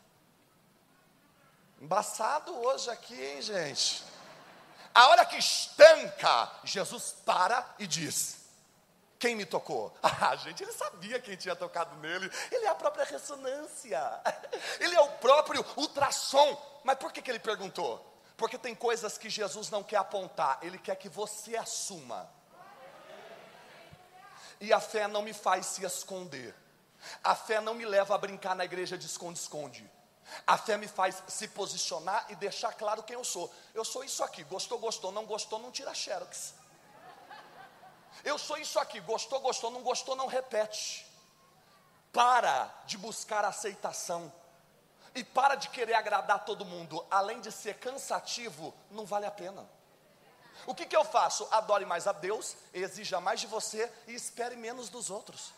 Embaçado 1.82 2.58
hoje 2.58 2.90
aqui, 2.90 3.22
hein, 3.22 3.42
gente? 3.42 4.06
A 4.96 5.10
hora 5.10 5.26
que 5.26 5.36
estanca, 5.36 6.50
Jesus 6.64 7.14
para 7.26 7.76
e 7.78 7.86
diz: 7.86 8.37
quem 9.20 9.36
me 9.36 9.46
tocou? 9.46 9.94
Ah, 10.20 10.36
gente, 10.36 10.64
ele 10.64 10.74
sabia 10.74 11.20
quem 11.20 11.38
tinha 11.38 11.56
tocado 11.56 11.96
nele. 11.98 12.30
Ele 12.52 12.66
é 12.66 12.70
a 12.70 12.76
própria 12.76 13.06
ressonância. 13.06 14.02
Ele 14.80 14.96
é 14.96 15.00
o 15.00 15.12
próprio 15.12 15.64
ultrassom. 15.78 16.82
Mas 16.84 16.98
por 16.98 17.14
que, 17.14 17.22
que 17.22 17.30
ele 17.30 17.40
perguntou? 17.40 18.04
Porque 18.36 18.58
tem 18.58 18.76
coisas 18.76 19.18
que 19.18 19.30
Jesus 19.30 19.70
não 19.70 19.84
quer 19.84 19.98
apontar, 19.98 20.60
ele 20.62 20.78
quer 20.78 20.96
que 20.96 21.10
você 21.10 21.56
assuma. 21.56 22.30
E 24.60 24.72
a 24.74 24.80
fé 24.80 25.08
não 25.08 25.22
me 25.22 25.34
faz 25.34 25.66
se 25.68 25.86
esconder. 25.86 26.56
A 27.24 27.36
fé 27.36 27.62
não 27.62 27.74
me 27.74 27.86
leva 27.86 28.16
a 28.16 28.18
brincar 28.18 28.56
na 28.56 28.66
igreja 28.66 28.98
de 28.98 29.06
esconde-esconde. 29.06 29.90
A 30.46 30.58
fé 30.58 30.78
me 30.78 30.88
faz 30.88 31.24
se 31.28 31.48
posicionar 31.48 32.26
e 32.30 32.36
deixar 32.36 32.74
claro 32.74 33.04
quem 33.04 33.16
eu 33.16 33.24
sou. 33.24 33.52
Eu 33.74 33.86
sou 33.86 34.04
isso 34.04 34.24
aqui, 34.24 34.44
gostou, 34.44 34.78
gostou, 34.78 35.12
não 35.12 35.26
gostou, 35.26 35.60
não 35.60 35.72
tira 35.72 35.94
xerox. 35.94 36.54
Eu 38.24 38.38
sou 38.38 38.58
isso 38.58 38.80
aqui, 38.80 39.00
gostou, 39.00 39.40
gostou, 39.40 39.72
não 39.72 39.82
gostou, 39.82 40.16
não 40.16 40.28
repete. 40.28 41.06
Para 42.12 42.74
de 42.86 42.98
buscar 42.98 43.46
aceitação. 43.46 44.32
E 45.14 45.24
para 45.24 45.56
de 45.56 45.70
querer 45.70 45.94
agradar 45.94 46.46
todo 46.46 46.66
mundo. 46.66 47.06
Além 47.10 47.40
de 47.42 47.52
ser 47.52 47.76
cansativo, 47.76 48.74
não 48.92 49.06
vale 49.06 49.26
a 49.26 49.32
pena. 49.32 49.68
O 50.66 50.74
que, 50.74 50.86
que 50.86 50.96
eu 50.96 51.04
faço? 51.04 51.48
Adore 51.52 51.86
mais 51.86 52.08
a 52.08 52.12
Deus, 52.12 52.56
exija 52.74 53.22
mais 53.22 53.40
de 53.40 53.48
você 53.48 53.92
e 54.08 54.14
espere 54.14 54.56
menos 54.56 54.90
dos 54.90 55.10
outros. 55.10 55.54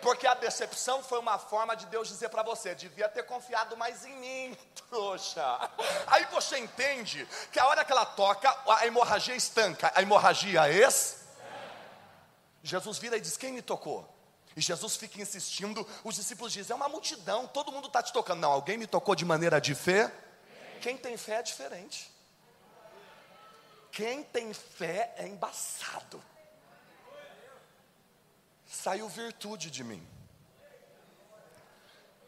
Porque 0.00 0.26
a 0.26 0.34
decepção 0.34 1.02
foi 1.02 1.18
uma 1.18 1.38
forma 1.38 1.74
de 1.74 1.86
Deus 1.86 2.08
dizer 2.08 2.28
para 2.28 2.42
você: 2.42 2.74
devia 2.74 3.08
ter 3.08 3.24
confiado 3.24 3.76
mais 3.76 4.04
em 4.04 4.14
mim, 4.16 4.58
trouxa. 4.88 5.70
Aí 6.06 6.26
você 6.26 6.58
entende 6.58 7.26
que 7.50 7.58
a 7.58 7.66
hora 7.66 7.84
que 7.84 7.92
ela 7.92 8.04
toca, 8.04 8.54
a 8.68 8.86
hemorragia 8.86 9.34
estanca, 9.34 9.90
a 9.94 10.02
hemorragia 10.02 10.70
ex 10.70 11.23
Jesus 12.64 12.96
vira 12.96 13.18
e 13.18 13.20
diz: 13.20 13.36
Quem 13.36 13.52
me 13.52 13.60
tocou? 13.60 14.08
E 14.56 14.60
Jesus 14.60 14.96
fica 14.96 15.20
insistindo, 15.20 15.86
os 16.02 16.14
discípulos 16.14 16.52
dizem: 16.52 16.72
É 16.72 16.74
uma 16.74 16.88
multidão, 16.88 17.46
todo 17.46 17.70
mundo 17.70 17.88
está 17.88 18.02
te 18.02 18.12
tocando. 18.12 18.40
Não, 18.40 18.50
alguém 18.50 18.78
me 18.78 18.86
tocou 18.86 19.14
de 19.14 19.24
maneira 19.24 19.60
de 19.60 19.74
fé. 19.74 20.12
Quem 20.80 20.96
tem 20.96 21.16
fé 21.16 21.34
é 21.36 21.42
diferente. 21.42 22.10
Quem 23.92 24.24
tem 24.24 24.52
fé 24.54 25.14
é 25.18 25.28
embaçado. 25.28 26.22
Saiu 28.66 29.08
virtude 29.08 29.70
de 29.70 29.84
mim. 29.84 30.04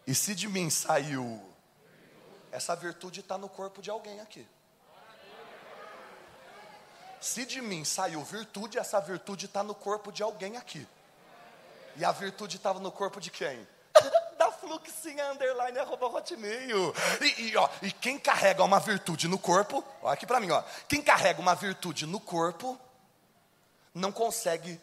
E 0.07 0.15
se 0.15 0.35
de 0.35 0.47
mim 0.47 0.71
saiu, 0.71 1.43
essa 2.53 2.77
virtude 2.77 3.21
está 3.21 3.37
no 3.37 3.49
corpo 3.49 3.83
de 3.83 3.91
alguém 3.91 4.21
aqui. 4.21 4.47
Se 7.27 7.45
de 7.45 7.61
mim 7.61 7.85
saiu 7.85 8.23
virtude, 8.23 8.79
essa 8.79 9.01
virtude 9.01 9.47
está 9.47 9.61
no 9.61 9.75
corpo 9.75 10.13
de 10.13 10.23
alguém 10.23 10.57
aqui. 10.57 10.87
E 11.97 12.05
a 12.05 12.13
virtude 12.13 12.57
estava 12.57 12.79
no 12.79 12.93
corpo 12.93 13.21
de 13.21 13.33
quem? 13.33 13.67
da 14.39 14.53
Fluxinha 14.53 15.33
Underline 15.33 15.77
arroba 15.77 16.07
hotmail. 16.07 16.95
E, 17.21 17.49
e, 17.49 17.57
ó, 17.57 17.69
e 17.83 17.91
quem 17.91 18.17
carrega 18.17 18.63
uma 18.63 18.79
virtude 18.79 19.27
no 19.27 19.41
corpo, 19.41 19.85
olha 20.03 20.15
aqui 20.15 20.25
para 20.25 20.39
mim, 20.39 20.53
ó. 20.53 20.63
Quem 20.89 21.03
carrega 21.03 21.41
uma 21.41 21.57
virtude 21.57 22.07
no 22.07 22.21
corpo, 22.21 22.79
não 23.93 24.13
consegue 24.13 24.81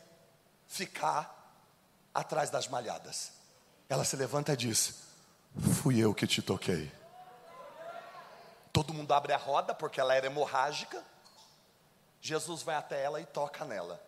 ficar 0.68 1.34
atrás 2.14 2.50
das 2.50 2.68
malhadas. 2.68 3.32
Ela 3.88 4.04
se 4.04 4.18
levanta 4.18 4.52
e 4.52 4.58
diz: 4.58 4.96
Fui 5.82 5.98
eu 5.98 6.14
que 6.14 6.28
te 6.28 6.42
toquei. 6.42 6.92
Todo 8.74 8.94
mundo 8.94 9.14
abre 9.14 9.32
a 9.32 9.38
roda 9.38 9.74
porque 9.74 10.02
ela 10.02 10.14
era 10.14 10.26
hemorrágica. 10.28 11.13
Jesus 12.24 12.64
vai 12.64 12.76
até 12.76 13.04
ela 13.04 13.20
e 13.20 13.26
toca 13.26 13.66
nela. 13.66 14.02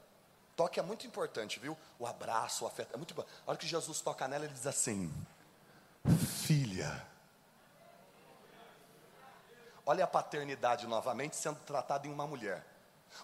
Toque 0.56 0.80
é 0.80 0.84
muito 0.84 1.06
importante, 1.06 1.60
viu? 1.60 1.78
O 2.00 2.08
abraço, 2.08 2.64
o 2.64 2.68
afeto, 2.68 2.94
é 2.94 2.98
muito 2.98 3.12
importante. 3.12 3.38
A 3.46 3.50
hora 3.50 3.60
que 3.60 3.68
Jesus 3.68 4.00
toca 4.00 4.26
nela, 4.26 4.46
ele 4.46 4.54
diz 4.54 4.66
assim: 4.66 5.14
Filha. 6.42 7.06
Olha 9.86 10.06
a 10.06 10.08
paternidade 10.08 10.88
novamente 10.88 11.36
sendo 11.36 11.60
tratada 11.60 12.08
em 12.08 12.12
uma 12.12 12.26
mulher. 12.26 12.66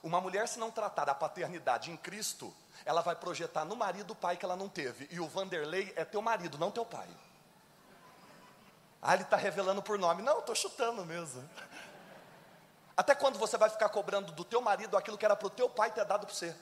Uma 0.04 0.20
mulher, 0.20 0.46
se 0.50 0.60
não 0.60 0.70
tratar 0.70 1.10
a 1.10 1.16
paternidade 1.16 1.90
em 1.90 1.96
Cristo, 1.96 2.54
ela 2.84 3.02
vai 3.02 3.16
projetar 3.16 3.64
no 3.64 3.78
marido 3.78 4.12
o 4.12 4.16
pai 4.16 4.36
que 4.36 4.44
ela 4.44 4.58
não 4.58 4.68
teve. 4.68 5.08
E 5.10 5.22
o 5.22 5.28
Vanderlei 5.28 5.94
é 5.96 6.04
teu 6.04 6.22
marido, 6.22 6.58
não 6.58 6.70
teu 6.70 6.86
pai. 6.86 7.08
Ah, 9.02 9.14
ele 9.14 9.24
está 9.24 9.38
revelando 9.38 9.82
por 9.82 9.98
nome. 9.98 10.22
Não, 10.22 10.40
estou 10.40 10.54
chutando 10.54 11.06
mesmo. 11.06 11.50
Até 12.96 13.16
quando 13.16 13.40
você 13.40 13.58
vai 13.58 13.70
ficar 13.70 13.90
cobrando 13.90 14.32
do 14.32 14.44
teu 14.44 14.62
marido 14.62 14.98
aquilo 14.98 15.18
que 15.18 15.26
era 15.26 15.36
para 15.36 15.48
o 15.48 15.50
teu 15.50 15.70
pai 15.70 15.92
ter 15.92 16.06
dado 16.06 16.26
para 16.26 16.36
você? 16.36 16.56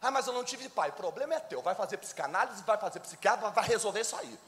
Ah, 0.00 0.10
mas 0.10 0.26
eu 0.26 0.32
não 0.32 0.42
tive 0.42 0.68
pai. 0.68 0.90
O 0.90 0.94
problema 0.94 1.34
é 1.34 1.40
teu. 1.40 1.60
Vai 1.60 1.74
fazer 1.74 1.98
psicanálise, 1.98 2.62
vai 2.62 2.78
fazer 2.78 3.00
psiquiatra, 3.00 3.50
vai 3.50 3.64
resolver 3.64 4.00
isso 4.00 4.16
aí. 4.16 4.38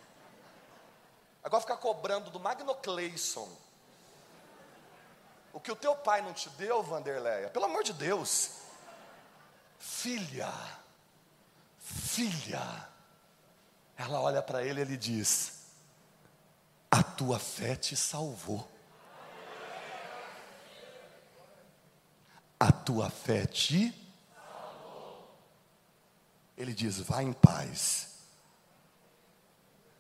Agora 1.45 1.61
ficar 1.61 1.77
cobrando 1.77 2.31
do 2.31 2.41
Magno 2.41 2.75
Cleison. 2.77 3.49
O 5.53 5.61
que 5.61 5.71
o 5.71 5.77
teu 5.77 5.95
pai 5.95 6.23
não 6.23 6.33
te 6.33 6.49
deu, 6.51 6.83
Vanderleia, 6.83 7.51
pelo 7.51 7.67
amor 7.67 7.83
de 7.83 7.93
Deus. 7.93 8.53
Filha, 9.79 10.53
filha. 11.79 12.89
Ela 13.97 14.21
olha 14.21 14.41
para 14.41 14.65
ele 14.65 14.81
e 14.81 14.83
ele 14.83 14.97
diz: 14.97 15.67
A 16.91 17.03
tua 17.03 17.39
fé 17.39 17.77
te 17.77 17.95
salvou. 17.95 18.72
A 22.63 22.71
tua 22.71 23.11
fé 23.11 23.45
te. 23.45 23.93
Ele 26.57 26.73
diz: 26.73 27.01
vá 27.01 27.23
em 27.23 27.33
paz. 27.33 28.09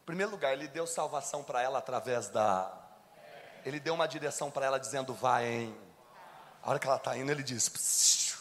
Em 0.02 0.06
primeiro 0.06 0.30
lugar, 0.30 0.52
ele 0.52 0.68
deu 0.68 0.86
salvação 0.86 1.42
para 1.42 1.60
ela 1.60 1.78
através 1.78 2.28
da. 2.28 2.72
Ele 3.64 3.80
deu 3.80 3.94
uma 3.94 4.06
direção 4.06 4.50
para 4.50 4.66
ela 4.66 4.78
dizendo: 4.78 5.12
vá 5.12 5.42
em. 5.42 5.76
A 6.62 6.70
hora 6.70 6.78
que 6.78 6.86
ela 6.86 6.96
está 6.96 7.16
indo, 7.16 7.32
ele 7.32 7.42
diz: 7.42 7.68
Psiu. 7.68 8.38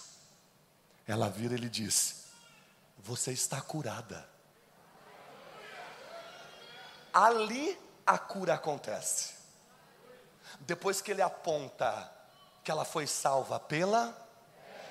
Ela 1.08 1.28
vira, 1.28 1.56
ele 1.56 1.70
diz: 1.70 2.28
Você 3.00 3.32
está 3.32 3.60
curada. 3.60 4.30
Ali 7.12 7.78
a 8.06 8.20
cura 8.20 8.54
acontece. 8.54 9.34
Depois 10.60 11.02
que 11.02 11.10
ele 11.10 11.24
aponta 11.24 12.21
que 12.64 12.72
ela 12.72 12.86
foi 12.86 13.08
salva 13.08 13.60
pela, 13.60 14.16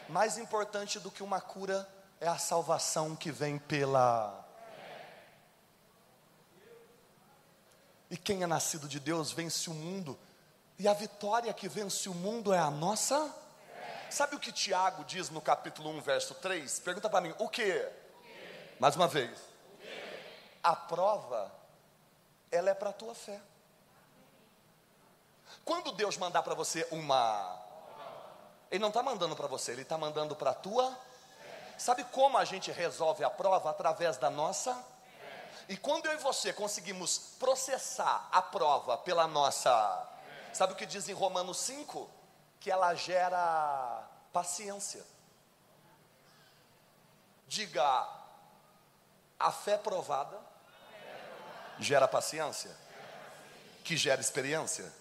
mais 0.08 0.36
importante 0.38 0.98
do 0.98 1.10
que 1.10 1.22
uma 1.22 1.40
cura 1.40 1.88
é 2.20 2.26
a 2.26 2.36
salvação 2.36 3.14
que 3.14 3.30
vem 3.30 3.58
pela. 3.58 4.44
E 8.10 8.16
quem 8.16 8.42
é 8.42 8.46
nascido 8.46 8.88
de 8.88 8.98
Deus 8.98 9.30
vence 9.30 9.70
o 9.70 9.74
mundo, 9.74 10.18
e 10.78 10.88
a 10.88 10.92
vitória 10.92 11.52
que 11.54 11.68
vence 11.68 12.08
o 12.08 12.14
mundo 12.14 12.52
é 12.52 12.58
a 12.58 12.70
nossa. 12.70 13.32
Sabe 14.10 14.34
o 14.34 14.40
que 14.40 14.50
Tiago 14.50 15.04
diz 15.04 15.30
no 15.30 15.40
capítulo 15.40 15.90
1, 15.90 16.00
verso 16.00 16.34
3? 16.34 16.80
Pergunta 16.80 17.08
para 17.08 17.20
mim, 17.20 17.32
o 17.38 17.48
que? 17.48 17.88
Mais 18.80 18.96
uma 18.96 19.06
vez. 19.06 19.38
A 20.60 20.74
prova, 20.74 21.52
ela 22.50 22.70
é 22.70 22.74
para 22.74 22.90
a 22.90 22.92
tua 22.92 23.14
fé. 23.14 23.40
Quando 25.70 25.92
Deus 25.92 26.16
mandar 26.16 26.42
para 26.42 26.52
você 26.52 26.84
uma. 26.90 27.56
Ele 28.72 28.80
não 28.80 28.88
está 28.88 29.04
mandando 29.04 29.36
para 29.36 29.46
você, 29.46 29.70
Ele 29.70 29.82
está 29.82 29.96
mandando 29.96 30.34
para 30.34 30.50
a 30.50 30.54
tua. 30.54 30.98
Sabe 31.78 32.02
como 32.06 32.36
a 32.36 32.44
gente 32.44 32.72
resolve 32.72 33.22
a 33.22 33.30
prova? 33.30 33.70
Através 33.70 34.16
da 34.16 34.28
nossa. 34.28 34.76
E 35.68 35.76
quando 35.76 36.06
eu 36.06 36.14
e 36.14 36.16
você 36.16 36.52
conseguimos 36.52 37.36
processar 37.38 38.28
a 38.32 38.42
prova 38.42 38.98
pela 38.98 39.28
nossa. 39.28 40.08
Sabe 40.52 40.72
o 40.72 40.76
que 40.76 40.84
diz 40.84 41.08
em 41.08 41.12
Romanos 41.12 41.58
5? 41.58 42.10
Que 42.58 42.68
ela 42.68 42.92
gera 42.96 44.08
paciência. 44.32 45.06
Diga, 47.46 48.08
a 49.38 49.52
fé 49.52 49.78
provada 49.78 50.36
gera 51.78 52.08
paciência, 52.08 52.76
que 53.84 53.96
gera 53.96 54.20
experiência 54.20 54.98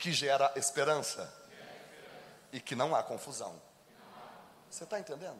que 0.00 0.12
gera 0.12 0.50
esperança 0.56 1.30
e 2.50 2.58
que 2.58 2.74
não 2.74 2.96
há 2.96 3.02
confusão. 3.02 3.60
Você 4.70 4.84
está 4.84 4.98
entendendo? 4.98 5.38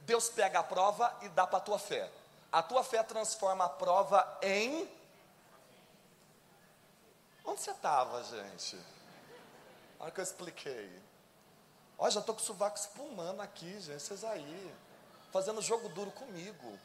Deus 0.00 0.28
pega 0.28 0.60
a 0.60 0.62
prova 0.62 1.14
e 1.22 1.28
dá 1.28 1.46
para 1.46 1.58
a 1.58 1.60
tua 1.60 1.78
fé. 1.78 2.08
A 2.52 2.62
tua 2.62 2.84
fé 2.84 3.02
transforma 3.02 3.64
a 3.64 3.68
prova 3.68 4.38
em. 4.42 4.88
Onde 7.44 7.60
você 7.60 7.72
estava, 7.72 8.22
gente? 8.22 8.78
A 9.98 10.04
hora 10.04 10.12
que 10.12 10.20
eu 10.20 10.24
expliquei. 10.24 11.02
Olha, 11.98 12.12
já 12.12 12.20
estou 12.20 12.34
com 12.34 12.40
o 12.40 12.44
sovaco 12.44 12.78
espumando 12.78 13.40
aqui, 13.40 13.80
gente. 13.80 14.02
Vocês 14.02 14.22
aí. 14.22 14.74
Fazendo 15.32 15.60
jogo 15.60 15.88
duro 15.88 16.12
comigo. 16.12 16.78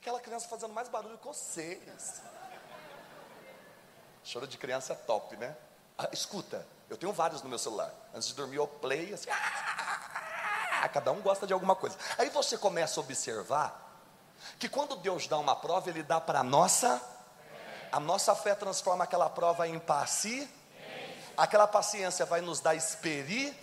Aquela 0.00 0.20
criança 0.20 0.48
fazendo 0.48 0.72
mais 0.72 0.88
barulho 0.88 1.18
que 1.18 1.26
vocês. 1.26 2.22
Choro 4.28 4.46
de 4.46 4.58
criança 4.58 4.92
é 4.92 4.96
top, 4.96 5.38
né? 5.38 5.56
Ah, 5.96 6.10
escuta, 6.12 6.66
eu 6.90 6.98
tenho 6.98 7.14
vários 7.14 7.40
no 7.40 7.48
meu 7.48 7.58
celular. 7.58 7.90
Antes 8.14 8.28
de 8.28 8.34
dormir, 8.34 8.56
eu 8.56 8.68
play 8.68 9.14
assim. 9.14 9.30
Ah, 9.30 10.86
cada 10.92 11.10
um 11.12 11.22
gosta 11.22 11.46
de 11.46 11.54
alguma 11.54 11.74
coisa. 11.74 11.96
Aí 12.18 12.28
você 12.28 12.58
começa 12.58 13.00
a 13.00 13.02
observar 13.02 14.04
que 14.58 14.68
quando 14.68 14.96
Deus 14.96 15.26
dá 15.26 15.38
uma 15.38 15.56
prova, 15.56 15.88
Ele 15.88 16.02
dá 16.02 16.20
para 16.20 16.40
a 16.40 16.42
nossa. 16.42 17.00
A 17.90 17.98
nossa 17.98 18.34
fé 18.34 18.54
transforma 18.54 19.04
aquela 19.04 19.30
prova 19.30 19.66
em 19.66 19.78
paci. 19.78 20.46
Aquela 21.34 21.66
paciência 21.66 22.26
vai 22.26 22.42
nos 22.42 22.60
dar 22.60 22.74
experi. 22.74 23.56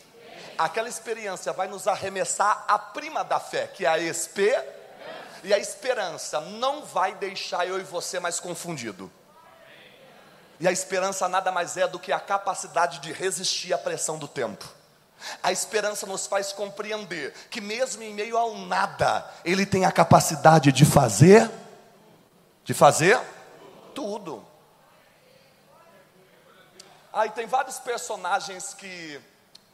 Aquela 0.57 0.89
experiência 0.89 1.53
vai 1.53 1.67
nos 1.67 1.87
arremessar 1.87 2.65
a 2.67 2.79
prima 2.79 3.23
da 3.23 3.39
fé, 3.39 3.67
que 3.67 3.85
é 3.85 3.89
a 3.89 3.99
esperança. 3.99 4.73
E 5.43 5.53
a 5.53 5.59
esperança 5.59 6.41
não 6.41 6.83
vai 6.83 7.13
deixar 7.13 7.67
eu 7.67 7.79
e 7.79 7.83
você 7.83 8.19
mais 8.19 8.39
confundido. 8.39 9.11
E 10.59 10.67
a 10.67 10.71
esperança 10.71 11.27
nada 11.27 11.51
mais 11.51 11.75
é 11.77 11.87
do 11.87 11.99
que 11.99 12.11
a 12.11 12.19
capacidade 12.19 12.99
de 12.99 13.11
resistir 13.11 13.73
à 13.73 13.77
pressão 13.77 14.17
do 14.17 14.27
tempo. 14.27 14.65
A 15.41 15.51
esperança 15.51 16.05
nos 16.05 16.27
faz 16.27 16.51
compreender 16.53 17.33
que, 17.49 17.59
mesmo 17.59 18.03
em 18.03 18.13
meio 18.13 18.37
ao 18.37 18.55
nada, 18.55 19.29
Ele 19.43 19.65
tem 19.65 19.85
a 19.85 19.91
capacidade 19.91 20.71
de 20.71 20.85
fazer, 20.85 21.49
de 22.63 22.73
fazer 22.73 23.19
tudo. 23.93 24.45
Aí 27.11 27.29
tem 27.29 27.47
vários 27.47 27.79
personagens 27.79 28.73
que 28.73 29.19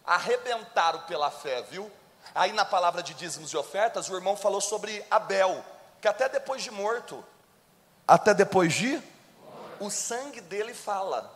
arrebentaram 0.06 1.02
pela 1.02 1.32
fé, 1.32 1.63
viu? 1.63 1.91
Aí 2.34 2.54
na 2.54 2.63
palavra 2.63 3.02
de 3.02 3.13
dízimos 3.13 3.52
e 3.52 3.58
ofertas, 3.58 4.10
o 4.10 4.15
irmão 4.15 4.38
falou 4.38 4.62
sobre 4.62 5.04
Abel, 5.10 5.63
que 6.00 6.08
até 6.08 6.30
depois 6.30 6.62
de 6.62 6.72
morto, 6.72 7.24
até 8.08 8.34
depois 8.34 8.74
de 8.74 9.02
o 9.82 9.89
sangue 9.89 10.39
dele 10.39 10.76
fala. 10.76 11.34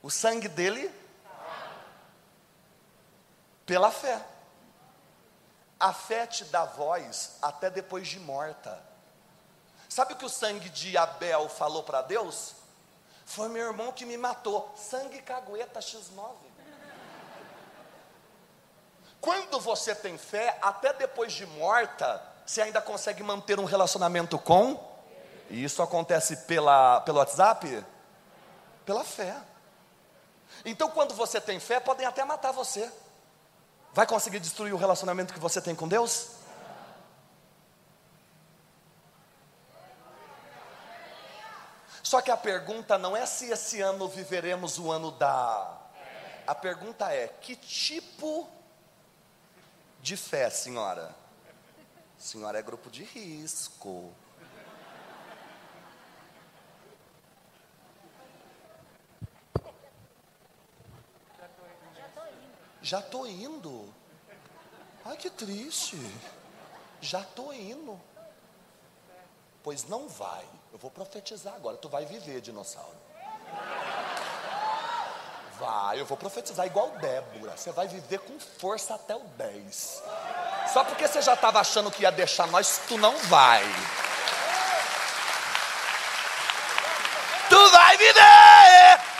O 0.00 0.08
sangue 0.08 0.48
dele 0.48 0.90
pela 3.66 3.90
fé. 3.90 4.24
A 5.78 5.92
fé 5.92 6.26
te 6.26 6.44
dá 6.44 6.64
voz 6.64 7.36
até 7.42 7.68
depois 7.68 8.06
de 8.06 8.20
morta. 8.20 8.80
Sabe 9.88 10.12
o 10.12 10.16
que 10.16 10.24
o 10.24 10.28
sangue 10.28 10.68
de 10.68 10.96
Abel 10.96 11.48
falou 11.48 11.82
para 11.82 12.00
Deus? 12.00 12.54
Foi 13.26 13.48
meu 13.48 13.66
irmão 13.66 13.90
que 13.90 14.06
me 14.06 14.16
matou. 14.16 14.72
Sangue 14.76 15.20
cagueta 15.22 15.80
X9. 15.80 16.32
Quando 19.20 19.58
você 19.58 19.96
tem 19.96 20.16
fé, 20.16 20.56
até 20.62 20.92
depois 20.92 21.32
de 21.32 21.44
morta, 21.44 22.22
você 22.46 22.62
ainda 22.62 22.80
consegue 22.80 23.22
manter 23.22 23.58
um 23.58 23.64
relacionamento 23.64 24.38
com 24.38 24.89
e 25.50 25.64
isso 25.64 25.82
acontece 25.82 26.36
pela, 26.36 27.00
pelo 27.00 27.18
WhatsApp? 27.18 27.84
Pela 28.86 29.02
fé. 29.02 29.36
Então, 30.64 30.88
quando 30.90 31.12
você 31.12 31.40
tem 31.40 31.58
fé, 31.58 31.80
podem 31.80 32.06
até 32.06 32.24
matar 32.24 32.52
você. 32.52 32.90
Vai 33.92 34.06
conseguir 34.06 34.38
destruir 34.38 34.72
o 34.72 34.76
relacionamento 34.76 35.34
que 35.34 35.40
você 35.40 35.60
tem 35.60 35.74
com 35.74 35.88
Deus? 35.88 36.28
Só 42.00 42.20
que 42.20 42.30
a 42.30 42.36
pergunta 42.36 42.96
não 42.96 43.16
é 43.16 43.26
se 43.26 43.50
esse 43.50 43.80
ano 43.80 44.08
viveremos 44.08 44.78
o 44.78 44.90
ano 44.90 45.10
da. 45.10 45.78
A 46.46 46.54
pergunta 46.54 47.12
é: 47.12 47.26
que 47.28 47.56
tipo 47.56 48.48
de 50.00 50.16
fé, 50.16 50.48
senhora? 50.48 51.14
Senhora 52.16 52.58
é 52.58 52.62
grupo 52.62 52.88
de 52.90 53.02
risco. 53.02 54.12
Já 62.90 62.98
estou 62.98 63.24
indo. 63.24 63.88
Ai, 65.04 65.16
que 65.16 65.30
triste. 65.30 65.96
Já 67.00 67.20
estou 67.20 67.54
indo. 67.54 68.00
Pois 69.62 69.84
não 69.84 70.08
vai. 70.08 70.44
Eu 70.72 70.78
vou 70.80 70.90
profetizar 70.90 71.54
agora. 71.54 71.76
Tu 71.76 71.88
vai 71.88 72.04
viver, 72.04 72.40
dinossauro. 72.40 72.96
Vai, 75.60 76.00
eu 76.00 76.04
vou 76.04 76.16
profetizar 76.16 76.66
igual 76.66 76.90
Débora. 76.98 77.56
Você 77.56 77.70
vai 77.70 77.86
viver 77.86 78.18
com 78.18 78.40
força 78.40 78.96
até 78.96 79.14
o 79.14 79.20
10. 79.20 80.02
Só 80.72 80.82
porque 80.82 81.06
você 81.06 81.22
já 81.22 81.34
estava 81.34 81.60
achando 81.60 81.92
que 81.92 82.02
ia 82.02 82.10
deixar 82.10 82.48
nós, 82.48 82.80
tu 82.88 82.98
não 82.98 83.16
vai. 83.18 83.62
Tu 87.48 87.70
vai 87.70 87.96
viver! 87.98 89.10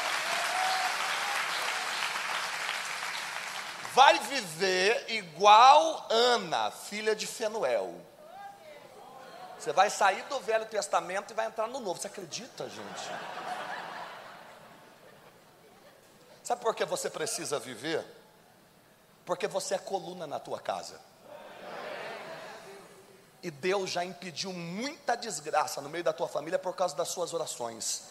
vai 4.00 4.18
viver 4.60 5.10
igual 5.10 6.06
Ana, 6.10 6.70
filha 6.70 7.16
de 7.16 7.26
Fenuel. 7.26 7.94
Você 9.58 9.72
vai 9.72 9.88
sair 9.90 10.22
do 10.24 10.38
Velho 10.40 10.66
Testamento 10.66 11.32
e 11.32 11.34
vai 11.34 11.46
entrar 11.46 11.66
no 11.66 11.80
Novo. 11.80 12.00
Você 12.00 12.06
acredita, 12.06 12.68
gente? 12.68 13.10
Sabe 16.42 16.60
por 16.62 16.74
que 16.74 16.84
você 16.84 17.08
precisa 17.08 17.58
viver? 17.58 18.04
Porque 19.24 19.46
você 19.46 19.74
é 19.74 19.78
coluna 19.78 20.26
na 20.26 20.38
tua 20.38 20.60
casa. 20.60 21.00
E 23.42 23.50
Deus 23.50 23.90
já 23.90 24.04
impediu 24.04 24.52
muita 24.52 25.16
desgraça 25.16 25.80
no 25.80 25.88
meio 25.88 26.04
da 26.04 26.12
tua 26.12 26.28
família 26.28 26.58
por 26.58 26.74
causa 26.74 26.94
das 26.94 27.08
suas 27.08 27.32
orações. 27.32 28.02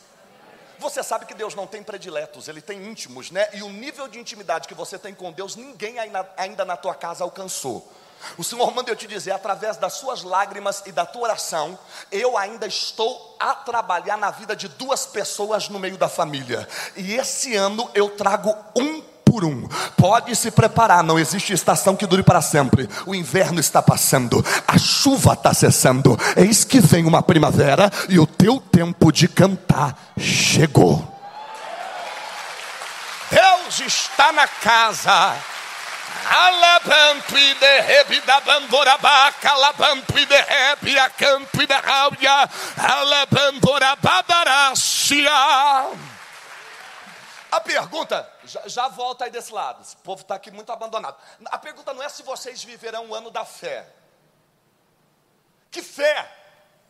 Você 0.80 1.04
sabe 1.04 1.26
que 1.26 1.34
Deus 1.34 1.54
não 1.56 1.68
tem 1.68 1.84
prediletos, 1.84 2.48
Ele 2.48 2.62
tem 2.62 2.86
íntimos, 2.88 3.32
né? 3.32 3.50
E 3.54 3.62
o 3.62 3.70
nível 3.70 4.08
de 4.08 4.20
intimidade 4.20 4.68
que 4.68 4.74
você 4.74 4.98
tem 4.98 5.13
com 5.13 5.32
Deus, 5.32 5.56
ninguém 5.56 5.98
ainda, 6.00 6.65
na 6.65 6.78
tua 6.78 6.96
casa 6.96 7.24
alcançou. 7.24 7.92
O 8.38 8.44
Senhor 8.44 8.74
manda 8.74 8.92
eu 8.92 8.96
te 8.96 9.08
dizer, 9.08 9.32
através 9.32 9.78
das 9.78 9.94
suas 9.94 10.24
lágrimas 10.24 10.84
e 10.86 10.92
da 10.92 11.06
tua 11.06 11.24
oração, 11.24 11.80
eu 12.12 12.38
ainda 12.38 12.68
estou 12.68 13.38
a 13.39 13.56
trabalhar 13.56 14.18
na 14.18 14.32
vida 14.32 14.56
de 14.56 14.68
duas 14.68 15.06
pessoas 15.06 15.70
no 15.70 15.80
meio 15.80 15.98
da 15.98 16.10
família. 16.10 16.68
E 16.96 17.13
esse 17.13 17.56
ano 17.56 17.89
eu 17.94 18.10
trago 18.10 18.54
um 18.76 19.02
por 19.30 19.46
um. 19.46 19.68
Pode 19.96 20.36
se 20.36 20.50
preparar, 20.50 21.04
não 21.04 21.20
existe 21.20 21.54
estação 21.54 21.96
que 21.96 22.08
dure 22.08 22.24
para 22.24 22.42
sempre. 22.42 22.89
O 23.06 23.13
inverno 23.13 23.60
está 23.60 23.80
passando, 23.80 24.44
a 24.68 24.76
chuva 24.80 25.34
está 25.34 25.54
cessando. 25.54 26.18
Eis 26.36 26.63
que 26.63 26.80
vem 26.80 27.06
uma 27.06 27.22
primavera 27.22 27.92
e 28.10 28.18
o 28.18 28.26
teu 28.26 28.60
tempo 28.60 29.12
de 29.12 29.28
cantar 29.28 29.96
chegou. 30.18 31.15
Deus 33.30 33.82
está 33.82 34.32
na 34.32 34.48
casa. 34.48 35.36
Alabampo 36.28 37.38
e 37.38 37.54
derrebe 37.56 38.22
da 38.22 38.39
bandorabaca, 38.39 39.52
alabampo 39.52 40.18
e 40.18 40.26
derrebe 40.26 40.98
a 40.98 41.08
campo 41.10 41.62
e 41.62 41.68
derrabia, 41.68 42.50
alabandorabadarácia. 42.78 45.30
A 47.52 47.60
pergunta, 47.62 48.28
já, 48.50 48.68
já, 48.68 48.88
volta 48.88 49.26
aí 49.26 49.32
desse 49.32 49.54
lado, 49.54 49.82
esse 49.82 49.96
povo 49.98 50.22
está 50.22 50.36
aqui 50.36 50.52
muito 50.52 50.72
abandonado. 50.72 51.18
A 51.46 51.58
pergunta 51.58 51.94
não 51.94 52.04
é 52.04 52.10
se 52.10 52.24
vocês 52.24 52.64
viverão 52.64 53.10
o 53.10 53.16
ano 53.16 53.30
da 53.30 53.46
fé. 53.46 53.88
Que 55.72 55.82
fé? 55.82 56.30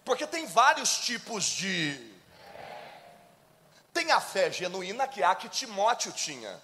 Porque 0.06 0.26
tem 0.26 0.48
vários 0.48 0.98
tipos 1.00 1.44
de. 1.44 2.18
Tem 3.94 4.12
a 4.12 4.22
fé 4.22 4.52
genuína, 4.52 5.08
que 5.08 5.22
é 5.22 5.26
a 5.26 5.36
que 5.36 5.50
Timóteo 5.50 6.12
tinha. 6.14 6.60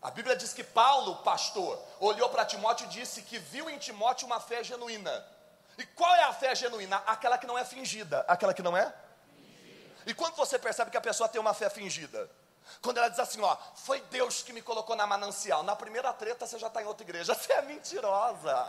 A 0.00 0.10
Bíblia 0.10 0.36
diz 0.36 0.52
que 0.52 0.62
Paulo, 0.62 1.16
pastor, 1.16 1.82
olhou 1.98 2.28
para 2.28 2.44
Timóteo 2.44 2.86
e 2.86 2.90
disse 2.90 3.22
que 3.22 3.38
viu 3.38 3.68
em 3.68 3.78
Timóteo 3.78 4.26
uma 4.26 4.38
fé 4.38 4.62
genuína. 4.62 5.26
E 5.76 5.84
qual 5.84 6.14
é 6.14 6.22
a 6.24 6.32
fé 6.32 6.54
genuína? 6.54 6.96
Aquela 7.06 7.38
que 7.38 7.46
não 7.46 7.58
é 7.58 7.64
fingida. 7.64 8.24
Aquela 8.28 8.54
que 8.54 8.62
não 8.62 8.76
é? 8.76 8.92
Fingida. 9.34 10.02
E 10.06 10.14
quando 10.14 10.36
você 10.36 10.58
percebe 10.58 10.90
que 10.90 10.96
a 10.96 11.00
pessoa 11.00 11.28
tem 11.28 11.40
uma 11.40 11.54
fé 11.54 11.68
fingida? 11.68 12.30
Quando 12.82 12.98
ela 12.98 13.08
diz 13.08 13.18
assim, 13.18 13.40
ó, 13.40 13.56
foi 13.74 14.00
Deus 14.02 14.42
que 14.42 14.52
me 14.52 14.62
colocou 14.62 14.96
na 14.96 15.06
manancial. 15.06 15.62
Na 15.62 15.74
primeira 15.76 16.12
treta 16.12 16.46
você 16.46 16.58
já 16.58 16.66
está 16.66 16.82
em 16.82 16.86
outra 16.86 17.04
igreja. 17.04 17.34
Você 17.34 17.52
é 17.52 17.62
mentirosa. 17.62 18.66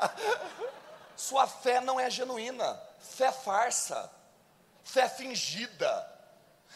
Sua 1.16 1.48
fé 1.48 1.80
não 1.82 2.00
é 2.00 2.10
genuína. 2.10 2.82
Fé 3.00 3.32
farsa. 3.32 4.12
Fé 4.84 5.10
fingida. 5.10 6.16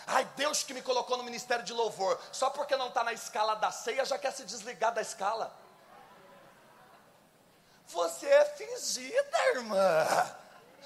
Ai, 0.08 0.26
Deus 0.36 0.64
que 0.64 0.74
me 0.74 0.82
colocou 0.82 1.18
no 1.18 1.24
ministério 1.24 1.64
de 1.64 1.74
louvor, 1.74 2.20
só 2.32 2.50
porque 2.50 2.76
não 2.76 2.88
está 2.88 3.04
na 3.04 3.14
escala 3.14 3.56
da 3.56 3.72
ceia, 3.72 4.06
já 4.06 4.18
quer 4.18 4.32
se 4.32 4.44
desligar 4.44 4.94
da 4.94 5.02
escala. 5.02 5.54
Você 7.88 8.28
é 8.28 8.46
fingida, 8.46 9.38
irmã. 9.56 10.08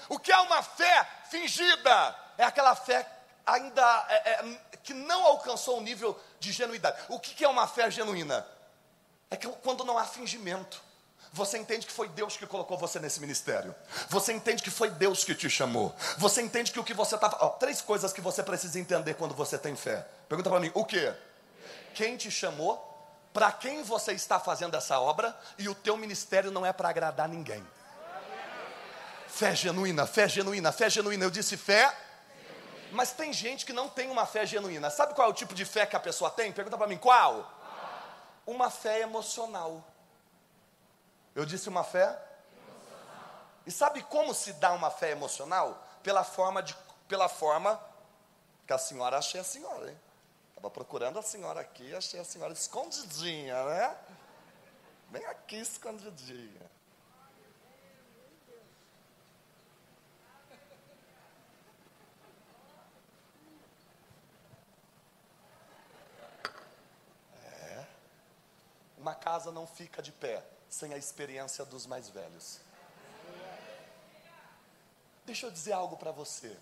O 0.08 0.18
que 0.18 0.32
é 0.32 0.38
uma 0.38 0.62
fé 0.62 1.08
fingida? 1.30 2.16
É 2.36 2.44
aquela 2.44 2.74
fé 2.74 3.06
ainda 3.46 4.06
é, 4.08 4.30
é, 4.30 4.60
que 4.84 4.92
não 4.92 5.24
alcançou 5.24 5.78
o 5.78 5.80
nível 5.80 6.18
de 6.38 6.52
genuidade. 6.52 7.02
O 7.08 7.18
que, 7.18 7.42
é 7.42 7.48
uma 7.48 7.66
fé 7.66 7.90
genuína? 7.90 8.46
É 9.30 9.36
que 9.36 9.48
quando 9.48 9.82
não 9.82 9.98
há 9.98 10.04
fingimento. 10.04 10.80
Você 11.32 11.58
entende 11.58 11.86
que 11.86 11.92
foi 11.92 12.06
Deus 12.08 12.36
que 12.36 12.46
colocou 12.46 12.78
você 12.78 13.00
nesse 13.00 13.18
ministério. 13.18 13.74
Você 14.08 14.32
entende 14.32 14.62
que 14.62 14.70
foi 14.70 14.90
Deus 14.90 15.24
que 15.24 15.34
te 15.34 15.50
chamou. 15.50 15.92
Você 16.18 16.40
entende 16.42 16.70
que 16.70 16.78
o 16.78 16.84
que 16.84 16.94
você 16.94 17.16
está. 17.16 17.28
três 17.58 17.80
coisas 17.80 18.12
que 18.12 18.20
você 18.20 18.40
precisa 18.40 18.78
entender 18.78 19.14
quando 19.14 19.34
você 19.34 19.58
tem 19.58 19.74
fé. 19.74 20.06
Pergunta 20.28 20.48
para 20.48 20.60
mim: 20.60 20.70
o 20.74 20.84
que? 20.84 21.12
Quem 21.94 22.16
te 22.16 22.30
chamou? 22.30 22.92
Para 23.32 23.50
quem 23.50 23.82
você 23.82 24.12
está 24.12 24.38
fazendo 24.38 24.76
essa 24.76 25.00
obra? 25.00 25.36
E 25.58 25.68
o 25.68 25.74
teu 25.74 25.96
ministério 25.96 26.52
não 26.52 26.64
é 26.64 26.72
para 26.72 26.88
agradar 26.88 27.28
ninguém. 27.28 27.66
Fé 29.26 29.56
genuína, 29.56 30.06
fé 30.06 30.28
genuína, 30.28 30.70
fé 30.70 30.88
genuína. 30.88 31.24
Eu 31.24 31.30
disse 31.30 31.56
fé. 31.56 31.92
Mas 32.94 33.10
tem 33.10 33.32
gente 33.32 33.66
que 33.66 33.72
não 33.72 33.88
tem 33.88 34.08
uma 34.08 34.24
fé 34.24 34.46
genuína. 34.46 34.88
Sabe 34.88 35.14
qual 35.14 35.28
é 35.28 35.30
o 35.30 35.34
tipo 35.34 35.52
de 35.52 35.64
fé 35.64 35.84
que 35.84 35.96
a 35.96 36.00
pessoa 36.00 36.30
tem? 36.30 36.52
Pergunta 36.52 36.78
para 36.78 36.86
mim: 36.86 36.96
qual? 36.96 37.52
Uma 38.46 38.70
fé 38.70 39.00
emocional. 39.00 39.82
Eu 41.34 41.44
disse 41.44 41.68
uma 41.68 41.82
fé? 41.82 42.06
Emocional. 42.06 43.46
E 43.66 43.70
sabe 43.72 44.02
como 44.04 44.32
se 44.32 44.52
dá 44.54 44.72
uma 44.72 44.90
fé 44.90 45.10
emocional? 45.10 45.84
Pela 46.04 46.22
forma 46.22 46.62
de, 46.62 46.76
pela 47.08 47.28
forma 47.28 47.80
que 48.64 48.72
a 48.72 48.78
senhora 48.78 49.18
achei 49.18 49.40
a 49.40 49.44
senhora, 49.44 49.90
hein? 49.90 50.00
Estava 50.50 50.70
procurando 50.70 51.18
a 51.18 51.22
senhora 51.22 51.60
aqui, 51.60 51.92
achei 51.96 52.20
a 52.20 52.24
senhora 52.24 52.52
escondidinha, 52.52 53.64
né? 53.64 53.96
Bem 55.08 55.24
aqui 55.26 55.56
escondidinha. 55.56 56.70
Uma 69.04 69.14
casa 69.14 69.52
não 69.52 69.66
fica 69.66 70.00
de 70.00 70.10
pé 70.10 70.42
sem 70.66 70.94
a 70.94 70.96
experiência 70.96 71.62
dos 71.66 71.84
mais 71.84 72.08
velhos. 72.08 72.58
Deixa 75.26 75.44
eu 75.44 75.50
dizer 75.50 75.74
algo 75.74 75.98
para 75.98 76.10
você. 76.10 76.56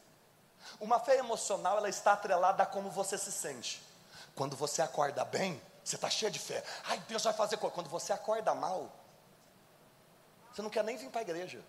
Uma 0.80 0.98
fé 0.98 1.18
emocional, 1.18 1.76
ela 1.78 1.88
está 1.88 2.14
atrelada 2.14 2.64
a 2.64 2.66
como 2.66 2.90
você 2.90 3.16
se 3.16 3.30
sente. 3.30 3.80
Quando 4.34 4.56
você 4.56 4.82
acorda 4.82 5.24
bem, 5.24 5.62
você 5.84 5.94
está 5.94 6.10
cheio 6.10 6.32
de 6.32 6.40
fé. 6.40 6.64
Ai, 6.82 6.98
Deus 7.06 7.22
vai 7.22 7.32
fazer 7.32 7.58
coisa. 7.58 7.76
Quando 7.76 7.88
você 7.88 8.12
acorda 8.12 8.52
mal, 8.52 8.90
você 10.52 10.62
não 10.62 10.68
quer 10.68 10.82
nem 10.82 10.96
vir 10.96 11.10
para 11.10 11.20
a 11.20 11.22
igreja. 11.22 11.62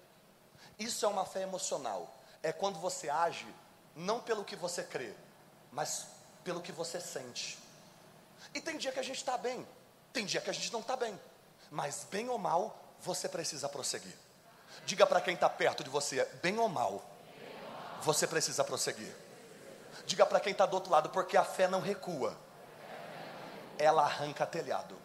Isso 0.79 1.05
é 1.05 1.07
uma 1.07 1.23
fé 1.23 1.43
emocional. 1.43 2.12
É 2.41 2.51
quando 2.51 2.79
você 2.79 3.12
age 3.12 3.45
não 3.95 4.19
pelo 4.19 4.43
que 4.43 4.55
você 4.55 4.83
crê, 4.83 5.13
mas 5.71 6.07
pelo 6.43 6.63
que 6.63 6.71
você 6.71 6.99
sente. 6.99 7.59
E 8.55 8.59
tem 8.59 8.79
dia 8.79 8.91
que 8.91 8.99
a 8.99 9.03
gente 9.03 9.17
está 9.17 9.38
bem, 9.38 9.67
tem 10.13 10.26
dia 10.26 10.39
que 10.39 10.49
a 10.49 10.54
gente 10.54 10.71
não 10.71 10.80
está 10.80 10.95
bem 10.95 11.19
mas 11.73 12.06
bem 12.12 12.30
ou 12.30 12.38
mal, 12.38 12.78
você 13.02 13.28
precisa 13.28 13.67
prosseguir. 13.67 14.15
Diga 14.86 15.08
para 15.08 15.19
quem 15.19 15.34
está 15.34 15.49
perto 15.49 15.84
de 15.84 15.89
você, 15.89 16.23
bem 16.39 16.60
ou 16.60 16.69
mal, 16.69 17.04
você 18.04 18.28
precisa 18.28 18.63
prosseguir. 18.63 19.12
Diga 20.06 20.23
para 20.23 20.39
quem 20.39 20.52
está 20.52 20.67
do 20.67 20.76
outro 20.76 20.91
lado, 20.91 21.10
porque 21.10 21.36
a 21.36 21.43
fé 21.43 21.67
não 21.67 21.82
recua, 21.82 22.38
ela 23.80 24.04
arranca 24.04 24.45
telhado. 24.45 24.95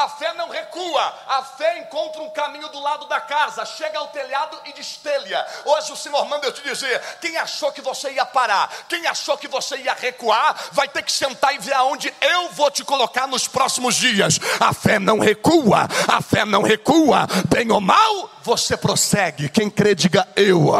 A 0.00 0.08
fé 0.08 0.32
não 0.32 0.48
recua, 0.48 1.14
a 1.28 1.42
fé 1.42 1.78
encontra 1.80 2.22
um 2.22 2.30
caminho 2.30 2.70
do 2.70 2.80
lado 2.80 3.06
da 3.06 3.20
casa, 3.20 3.66
chega 3.66 3.98
ao 3.98 4.08
telhado 4.08 4.58
e 4.64 4.72
destelha. 4.72 5.46
Hoje 5.66 5.92
o 5.92 5.96
Senhor 5.96 6.24
manda 6.24 6.46
eu 6.46 6.52
te 6.52 6.62
dizer: 6.62 6.98
quem 7.20 7.36
achou 7.36 7.70
que 7.70 7.82
você 7.82 8.10
ia 8.10 8.24
parar, 8.24 8.72
quem 8.88 9.06
achou 9.06 9.36
que 9.36 9.46
você 9.46 9.76
ia 9.76 9.92
recuar, 9.92 10.56
vai 10.72 10.88
ter 10.88 11.02
que 11.02 11.12
sentar 11.12 11.54
e 11.54 11.58
ver 11.58 11.74
aonde 11.74 12.14
eu 12.18 12.48
vou 12.52 12.70
te 12.70 12.82
colocar 12.82 13.26
nos 13.26 13.46
próximos 13.46 13.94
dias. 13.94 14.40
A 14.58 14.72
fé 14.72 14.98
não 14.98 15.18
recua, 15.18 15.86
a 16.08 16.22
fé 16.22 16.46
não 16.46 16.62
recua, 16.62 17.26
bem 17.50 17.70
ou 17.70 17.80
mal, 17.82 18.30
você 18.42 18.78
prossegue. 18.78 19.50
Quem 19.50 19.68
crê, 19.68 19.94
diga 19.94 20.26
eu. 20.34 20.72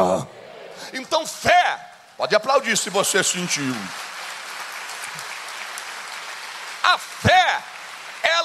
Então, 0.94 1.26
fé, 1.26 1.78
pode 2.16 2.34
aplaudir 2.34 2.74
se 2.78 2.88
você 2.88 3.22
sentiu. 3.22 3.76
A 6.82 6.96
fé 6.96 7.62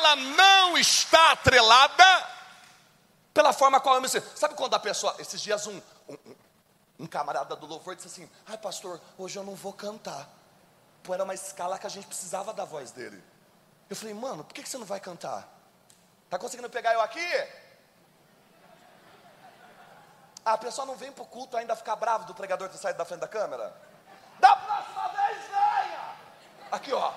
ela 0.06 0.16
não 0.16 0.78
está 0.78 1.32
atrelada 1.32 2.30
pela 3.34 3.52
forma 3.52 3.80
qual 3.80 3.96
eu 3.96 4.02
me 4.02 4.08
sinto. 4.08 4.38
Sabe 4.38 4.54
quando 4.54 4.76
a 4.76 4.80
pessoa, 4.80 5.16
esses 5.20 5.42
dias 5.42 5.66
um, 5.66 5.82
um, 6.08 6.36
um 7.00 7.08
camarada 7.08 7.56
do 7.56 7.66
louvor 7.66 7.96
disse 7.96 8.08
assim: 8.08 8.30
Ai, 8.46 8.58
pastor, 8.58 9.02
hoje 9.18 9.38
eu 9.38 9.44
não 9.44 9.56
vou 9.56 9.74
cantar. 9.74 10.30
Pô, 11.04 11.14
era 11.14 11.24
uma 11.24 11.34
escala 11.34 11.80
que 11.80 11.88
a 11.88 11.90
gente 11.90 12.08
precisava 12.08 12.54
da 12.54 12.66
voz 12.66 12.92
dele. 12.92 13.22
Eu 13.90 13.96
falei, 13.96 14.14
mano, 14.16 14.44
por 14.44 14.54
que, 14.54 14.68
você 14.68 14.78
não 14.78 14.86
vai 14.86 15.00
cantar? 15.00 15.48
Tá 16.30 16.40
conseguindo 16.40 16.70
pegar 16.70 16.94
eu 16.94 17.02
aqui? 17.02 17.28
Ah, 20.44 20.54
a 20.54 20.58
pessoa 20.58 20.88
não 20.88 20.96
vem 20.96 21.12
pro 21.12 21.26
culto 21.26 21.56
ainda 21.56 21.76
ficar 21.76 21.96
bravo 21.96 22.26
do 22.26 22.34
pregador 22.34 22.70
ter 22.70 22.78
saído 22.78 22.98
da 22.98 23.06
frente 23.06 23.20
da 23.20 23.28
câmera? 23.28 23.76
Da 24.40 24.56
próxima 24.56 25.08
vez 25.10 25.38
venha! 25.48 26.16
Aqui, 26.72 26.94
ó 26.94 27.14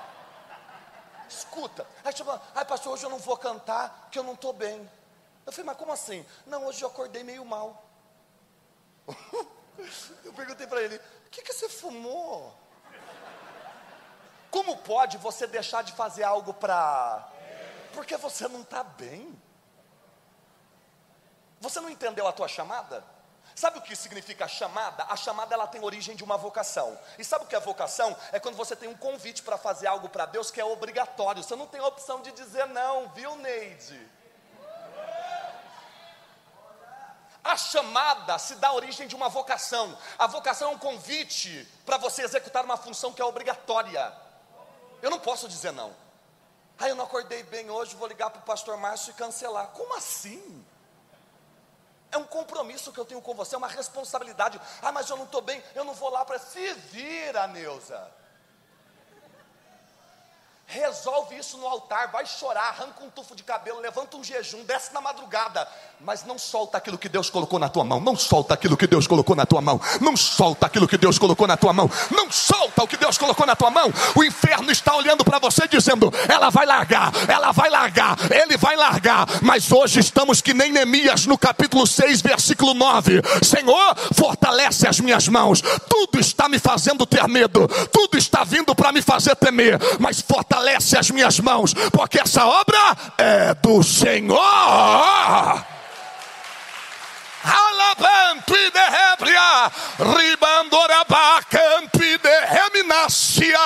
escuta. 1.29 1.87
Aí 2.05 2.13
tipo, 2.13 2.31
ai 2.55 2.65
pastor, 2.65 2.93
hoje 2.93 3.05
eu 3.05 3.11
não 3.11 3.19
vou 3.19 3.37
cantar, 3.37 4.03
porque 4.03 4.19
eu 4.19 4.25
não 4.25 4.35
estou 4.35 4.53
bem. 4.53 4.91
Eu 5.45 5.53
falei, 5.53 5.67
mas 5.67 5.77
como 5.77 5.93
assim? 5.93 6.27
Não, 6.47 6.67
hoje 6.67 6.83
eu 6.83 6.89
acordei 6.89 7.23
meio 7.25 7.45
mal. 7.45 7.85
eu 10.25 10.33
perguntei 10.33 10.67
para 10.67 10.83
ele, 10.83 10.97
o 10.97 11.31
que, 11.31 11.43
que 11.43 11.53
você 11.53 11.69
fumou? 11.69 12.55
Como 14.51 14.77
pode 14.79 15.19
você 15.19 15.47
deixar 15.47 15.83
de 15.83 15.93
fazer 15.93 16.25
algo 16.25 16.55
para. 16.55 17.29
Porque 17.93 18.17
você 18.17 18.49
não 18.49 18.63
está 18.63 18.83
bem. 18.83 19.41
Você 21.61 21.81
não 21.81 21.91
entendeu 21.91 22.27
a 22.27 22.33
tua 22.33 22.49
chamada? 22.49 23.05
Sabe 23.59 23.81
o 23.81 23.83
que 23.83 23.97
significa 23.97 24.47
chamada? 24.47 25.05
A 25.09 25.17
chamada 25.17 25.53
ela 25.53 25.67
tem 25.67 25.83
origem 25.83 26.15
de 26.15 26.23
uma 26.23 26.37
vocação. 26.37 26.97
E 27.19 27.25
sabe 27.25 27.45
o 27.45 27.49
que 27.49 27.57
é 27.57 27.59
vocação? 27.59 28.17
É 28.31 28.39
quando 28.39 28.55
você 28.55 28.77
tem 28.77 28.89
um 28.89 28.97
convite 28.97 29.43
para 29.43 29.59
fazer 29.59 29.89
algo 29.89 30.09
para 30.09 30.27
Deus 30.27 30.49
que 30.49 30.61
é 30.61 30.65
obrigatório. 30.65 31.43
Você 31.43 31.57
não 31.57 31.67
tem 31.67 31.81
a 31.81 31.87
opção 31.89 32.23
de 32.23 32.31
dizer 32.31 32.69
não, 32.69 33.09
viu, 33.09 33.35
Neide? 33.35 34.09
A 37.43 37.57
chamada 37.57 38.39
se 38.39 38.55
dá 38.55 38.73
origem 38.73 39.09
de 39.09 39.17
uma 39.17 39.29
vocação. 39.29 39.99
A 40.17 40.29
vocação 40.29 40.71
é 40.71 40.75
um 40.77 40.79
convite 40.79 41.69
para 41.85 41.97
você 41.97 42.23
executar 42.23 42.65
uma 42.65 42.77
função 42.77 43.13
que 43.13 43.21
é 43.21 43.25
obrigatória. 43.25 44.17
Eu 45.03 45.11
não 45.11 45.19
posso 45.19 45.49
dizer 45.49 45.73
não. 45.73 45.93
Ah, 46.79 46.89
eu 46.89 46.95
não 46.95 47.07
acordei 47.07 47.43
bem 47.43 47.69
hoje, 47.69 47.97
vou 47.97 48.07
ligar 48.07 48.31
para 48.31 48.39
o 48.39 48.45
pastor 48.45 48.77
Márcio 48.77 49.11
e 49.11 49.15
cancelar. 49.15 49.67
Como 49.71 49.97
assim? 49.97 50.65
É 52.11 52.17
um 52.17 52.25
compromisso 52.25 52.93
que 52.93 52.99
eu 52.99 53.05
tenho 53.05 53.21
com 53.21 53.35
você, 53.35 53.55
é 53.55 53.59
uma 53.59 53.69
responsabilidade. 53.69 54.61
Ah, 54.81 54.93
mas 54.93 55.09
eu 55.11 55.17
não 55.17 55.25
estou 55.25 55.43
bem, 55.43 55.63
eu 55.75 55.85
não 55.85 55.95
vou 55.95 56.11
lá 56.11 56.25
para 56.25 56.39
se 56.39 56.73
vira, 56.75 57.47
Neuza. 57.47 58.18
Resolve 60.71 61.35
isso 61.35 61.57
no 61.57 61.67
altar, 61.67 62.11
vai 62.13 62.27
chorar, 62.27 62.69
arranca 62.69 63.03
um 63.03 63.09
tufo 63.09 63.35
de 63.35 63.43
cabelo, 63.43 63.81
levanta 63.81 64.19
um 64.19 64.23
jejum, 64.23 64.63
desce 64.65 64.93
na 64.93 65.01
madrugada, 65.01 65.67
mas 65.99 66.27
não 66.27 66.39
solta 66.39 66.77
aquilo 66.77 66.99
que 66.99 67.09
Deus 67.09 67.31
colocou 67.31 67.59
na 67.59 67.71
tua 67.71 67.85
mão, 67.85 67.99
não 68.01 68.15
solta 68.15 68.53
aquilo 68.53 68.77
que 68.77 68.87
Deus 68.87 69.07
colocou 69.07 69.35
na 69.35 69.47
tua 69.47 69.63
mão, 69.63 69.81
não 69.99 70.15
solta 70.15 70.67
aquilo 70.67 70.87
que 70.87 70.99
Deus 70.99 71.19
colocou 71.19 71.47
na 71.47 71.57
tua 71.57 71.73
mão, 71.73 71.91
não 72.11 72.31
solta 72.31 72.83
o 72.83 72.87
que 72.87 72.99
Deus 72.99 73.17
colocou 73.17 73.47
na 73.47 73.57
tua 73.57 73.71
mão. 73.71 73.91
O 74.15 74.23
inferno 74.23 74.71
está 74.71 74.95
olhando 74.95 75.25
para 75.25 75.39
você 75.39 75.67
dizendo: 75.67 76.13
ela 76.29 76.51
vai 76.51 76.67
largar, 76.67 77.13
ela 77.27 77.51
vai 77.51 77.71
largar, 77.71 78.19
ele 78.31 78.59
vai 78.59 78.77
largar. 78.77 79.27
Mas 79.41 79.73
hoje 79.73 80.01
estamos 80.01 80.43
que 80.43 80.53
nem 80.53 80.71
Neemias 80.71 81.25
no 81.25 81.39
capítulo 81.39 81.87
6, 81.87 82.21
versículo 82.21 82.75
9: 82.75 83.23
Senhor, 83.43 83.97
fortalece 84.13 84.87
as 84.87 85.01
minhas 85.01 85.27
mãos, 85.29 85.63
tudo 85.89 86.21
está 86.21 86.47
me 86.47 86.59
fazendo 86.59 87.07
ter 87.07 87.27
medo, 87.27 87.67
tudo 87.91 88.19
está 88.19 88.45
vindo 88.45 88.75
para 88.75 88.93
me 88.93 89.01
fazer 89.01 89.35
temer, 89.35 89.79
mas 89.99 90.21
fortalece 90.21 90.58
fortalece 90.59 90.99
as 90.99 91.11
minhas 91.11 91.39
mãos, 91.39 91.73
porque 91.93 92.21
essa 92.21 92.45
obra 92.45 92.97
é 93.17 93.55
do 93.55 93.83
Senhor. 93.83 94.39
Alabanto 97.45 98.57
e 98.57 98.71
derrebria, 98.71 99.73
ribandorabacanto 99.99 102.03
e 102.03 102.19
derreminácia. 102.19 103.59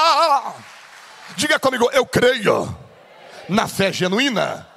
Diga 1.37 1.59
comigo, 1.59 1.91
eu 1.93 2.05
creio 2.05 2.79
na 3.49 3.67
fé 3.67 3.91
genuína. 3.91 4.69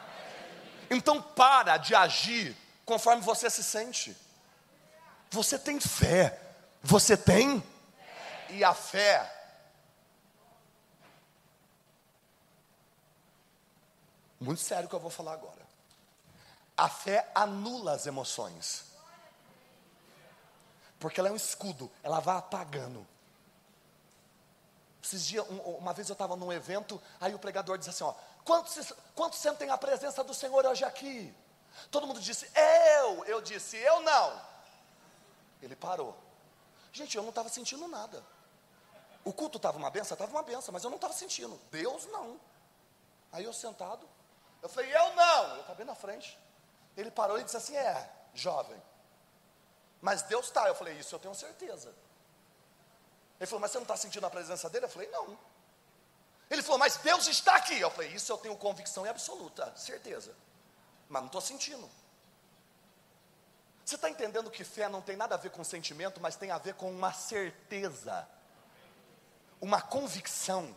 Então 0.89 1.22
para 1.22 1.78
de 1.78 1.93
agir 1.93 2.55
conforme 2.86 3.22
você 3.22 3.49
se 3.49 3.63
sente. 3.63 4.16
Você 5.32 5.59
tem 5.59 5.82
fé. 5.82 6.39
Você 6.82 7.18
tem? 7.18 7.61
E 8.51 8.63
a 8.63 8.74
fé 8.74 9.34
Muito 14.46 14.62
sério 14.62 14.86
o 14.86 14.89
que 14.89 14.96
eu 14.96 15.00
vou 15.00 15.10
falar 15.10 15.34
agora. 15.34 15.66
A 16.78 16.88
fé 16.88 17.32
anula 17.34 17.93
as 17.93 18.06
emoções. 18.06 18.86
Porque 21.00 21.20
ela 21.20 21.30
é 21.30 21.32
um 21.32 21.36
escudo, 21.36 21.91
ela 22.04 22.20
vai 22.20 22.38
apagando. 22.38 23.06
Esses 25.04 25.26
dias, 25.26 25.43
uma 25.50 25.93
vez 25.93 26.10
eu 26.10 26.14
estava 26.14 26.36
num 26.36 26.54
evento, 26.54 27.02
aí 27.20 27.34
o 27.34 27.39
pregador 27.39 27.78
disse 27.80 27.89
assim: 27.89 28.04
ó, 28.04 28.14
quantos, 28.43 28.93
quantos 29.16 29.39
sentem 29.39 29.72
a 29.72 29.78
presença 29.80 30.24
do 30.24 30.34
Senhor 30.34 30.64
hoje 30.64 30.86
aqui? 30.86 31.34
Todo 31.89 32.06
mundo 32.06 32.22
disse, 32.22 32.48
eu. 32.56 33.26
Eu 33.26 33.41
disse, 33.41 33.78
eu 33.78 34.02
não. 34.02 34.41
Ele 35.60 35.76
parou. 35.76 36.16
Gente, 36.93 37.18
eu 37.18 37.24
não 37.24 37.30
estava 37.30 37.50
sentindo 37.50 37.88
nada. 37.88 38.24
O 39.24 39.34
culto 39.34 39.58
estava 39.58 39.78
uma 39.80 39.89
benção? 39.89 40.14
Estava 40.14 40.32
uma 40.32 40.43
benção, 40.43 40.72
mas 40.72 40.84
eu 40.84 40.89
não 40.91 40.98
estava 40.98 41.14
sentindo. 41.14 41.60
Deus 41.72 42.06
não. 42.06 42.39
Aí 43.32 43.43
eu 43.43 43.52
sentado, 43.52 44.08
eu 44.66 44.70
falei, 44.70 44.95
eu 44.95 45.16
não. 45.16 45.55
Eu 45.55 45.61
estava 45.61 45.76
bem 45.76 45.86
na 45.86 45.95
frente. 45.95 46.38
Ele 46.97 47.11
parou 47.11 47.39
e 47.39 47.43
disse 47.43 47.57
assim: 47.57 47.76
É, 47.76 48.09
jovem. 48.34 48.82
Mas 50.01 50.24
Deus 50.24 50.47
está. 50.47 50.68
Eu 50.68 50.76
falei, 50.76 50.97
isso 50.99 51.13
eu 51.13 51.20
tenho 51.20 51.36
certeza. 51.36 51.93
Ele 53.39 53.47
falou, 53.47 53.59
mas 53.59 53.72
você 53.72 53.78
não 53.78 53.84
está 53.84 53.97
sentindo 53.97 54.26
a 54.26 54.30
presença 54.30 54.70
dele? 54.70 54.86
Eu 54.86 54.89
falei, 54.89 55.09
não. 55.09 55.38
Ele 56.49 56.61
falou, 56.61 56.78
mas 56.78 56.97
Deus 56.97 57.28
está 57.28 57.55
aqui. 57.55 57.80
Eu 57.80 57.91
falei, 57.91 58.11
isso 58.11 58.32
eu 58.32 58.38
tenho 58.38 58.55
convicção 58.55 59.03
absoluta, 59.05 59.76
certeza. 59.76 60.36
Mas 61.09 61.22
não 61.22 61.28
estou 61.28 61.41
sentindo. 61.41 61.89
Você 63.84 63.95
está 63.95 64.09
entendendo 64.09 64.49
que 64.49 64.63
fé 64.63 64.88
não 64.88 65.01
tem 65.01 65.16
nada 65.16 65.36
a 65.36 65.38
ver 65.38 65.51
com 65.51 65.63
sentimento, 65.63 66.20
mas 66.20 66.36
tem 66.36 66.49
a 66.49 66.57
ver 66.57 66.74
com 66.74 66.89
uma 66.89 67.13
certeza, 67.13 68.28
uma 69.61 69.82
convicção. 69.82 70.76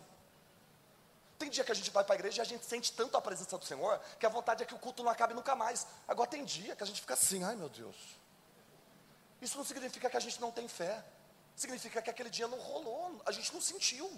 Tem 1.39 1.49
dia 1.49 1.63
que 1.63 1.71
a 1.71 1.75
gente 1.75 1.91
vai 1.91 2.03
para 2.03 2.15
a 2.15 2.19
igreja 2.19 2.41
e 2.41 2.43
a 2.43 2.45
gente 2.45 2.67
sente 2.67 2.93
tanto 2.93 3.17
a 3.17 3.21
presença 3.21 3.57
do 3.57 3.65
Senhor 3.65 4.01
que 4.19 4.27
a 4.27 4.29
vontade 4.29 4.63
é 4.63 4.67
que 4.67 4.75
o 4.75 4.79
culto 4.79 5.05
não 5.05 5.11
acabe 5.11 5.35
nunca 5.35 5.55
mais. 5.55 5.87
Agora 6.07 6.29
tem 6.29 6.45
dia 6.45 6.75
que 6.75 6.83
a 6.83 6.87
gente 6.87 7.01
fica 7.01 7.15
assim, 7.15 7.45
ai 7.45 7.55
meu 7.55 7.69
Deus. 7.69 7.97
Isso 9.41 9.57
não 9.57 9.65
significa 9.65 10.11
que 10.11 10.17
a 10.17 10.21
gente 10.21 10.41
não 10.41 10.51
tem 10.51 10.67
fé. 10.67 11.05
Significa 11.55 12.03
que 12.03 12.11
aquele 12.11 12.31
dia 12.31 12.49
não 12.49 12.59
rolou, 12.59 13.21
a 13.25 13.31
gente 13.31 13.53
não 13.55 13.61
sentiu. 13.61 14.11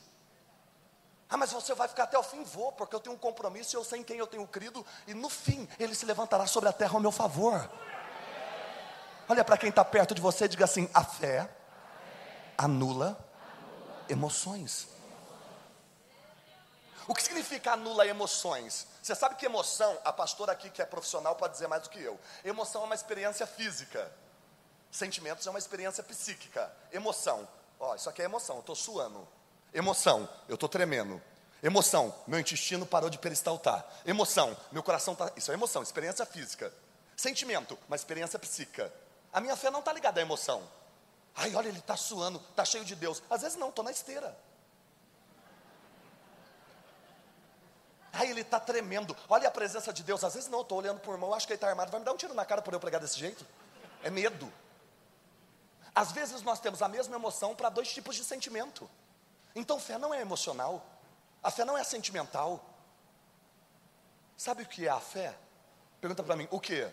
Ah, 1.29 1.37
mas 1.37 1.53
você 1.53 1.75
vai 1.75 1.87
ficar 1.87 2.05
até 2.05 2.19
o 2.19 2.23
fim? 2.23 2.43
Vou, 2.43 2.73
porque 2.73 2.95
eu 2.95 3.01
tenho 3.01 3.15
um 3.15 3.19
compromisso 3.19 3.75
e 3.75 3.77
eu 3.77 3.85
sei 3.85 4.01
em 4.01 4.03
quem 4.03 4.19
eu 4.19 4.27
tenho 4.27 4.47
crido, 4.49 4.85
e 5.07 5.15
no 5.15 5.31
fim 5.31 5.69
ele 5.79 5.95
se 5.95 6.05
levantará 6.05 6.47
sobre 6.47 6.69
a 6.69 6.73
terra 6.73 6.95
ao 6.95 7.01
meu 7.01 7.13
favor. 7.13 7.71
Olha 9.29 9.45
para 9.45 9.57
quem 9.57 9.71
está 9.71 9.85
perto 9.85 10.15
de 10.15 10.21
você 10.21 10.47
e 10.47 10.49
diga 10.49 10.65
assim: 10.65 10.91
a 10.93 11.05
fé 11.05 11.49
anula 12.59 13.17
emoções. 14.09 14.89
O 17.07 17.15
que 17.15 17.23
significa 17.23 17.73
anula 17.73 18.07
emoções? 18.07 18.87
Você 19.03 19.15
sabe 19.15 19.35
que 19.35 19.47
emoção, 19.47 19.99
a 20.05 20.13
pastora 20.13 20.53
aqui 20.53 20.71
que 20.71 20.83
é 20.83 20.87
profissional 20.87 21.35
pode 21.35 21.55
dizer 21.55 21.67
mais 21.67 21.83
do 21.83 21.91
que 21.91 22.01
eu. 22.01 22.19
Emoção 22.45 22.83
é 22.83 22.85
uma 22.85 22.95
experiência 22.95 23.47
física. 23.47 24.11
Sentimentos 24.91 25.47
é 25.47 25.51
uma 25.51 25.59
experiência 25.59 26.03
psíquica. 26.03 26.71
Emoção, 26.93 27.49
ó, 27.79 27.95
isso 27.95 28.09
aqui 28.09 28.23
é 28.23 28.25
emoção, 28.25 28.57
eu 28.57 28.61
estou 28.61 28.75
suando. 28.75 29.27
Emoção, 29.73 30.29
eu 30.49 30.55
estou 30.55 30.69
tremendo. 30.69 31.21
Emoção, 31.63 32.15
meu 32.27 32.41
intestino 32.41 32.87
parou 32.87 33.11
de 33.11 33.19
peristaltar. 33.19 33.87
Emoção, 34.05 34.57
meu 34.73 34.83
coração 34.83 35.13
está. 35.13 35.31
Isso 35.37 35.51
é 35.51 35.55
emoção, 35.55 35.83
experiência 35.83 36.25
física. 36.25 36.73
Sentimento, 37.17 37.79
uma 37.87 37.97
experiência 37.97 38.39
psíquica. 38.39 38.93
A 39.33 39.41
minha 39.41 39.55
fé 39.55 39.71
não 39.71 39.81
está 39.81 39.93
ligada 39.93 40.21
à 40.21 40.23
emoção. 40.23 40.63
Ai, 41.37 41.55
olha, 41.55 41.69
ele 41.69 41.79
está 41.79 41.97
suando, 41.97 42.43
está 42.51 42.65
cheio 42.65 42.85
de 42.85 42.97
Deus. 42.97 43.23
Às 43.31 43.43
vezes 43.43 43.57
não, 43.57 43.69
estou 43.69 43.85
na 43.85 43.91
esteira. 43.91 44.37
Ai, 48.13 48.31
ele 48.31 48.41
está 48.41 48.59
tremendo. 48.59 49.17
Olha 49.29 49.49
a 49.49 49.51
presença 49.51 49.93
de 49.93 50.03
Deus. 50.03 50.25
Às 50.25 50.35
vezes 50.35 50.49
não, 50.49 50.63
estou 50.63 50.79
olhando 50.79 51.01
o 51.07 51.13
irmão, 51.13 51.33
acho 51.33 51.47
que 51.47 51.53
ele 51.53 51.59
está 51.59 51.69
armado. 51.69 51.91
Vai 51.91 52.01
me 52.01 52.07
dar 52.07 52.13
um 52.13 52.17
tiro 52.17 52.35
na 52.35 52.45
cara 52.45 52.61
por 52.61 52.75
eu 52.75 52.81
pregar 52.81 53.01
desse 53.01 53.19
jeito? 53.19 53.47
É 54.03 54.11
medo. 54.11 54.53
Às 55.95 56.13
vezes 56.13 56.43
nós 56.43 56.61
temos 56.61 56.83
a 56.83 56.89
mesma 56.89 57.17
emoção 57.17 57.55
para 57.55 57.69
dois 57.69 57.93
tipos 57.93 58.17
de 58.17 58.25
sentimento. 58.25 58.91
Então 59.55 59.79
fé 59.79 59.99
não 59.99 60.13
é 60.13 60.21
emocional. 60.21 60.85
A 61.43 61.51
fé 61.51 61.65
não 61.65 61.79
é 61.79 61.85
sentimental. 61.85 62.65
Sabe 64.37 64.63
o 64.63 64.67
que 64.67 64.87
é 64.87 64.91
a 64.91 65.01
fé? 65.01 65.37
Pergunta 66.01 66.23
para 66.23 66.37
mim, 66.37 66.49
o 66.51 66.59
que? 66.59 66.91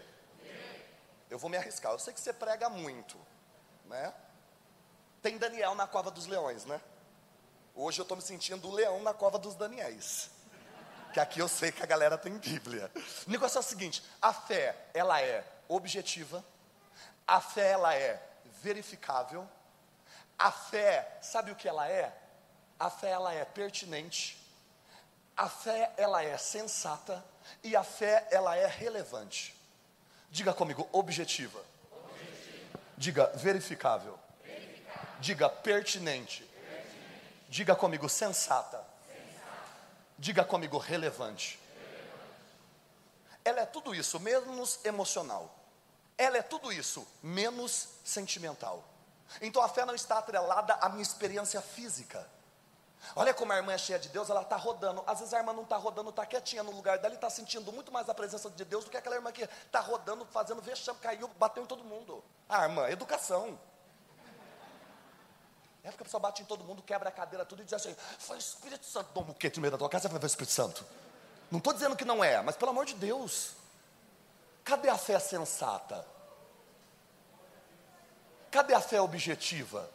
Eu 1.30 1.40
vou 1.40 1.50
me 1.50 1.58
arriscar. 1.58 1.92
Eu 1.92 2.00
sei 2.00 2.14
que 2.14 2.20
você 2.20 2.34
prega 2.34 2.70
muito, 2.70 3.18
né? 3.86 4.14
Tem 5.22 5.38
Daniel 5.38 5.74
na 5.74 5.88
cova 5.88 6.12
dos 6.12 6.28
leões, 6.28 6.66
né? 6.66 6.80
Hoje 7.76 8.00
eu 8.00 8.04
estou 8.04 8.18
me 8.18 8.24
sentindo 8.24 8.68
o 8.68 8.74
leão 8.74 9.02
na 9.02 9.14
cova 9.14 9.38
dos 9.38 9.56
Daniéis 9.56 10.37
que 11.18 11.20
aqui 11.20 11.40
eu 11.40 11.48
sei 11.48 11.72
que 11.72 11.82
a 11.82 11.86
galera 11.88 12.16
tem 12.16 12.38
Bíblia. 12.38 12.92
O 13.26 13.32
negócio 13.32 13.58
é 13.58 13.60
o 13.60 13.64
seguinte: 13.64 14.04
a 14.22 14.32
fé, 14.32 14.76
ela 14.94 15.20
é 15.20 15.44
objetiva, 15.68 16.46
a 17.28 17.42
fé, 17.42 17.72
ela 17.72 17.96
é 17.96 18.22
verificável, 18.62 19.48
a 20.38 20.52
fé, 20.52 21.18
sabe 21.20 21.52
o 21.52 21.56
que 21.56 21.68
ela 21.68 21.90
é? 21.90 22.16
A 22.80 22.92
fé, 22.92 23.10
ela 23.10 23.34
é 23.34 23.44
pertinente, 23.44 24.38
a 25.36 25.50
fé, 25.50 25.92
ela 25.98 26.24
é 26.24 26.38
sensata, 26.38 27.26
e 27.64 27.76
a 27.76 27.84
fé, 27.84 28.28
ela 28.30 28.56
é 28.56 28.68
relevante. 28.68 29.56
Diga 30.30 30.54
comigo, 30.54 30.88
objetiva. 30.92 31.60
objetiva. 31.92 32.80
Diga 32.96 33.32
verificável. 33.34 34.20
verificável. 34.44 35.10
Diga 35.20 35.50
pertinente. 35.50 36.44
pertinente. 36.44 37.50
Diga 37.50 37.76
comigo, 37.76 38.08
sensata. 38.08 38.87
Diga 40.18 40.44
comigo, 40.44 40.78
relevante. 40.78 41.60
Ela 43.46 43.62
é 43.62 43.66
tudo 43.66 43.94
isso, 43.94 44.20
menos 44.20 44.84
emocional. 44.84 45.54
Ela 46.18 46.38
é 46.38 46.42
tudo 46.42 46.72
isso, 46.72 47.08
menos 47.22 47.88
sentimental. 48.04 48.84
Então 49.42 49.62
a 49.62 49.70
fé 49.70 49.86
não 49.86 49.94
está 49.94 50.18
atrelada 50.18 50.74
à 50.76 50.90
minha 50.90 51.02
experiência 51.02 51.62
física. 51.62 52.28
Olha 53.16 53.34
como 53.34 53.54
a 53.54 53.58
irmã 53.58 53.74
é 53.74 53.78
cheia 53.78 54.00
de 54.00 54.10
Deus, 54.10 54.30
ela 54.30 54.42
está 54.42 54.56
rodando. 54.56 55.04
Às 55.06 55.20
vezes 55.20 55.34
a 55.34 55.38
irmã 55.38 55.54
não 55.54 55.64
está 55.64 55.78
rodando, 55.78 56.10
está 56.10 56.26
quietinha 56.26 56.64
no 56.64 56.72
lugar 56.72 56.98
dela 56.98 57.14
e 57.14 57.18
está 57.18 57.30
sentindo 57.30 57.72
muito 57.72 57.92
mais 57.92 58.10
a 58.10 58.14
presença 58.14 58.50
de 58.50 58.66
Deus 58.66 58.86
do 58.86 58.92
que 58.92 58.98
aquela 58.98 59.16
irmã 59.16 59.32
que 59.32 59.44
está 59.44 59.80
rodando, 59.80 60.26
fazendo 60.26 60.62
vexame, 60.62 60.98
caiu, 61.00 61.28
bateu 61.40 61.64
em 61.64 61.68
todo 61.68 61.84
mundo. 61.84 62.24
Ah, 62.50 62.64
irmã, 62.64 62.90
educação. 62.90 63.58
É 65.88 65.90
porque 65.90 66.04
a 66.04 66.06
pessoa 66.06 66.20
bate 66.20 66.42
em 66.42 66.46
todo 66.46 66.66
mundo, 66.66 66.84
quebra 66.84 67.08
a 67.08 67.12
cadeira, 67.14 67.46
tudo 67.46 67.62
e 67.62 67.64
diz 67.64 67.72
assim: 67.72 67.96
foi 68.20 68.36
o 68.36 68.40
Espírito 68.40 68.86
Santo. 68.86 69.10
Toma 69.14 69.32
o 69.32 69.34
quê 69.34 69.50
no 69.56 69.62
meio 69.62 69.72
da 69.72 69.78
tua 69.78 69.88
casa? 69.88 70.10
Vai 70.10 70.22
o 70.22 70.26
Espírito 70.26 70.52
Santo. 70.52 70.86
Não 71.50 71.60
estou 71.60 71.72
dizendo 71.72 71.96
que 71.96 72.04
não 72.04 72.22
é, 72.22 72.42
mas 72.42 72.58
pelo 72.58 72.72
amor 72.72 72.86
de 72.86 72.94
Deus, 72.96 73.54
cadê 74.66 74.90
a 74.90 74.98
fé 74.98 75.18
sensata? 75.18 76.06
Cadê 78.52 78.74
a 78.74 78.82
fé 78.82 79.00
objetiva? 79.00 79.90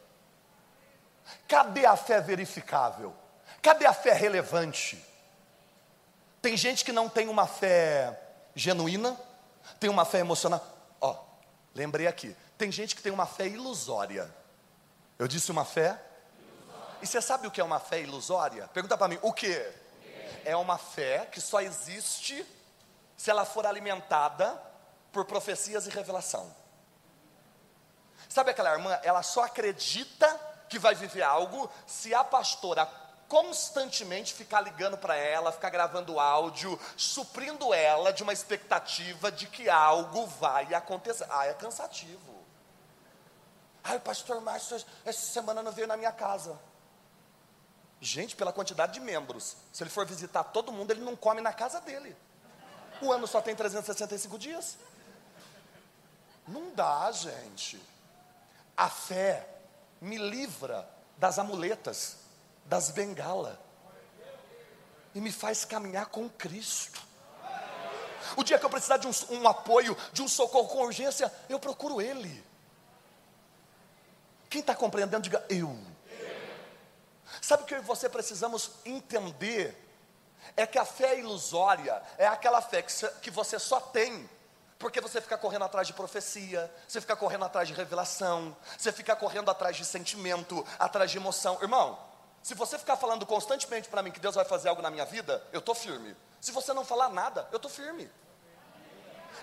Cadê 1.47 1.85
a 1.85 1.95
fé 1.95 2.23
verificável? 2.23 3.15
Cadê 3.61 3.85
a 3.85 3.93
fé 3.93 4.15
relevante? 4.15 5.05
Tem 6.41 6.57
gente 6.57 6.87
que 6.87 6.93
não 6.93 7.07
tem 7.07 7.29
uma 7.29 7.47
fé 7.47 8.19
genuína, 8.55 9.15
tem 9.79 9.91
uma 9.91 10.07
fé 10.07 10.21
emocional. 10.21 10.67
Ó, 11.03 11.23
lembrei 11.75 12.07
aqui. 12.07 12.35
Tem 12.57 12.73
gente 12.73 12.97
que 12.97 13.03
tem 13.03 13.13
uma 13.13 13.27
fé 13.27 13.47
ilusória. 13.47 14.42
Eu 15.23 15.29
disse 15.29 15.53
uma 15.53 15.65
fé? 15.65 15.97
E 17.01 17.07
você 17.07 17.23
sabe 17.23 17.47
o 17.47 17.51
que 17.53 17.61
é 17.61 17.65
uma 17.65 17.79
fé 17.79 18.01
ilusória? 18.01 18.67
Pergunta 18.75 18.99
para 18.99 19.07
mim, 19.07 19.21
o 19.23 19.33
que? 19.33 19.55
É 20.45 20.57
uma 20.57 20.77
fé 20.77 21.29
que 21.31 21.41
só 21.41 21.61
existe 21.61 22.45
se 23.17 23.31
ela 23.31 23.45
for 23.45 23.65
alimentada 23.65 24.61
por 25.13 25.25
profecias 25.25 25.87
e 25.87 25.91
revelação. 25.91 26.53
Sabe 28.29 28.51
aquela 28.51 28.73
irmã? 28.73 28.99
Ela 29.05 29.23
só 29.23 29.45
acredita 29.45 30.27
que 30.69 30.77
vai 30.77 30.97
viver 30.97 31.23
algo 31.23 31.71
se 31.87 32.13
a 32.13 32.25
pastora 32.25 32.85
constantemente 33.29 34.35
ficar 34.35 34.61
ligando 34.61 34.99
para 34.99 35.15
ela, 35.15 35.53
ficar 35.53 35.71
gravando 35.71 36.19
áudio, 36.19 36.77
suprindo 36.97 37.73
ela 37.73 38.13
de 38.13 38.25
uma 38.25 38.33
expectativa 38.33 39.31
de 39.31 39.47
que 39.47 39.71
algo 39.71 40.27
vai 40.27 40.75
acontecer. 40.75 41.29
Ah, 41.31 41.47
é 41.47 41.55
cansativo. 41.55 42.32
Ai, 43.85 43.99
pastor 43.99 44.41
Márcio, 44.41 44.77
essa 45.05 45.27
semana 45.33 45.63
não 45.63 45.73
veio 45.73 45.87
na 45.87 45.97
minha 45.97 46.13
casa. 46.13 46.59
Gente, 48.01 48.35
pela 48.35 48.53
quantidade 48.53 48.95
de 48.95 49.01
membros, 49.01 49.57
se 49.73 49.83
ele 49.83 49.91
for 49.91 50.07
visitar 50.07 50.45
todo 50.45 50.73
mundo, 50.73 50.91
ele 50.91 51.01
não 51.01 51.15
come 51.15 51.41
na 51.41 51.53
casa 51.53 51.81
dele. 51.81 52.17
O 53.01 53.13
ano 53.13 53.27
só 53.27 53.41
tem 53.41 53.55
365 53.55 54.39
dias. 54.39 54.77
Não 56.47 56.75
dá, 56.75 57.11
gente. 57.13 57.81
A 58.77 58.89
fé 58.89 59.49
me 60.01 60.19
livra 60.19 60.89
das 61.17 61.39
amuletas, 61.39 62.17
das 62.65 62.91
bengalas, 62.91 63.57
e 65.15 65.21
me 65.21 65.31
faz 65.31 65.65
caminhar 65.65 66.07
com 66.07 66.29
Cristo. 66.29 67.01
O 68.37 68.43
dia 68.43 68.59
que 68.59 68.65
eu 68.65 68.71
precisar 68.71 68.97
de 68.97 69.07
um, 69.07 69.13
um 69.31 69.49
apoio, 69.49 69.97
de 70.13 70.23
um 70.23 70.29
socorro 70.29 70.69
com 70.69 70.83
urgência, 70.83 71.33
eu 71.49 71.61
procuro 71.61 72.01
Ele. 72.01 72.52
Quem 74.53 74.61
está 74.61 74.75
compreendendo, 74.75 75.23
diga 75.23 75.43
eu. 75.49 75.75
Sabe 77.41 77.63
o 77.63 77.67
que 77.67 77.79
você 77.81 78.07
precisamos 78.07 78.73
entender? 78.85 79.75
É 80.55 80.67
que 80.67 80.79
a 80.79 80.85
fé 80.85 81.19
ilusória 81.19 82.03
é 82.19 82.27
aquela 82.27 82.61
fé 82.61 82.83
que 82.83 83.31
você 83.31 83.59
só 83.59 83.81
tem 83.81 84.29
porque 84.79 85.01
você 85.01 85.23
fica 85.23 85.39
correndo 85.39 85.65
atrás 85.65 85.87
de 85.87 85.95
profecia, 85.95 86.71
você 86.87 87.01
fica 87.01 87.17
correndo 87.17 87.47
atrás 87.47 87.67
de 87.67 87.73
revelação, 87.73 88.55
você 88.77 88.93
fica 88.93 89.17
correndo 89.17 89.51
atrás 89.51 89.75
de 89.75 89.87
sentimento, 89.87 90.67
atrás 90.79 91.11
de 91.11 91.17
emoção. 91.17 91.57
Irmão, 91.63 91.99
se 92.43 92.55
você 92.55 92.79
ficar 92.79 92.97
falando 92.97 93.25
constantemente 93.25 93.89
para 93.89 94.03
mim 94.03 94.11
que 94.11 94.21
Deus 94.21 94.35
vai 94.35 94.45
fazer 94.45 94.69
algo 94.69 94.83
na 94.83 94.91
minha 94.91 95.07
vida, 95.07 95.43
eu 95.51 95.61
estou 95.61 95.75
firme. 95.75 96.15
Se 96.43 96.53
você 96.53 96.75
não 96.75 96.85
falar 96.85 97.09
nada, 97.09 97.49
eu 97.51 97.57
estou 97.57 97.71
firme. 97.71 98.11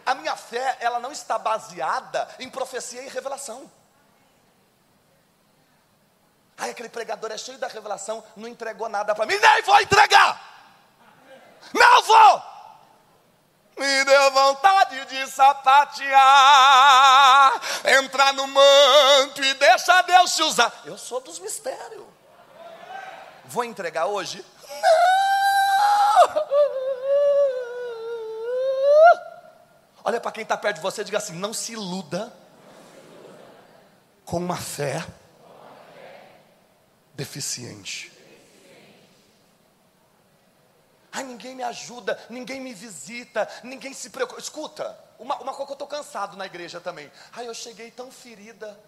A 0.05 0.14
minha 0.14 0.36
fé, 0.36 0.78
ela 0.80 0.99
não 0.99 1.12
está 1.12 1.39
baseada 1.39 2.28
em 2.38 2.47
profecia 2.47 3.01
e 3.01 3.10
revelação. 3.10 3.72
Ai, 6.60 6.72
aquele 6.72 6.89
pregador 6.89 7.32
é 7.32 7.38
cheio 7.38 7.57
da 7.57 7.68
revelação, 7.68 8.22
não 8.36 8.47
entregou 8.47 8.89
nada 8.89 9.16
para 9.16 9.26
mim, 9.26 9.38
nem 9.38 9.62
vou 9.64 9.80
entregar. 9.80 10.39
Não 11.74 12.03
vou. 12.03 12.43
Me 13.78 14.03
deu 14.03 14.32
vontade 14.32 15.05
de 15.05 15.26
sapatear, 15.28 16.12
entrar 17.97 18.34
no 18.34 18.45
manto 18.45 19.41
e 19.41 19.53
deixar 19.53 20.01
Deus 20.01 20.36
te 20.36 20.43
usar. 20.43 20.82
Eu 20.84 20.97
sou 20.97 21.22
dos 21.22 21.39
mistérios. 21.39 22.05
Vou 23.45 23.64
entregar 23.64 24.07
hoje? 24.07 24.45
Não. 24.68 25.30
Olha 30.03 30.20
para 30.20 30.32
quem 30.32 30.43
está 30.43 30.57
perto 30.57 30.76
de 30.78 30.82
você 30.82 31.01
e 31.01 31.05
diga 31.05 31.20
assim: 31.20 31.34
não 31.34 31.53
se 31.53 31.72
iluda 31.74 32.34
com 34.26 34.38
uma 34.38 34.57
fé 34.57 35.05
deficiente. 37.20 38.10
Ai, 41.12 41.24
ninguém 41.24 41.54
me 41.54 41.64
ajuda, 41.64 42.18
ninguém 42.30 42.62
me 42.62 42.74
visita, 42.74 43.48
ninguém 43.62 43.94
se 43.94 44.10
preocupa. 44.10 44.40
Escuta, 44.40 44.98
uma, 45.18 45.36
uma 45.40 45.54
coisa 45.54 45.66
que 45.66 45.72
eu 45.72 45.74
estou 45.74 45.88
cansado 45.88 46.38
na 46.38 46.46
igreja 46.46 46.80
também. 46.80 47.12
Ai, 47.34 47.46
eu 47.46 47.54
cheguei 47.54 47.92
tão 47.92 48.10
ferida. 48.10 48.80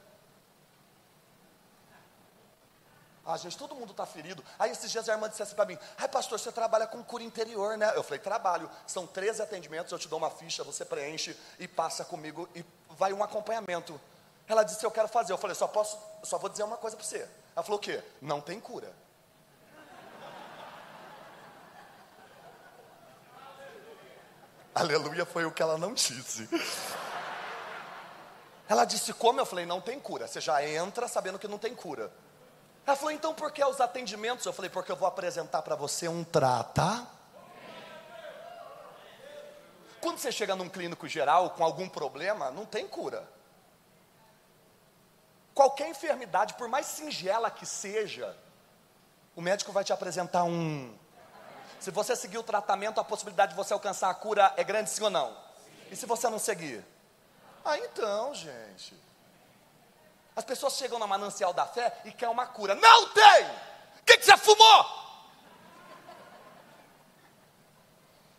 Ah, 3.26 3.36
gente, 3.38 3.58
todo 3.58 3.76
mundo 3.76 3.92
está 3.92 4.06
ferido. 4.06 4.44
Aí 4.58 4.72
esses 4.72 4.90
dias 4.90 5.10
a 5.10 5.14
irmã 5.14 5.28
disse 5.28 5.44
assim 5.44 5.56
para 5.56 5.66
mim: 5.66 5.78
Ai, 5.98 6.08
pastor, 6.08 6.40
você 6.40 6.52
trabalha 6.54 6.88
com 6.88 7.04
cura 7.04 7.24
interior, 7.24 7.78
né? 7.78 7.92
Eu 7.96 8.04
falei: 8.04 8.20
Trabalho. 8.20 8.70
São 8.88 9.06
13 9.06 9.42
atendimentos, 9.42 9.92
eu 9.92 10.00
te 10.00 10.08
dou 10.08 10.18
uma 10.18 10.30
ficha, 10.30 10.64
você 10.64 10.86
preenche 10.86 11.38
e 11.60 11.68
passa 11.68 12.06
comigo 12.06 12.48
e 12.56 12.64
vai 12.92 13.12
um 13.12 13.24
acompanhamento. 13.24 14.00
Ela 14.48 14.64
disse: 14.64 14.86
Eu 14.86 14.92
quero 14.92 15.08
fazer. 15.08 15.34
Eu 15.34 15.38
falei: 15.38 15.56
Só 15.56 15.68
posso, 15.68 15.98
só 16.24 16.38
vou 16.38 16.50
dizer 16.50 16.64
uma 16.64 16.78
coisa 16.78 16.96
para 16.96 17.06
você. 17.06 17.28
Ela 17.56 17.64
falou 17.64 17.78
o 17.78 17.82
quê? 17.82 18.04
Não 18.22 18.42
tem 18.42 18.60
cura. 18.60 18.94
Aleluia 24.74 25.26
foi 25.26 25.44
o 25.46 25.52
que 25.52 25.62
ela 25.62 25.78
não 25.78 25.94
disse. 25.94 26.48
Ela 28.72 28.86
disse 28.86 29.12
como? 29.12 29.38
Eu 29.38 29.46
falei, 29.46 29.66
não 29.66 29.82
tem 29.82 30.00
cura. 30.00 30.28
Você 30.28 30.40
já 30.40 30.66
entra 30.66 31.06
sabendo 31.06 31.38
que 31.38 31.46
não 31.46 31.58
tem 31.58 31.76
cura. 31.76 32.10
Ela 32.88 32.96
falou, 32.96 33.12
então 33.12 33.34
por 33.34 33.52
que 33.52 33.62
os 33.62 33.82
atendimentos? 33.82 34.46
Eu 34.46 34.54
falei, 34.54 34.72
porque 34.72 34.90
eu 34.90 34.96
vou 34.96 35.10
apresentar 35.10 35.62
para 35.62 35.76
você 35.76 36.08
um 36.08 36.24
trata. 36.24 37.06
Quando 40.00 40.20
você 40.20 40.32
chega 40.32 40.56
num 40.56 40.70
clínico 40.70 41.06
geral 41.06 41.50
com 41.50 41.66
algum 41.66 41.90
problema, 41.90 42.50
não 42.50 42.66
tem 42.66 42.88
cura. 42.88 43.28
Qualquer 45.62 45.90
enfermidade, 45.90 46.56
por 46.56 46.68
mais 46.68 46.88
singela 46.88 47.52
que 47.52 47.68
seja, 47.68 48.36
o 49.36 49.42
médico 49.44 49.72
vai 49.72 49.84
te 49.84 49.94
apresentar 49.94 50.44
um. 50.44 50.92
Se 51.80 51.92
você 51.92 52.16
seguir 52.16 52.40
o 52.40 52.44
tratamento, 52.44 53.00
a 53.00 53.04
possibilidade 53.04 53.52
de 53.52 53.56
você 53.56 53.72
alcançar 53.72 54.10
a 54.10 54.14
cura 54.16 54.52
é 54.58 54.64
grande, 54.64 54.90
sim 54.90 55.04
ou 55.04 55.12
não? 55.12 55.30
Sim. 55.30 55.36
E 55.92 55.96
se 55.96 56.08
você 56.08 56.28
não 56.30 56.40
seguir? 56.40 56.84
Ah, 57.64 57.78
então, 57.78 58.34
gente. 58.34 59.00
As 60.36 60.44
pessoas 60.44 60.74
chegam 60.74 60.98
na 60.98 61.06
manancial 61.06 61.54
da 61.54 61.68
fé 61.68 61.96
e 62.06 62.12
querem 62.12 62.34
uma 62.34 62.48
cura. 62.48 62.74
Não 62.74 63.10
tem! 63.10 63.46
O 64.00 64.04
que, 64.04 64.18
que 64.18 64.26
você 64.26 64.36
fumou? 64.38 64.86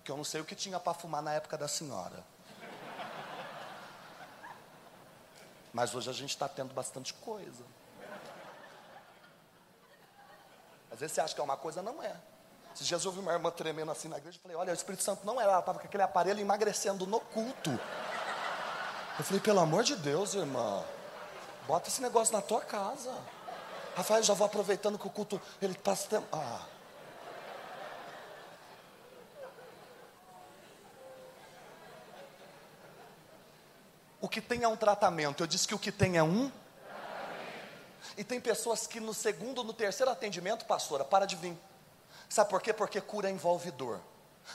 Que 0.03 0.11
eu 0.11 0.17
não 0.17 0.25
sei 0.25 0.41
o 0.41 0.45
que 0.45 0.57
tinha 0.57 0.81
para 0.81 0.93
fumar 0.93 1.23
na 1.23 1.35
época 1.35 1.57
da 1.57 1.69
senhora. 1.69 2.25
Mas 5.73 5.95
hoje 5.95 6.11
a 6.11 6.13
gente 6.13 6.31
está 6.31 6.49
tendo 6.49 6.75
bastante 6.75 7.15
coisa. 7.15 7.65
Às 10.91 11.01
vezes 11.01 11.15
você 11.15 11.21
acha 11.21 11.35
que 11.35 11.41
é 11.41 11.45
uma 11.45 11.57
coisa, 11.57 11.81
não 11.81 12.03
é. 12.03 12.15
Se 12.75 12.85
Jesus 12.85 13.07
ouviu 13.07 13.23
uma 13.23 13.33
irmã 13.33 13.51
tremendo 13.51 13.91
assim 13.91 14.09
na 14.09 14.19
igreja, 14.19 14.39
eu 14.39 14.43
falei, 14.43 14.57
olha, 14.57 14.71
o 14.73 14.75
Espírito 14.75 15.03
Santo 15.03 15.25
não 15.27 15.41
era, 15.41 15.51
ela 15.51 15.61
estava 15.61 15.79
com 15.79 15.87
aquele 15.87 16.03
aparelho 16.03 16.41
emagrecendo 16.41 17.07
no 17.07 17.21
culto. 17.21 17.71
Eu 19.19 19.25
falei, 19.25 19.41
pelo 19.41 19.61
amor 19.61 19.85
de 19.85 19.97
Deus, 19.97 20.35
irmã, 20.35 20.83
bota 21.67 21.89
esse 21.89 22.01
negócio 22.01 22.33
na 22.33 22.41
tua 22.41 22.61
casa. 22.61 23.15
Rafael, 23.95 24.23
já 24.23 24.35
vou 24.35 24.47
aproveitando 24.47 24.99
que 24.99 25.07
o 25.07 25.11
culto, 25.11 25.41
ele 25.61 25.77
passa 25.77 26.09
tempo. 26.09 26.27
Ah. 26.33 26.72
O 34.23 34.29
que 34.29 34.41
tem 34.41 34.63
é 34.63 34.69
um 34.69 34.77
tratamento. 34.77 35.43
Eu 35.43 35.49
disse 35.49 35.67
que 35.67 35.75
o 35.75 35.79
que 35.79 35.91
tem 35.91 36.17
é 36.17 36.23
um. 36.23 36.51
E 38.17 38.23
tem 38.23 38.41
pessoas 38.41 38.87
que 38.87 39.01
no 39.01 39.13
segundo, 39.13 39.65
no 39.65 39.75
terceiro 39.75 40.13
atendimento, 40.13 40.65
pastora, 40.65 41.05
para 41.05 41.27
de 41.27 41.35
vir. 41.35 41.59
Sabe 42.29 42.49
por 42.49 42.63
quê? 42.63 42.73
Porque 42.73 43.01
cura 43.01 43.29
envolve 43.29 43.73
dor. 43.73 44.01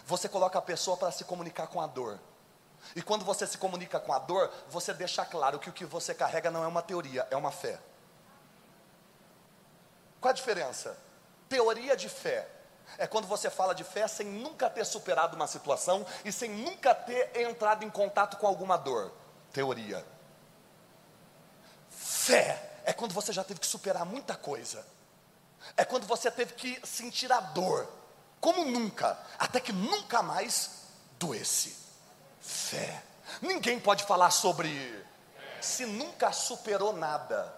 Você 0.05 0.29
coloca 0.29 0.57
a 0.57 0.61
pessoa 0.61 0.95
para 0.95 1.11
se 1.11 1.25
comunicar 1.25 1.67
com 1.67 1.81
a 1.81 1.85
dor. 1.85 2.17
E 2.95 3.01
quando 3.01 3.25
você 3.25 3.45
se 3.45 3.57
comunica 3.57 3.99
com 3.99 4.13
a 4.13 4.19
dor, 4.19 4.49
você 4.69 4.93
deixa 4.93 5.25
claro 5.25 5.59
que 5.59 5.69
o 5.69 5.73
que 5.73 5.83
você 5.83 6.15
carrega 6.15 6.49
não 6.49 6.63
é 6.63 6.67
uma 6.67 6.81
teoria, 6.81 7.27
é 7.29 7.35
uma 7.35 7.51
fé. 7.51 7.77
Qual 10.21 10.29
a 10.29 10.33
diferença? 10.33 10.97
Teoria 11.49 11.97
de 11.97 12.07
fé 12.07 12.47
é 12.97 13.05
quando 13.05 13.27
você 13.27 13.49
fala 13.49 13.75
de 13.75 13.83
fé 13.83 14.07
sem 14.07 14.27
nunca 14.27 14.69
ter 14.69 14.85
superado 14.85 15.35
uma 15.35 15.45
situação 15.45 16.05
e 16.23 16.31
sem 16.31 16.49
nunca 16.49 16.95
ter 16.95 17.35
entrado 17.41 17.83
em 17.83 17.89
contato 17.89 18.37
com 18.37 18.47
alguma 18.47 18.77
dor. 18.77 19.11
Teoria. 19.57 20.05
Fé 21.89 22.81
é 22.85 22.93
quando 22.93 23.11
você 23.11 23.33
já 23.33 23.43
teve 23.43 23.59
que 23.59 23.65
superar 23.65 24.05
muita 24.05 24.35
coisa. 24.35 24.85
É 25.75 25.83
quando 25.83 26.05
você 26.05 26.29
teve 26.29 26.53
que 26.53 26.79
sentir 26.85 27.31
a 27.31 27.39
dor, 27.39 27.91
como 28.39 28.63
nunca, 28.65 29.17
até 29.39 29.59
que 29.59 29.73
nunca 29.73 30.21
mais 30.21 30.83
doesse. 31.17 31.75
Fé. 32.39 33.01
Ninguém 33.41 33.79
pode 33.79 34.03
falar 34.03 34.29
sobre 34.29 35.03
se 35.59 35.87
nunca 35.87 36.31
superou 36.31 36.93
nada. 36.93 37.51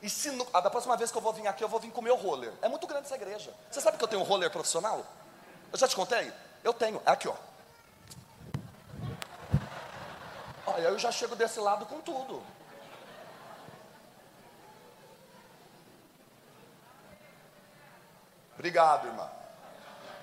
E 0.00 0.08
se 0.08 0.30
a 0.54 0.60
da 0.60 0.70
próxima 0.70 0.96
vez 0.96 1.12
que 1.12 1.18
eu 1.18 1.22
vou 1.22 1.34
vir 1.34 1.46
aqui, 1.46 1.62
eu 1.62 1.68
vou 1.68 1.78
vir 1.78 1.92
com 1.92 2.00
o 2.00 2.04
meu 2.04 2.16
roller. 2.16 2.54
É 2.62 2.70
muito 2.70 2.86
grande 2.86 3.04
essa 3.04 3.16
igreja. 3.16 3.52
Você 3.70 3.82
sabe 3.82 3.98
que 3.98 4.04
eu 4.04 4.08
tenho 4.08 4.22
um 4.22 4.24
roller 4.24 4.50
profissional? 4.50 5.04
Eu 5.70 5.78
já 5.78 5.86
te 5.86 5.94
contei? 5.94 6.32
Eu 6.64 6.72
tenho. 6.72 7.02
É 7.04 7.10
aqui, 7.10 7.28
ó. 7.28 7.34
Olha, 10.78 10.90
eu 10.90 10.98
já 10.98 11.10
chego 11.10 11.34
desse 11.34 11.58
lado 11.58 11.84
com 11.86 12.00
tudo. 12.00 12.40
Obrigado, 18.54 19.08
irmã. 19.08 19.28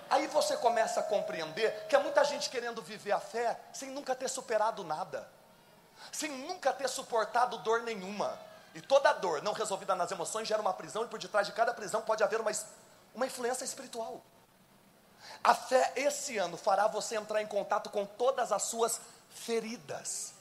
Aí 0.10 0.28
você 0.28 0.56
começa 0.56 1.02
a 1.02 1.04
compreender 1.04 1.88
que 1.88 1.96
há 1.96 2.00
muita 2.00 2.24
gente 2.24 2.50
querendo 2.50 2.82
viver 2.82 3.12
a 3.12 3.20
fé 3.20 3.60
sem 3.74 3.90
nunca 3.90 4.16
ter 4.16 4.30
superado 4.30 4.82
nada, 4.86 5.28
sem 6.10 6.32
nunca 6.32 6.72
ter 6.72 6.88
suportado 6.88 7.58
dor 7.58 7.82
nenhuma. 7.82 8.40
E 8.74 8.80
toda 8.80 9.12
dor 9.12 9.42
não 9.42 9.52
resolvida 9.52 9.94
nas 9.94 10.10
emoções 10.12 10.48
gera 10.48 10.62
uma 10.62 10.74
prisão, 10.74 11.04
e 11.04 11.08
por 11.08 11.20
detrás 11.20 11.48
de 11.48 11.52
cada 11.52 11.74
prisão 11.74 12.02
pode 12.02 12.24
haver 12.24 12.40
uma, 12.40 12.52
uma 13.14 13.26
influência 13.26 13.66
espiritual. 13.66 14.22
A 15.44 15.54
fé 15.54 15.92
esse 15.98 16.38
ano 16.38 16.56
fará 16.56 16.88
você 16.88 17.18
entrar 17.18 17.42
em 17.42 17.48
contato 17.48 17.90
com 17.90 18.06
todas 18.06 18.54
as 18.54 18.64
suas 18.64 19.02
feridas, 19.30 20.35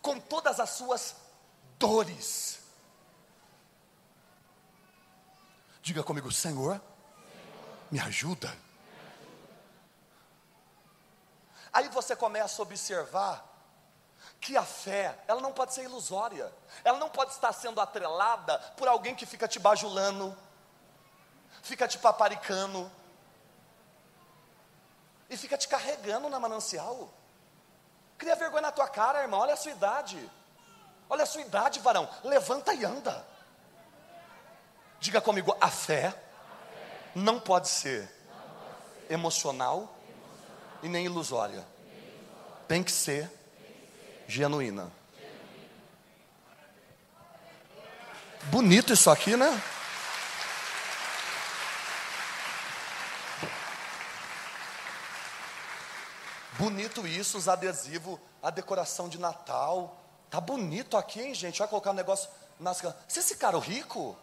com 0.00 0.18
todas 0.18 0.60
as 0.60 0.70
suas 0.70 1.16
dores. 1.78 2.60
Diga 5.82 6.02
comigo, 6.02 6.30
Senhor, 6.30 6.80
me 7.90 7.98
ajuda. 8.00 8.54
Aí 11.72 11.88
você 11.88 12.16
começa 12.16 12.60
a 12.60 12.64
observar 12.64 13.44
que 14.40 14.56
a 14.56 14.64
fé, 14.64 15.18
ela 15.26 15.40
não 15.40 15.52
pode 15.52 15.74
ser 15.74 15.84
ilusória, 15.84 16.52
ela 16.84 16.98
não 16.98 17.08
pode 17.08 17.32
estar 17.32 17.52
sendo 17.52 17.80
atrelada 17.80 18.58
por 18.76 18.88
alguém 18.88 19.14
que 19.14 19.26
fica 19.26 19.48
te 19.48 19.58
bajulando, 19.58 20.36
fica 21.62 21.88
te 21.88 21.98
paparicando, 21.98 22.90
e 25.30 25.36
fica 25.36 25.58
te 25.58 25.68
carregando 25.68 26.28
na 26.28 26.40
manancial. 26.40 27.12
Cria 28.18 28.34
vergonha 28.34 28.62
na 28.62 28.72
tua 28.72 28.88
cara, 28.88 29.22
irmão, 29.22 29.40
olha 29.40 29.54
a 29.54 29.56
sua 29.56 29.70
idade, 29.70 30.30
olha 31.08 31.22
a 31.22 31.26
sua 31.26 31.40
idade, 31.40 31.78
varão, 31.78 32.08
levanta 32.24 32.74
e 32.74 32.84
anda. 32.84 33.24
Diga 34.98 35.20
comigo, 35.20 35.56
a 35.60 35.70
fé 35.70 36.12
não 37.14 37.38
pode 37.38 37.68
ser 37.68 38.12
emocional 39.08 39.96
e 40.82 40.88
nem 40.88 41.06
ilusória, 41.06 41.64
tem 42.66 42.82
que 42.82 42.90
ser 42.90 43.30
genuína. 44.26 44.90
Bonito 48.50 48.92
isso 48.92 49.10
aqui, 49.10 49.36
né? 49.36 49.62
Bonito 56.58 57.06
isso, 57.06 57.38
os 57.38 57.48
adesivos, 57.48 58.18
a 58.42 58.50
decoração 58.50 59.08
de 59.08 59.18
Natal. 59.18 59.96
Tá 60.28 60.40
bonito 60.40 60.96
aqui, 60.96 61.20
hein, 61.20 61.32
gente? 61.32 61.60
Vai 61.60 61.68
colocar 61.68 61.92
um 61.92 61.94
negócio 61.94 62.28
nas. 62.58 62.82
Você 63.06 63.20
esse 63.20 63.36
cara 63.36 63.56
rico? 63.58 64.16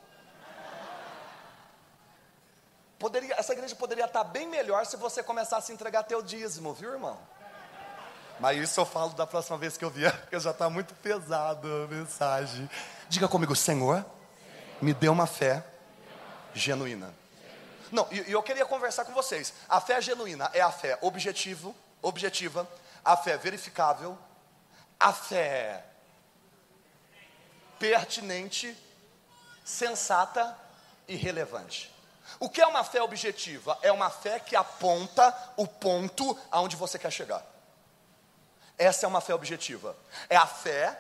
Poderia, 3.00 3.36
essa 3.36 3.54
igreja 3.54 3.76
poderia 3.76 4.06
estar 4.06 4.24
bem 4.26 4.48
melhor 4.48 4.86
se 4.86 4.98
você 4.98 5.24
começasse 5.24 5.72
a 5.72 5.76
entregar 5.76 6.04
teu 6.04 6.22
dízimo, 6.22 6.74
viu, 6.74 6.92
irmão? 6.92 7.18
Mas 8.40 8.58
isso 8.58 8.80
eu 8.82 8.86
falo 8.86 9.14
da 9.14 9.26
próxima 9.26 9.58
vez 9.58 9.78
que 9.78 9.86
eu 9.86 9.90
vier, 9.90 10.12
porque 10.22 10.40
já 10.40 10.52
está 10.52 10.70
muito 10.70 10.94
pesado 10.96 11.68
a 11.68 11.88
mensagem. 11.88 12.70
Diga 13.08 13.28
comigo, 13.28 13.56
Senhor, 13.56 14.06
me 14.82 14.94
dê 14.94 15.08
uma 15.08 15.26
fé 15.26 15.64
genuína. 16.54 17.14
Não, 17.92 18.08
e, 18.12 18.30
eu 18.30 18.44
queria 18.44 18.66
conversar 18.66 19.06
com 19.06 19.14
vocês. 19.14 19.54
A 19.70 19.80
fé 19.80 20.02
genuína 20.02 20.50
é 20.54 20.62
a 20.62 20.72
fé 20.72 20.98
objetivo, 21.02 21.74
objetiva, 22.08 22.70
a 23.04 23.18
fé 23.18 23.36
verificável, 23.38 24.18
a 25.00 25.12
fé 25.12 25.84
pertinente, 27.80 28.76
sensata 29.64 30.58
e 31.08 31.16
relevante. 31.16 31.94
O 32.40 32.50
que 32.50 32.62
é 32.62 32.68
uma 32.68 32.84
fé 32.84 33.02
objetiva? 33.02 33.78
É 33.82 33.92
uma 33.92 34.10
fé 34.10 34.40
que 34.40 34.56
aponta 34.56 35.36
o 35.58 35.68
ponto 35.68 36.38
aonde 36.52 36.76
você 36.76 36.98
quer 36.98 37.12
chegar. 37.12 37.44
Essa 38.78 39.06
é 39.06 39.08
uma 39.08 39.22
fé 39.22 39.34
objetiva. 39.34 39.96
É 40.30 40.36
a 40.36 40.48
fé 40.48 41.00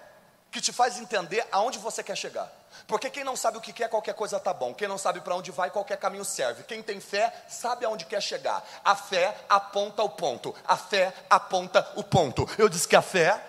que 0.51 0.61
te 0.61 0.71
faz 0.71 0.97
entender 0.97 1.45
aonde 1.51 1.77
você 1.77 2.03
quer 2.03 2.15
chegar. 2.15 2.51
Porque 2.87 3.09
quem 3.09 3.23
não 3.23 3.35
sabe 3.35 3.57
o 3.57 3.61
que 3.61 3.73
quer, 3.73 3.89
qualquer 3.89 4.13
coisa 4.13 4.39
tá 4.39 4.53
bom. 4.53 4.73
Quem 4.73 4.87
não 4.87 4.97
sabe 4.97 5.21
para 5.21 5.35
onde 5.35 5.51
vai, 5.51 5.69
qualquer 5.69 5.97
caminho 5.97 6.25
serve. 6.25 6.63
Quem 6.63 6.81
tem 6.81 6.99
fé, 6.99 7.33
sabe 7.47 7.85
aonde 7.85 8.05
quer 8.05 8.21
chegar. 8.21 8.63
A 8.83 8.95
fé 8.95 9.35
aponta 9.49 10.03
o 10.03 10.09
ponto. 10.09 10.53
A 10.65 10.77
fé 10.77 11.13
aponta 11.29 11.87
o 11.95 12.03
ponto. 12.03 12.47
Eu 12.57 12.69
disse 12.69 12.87
que 12.87 12.95
a 12.95 13.01
fé 13.01 13.41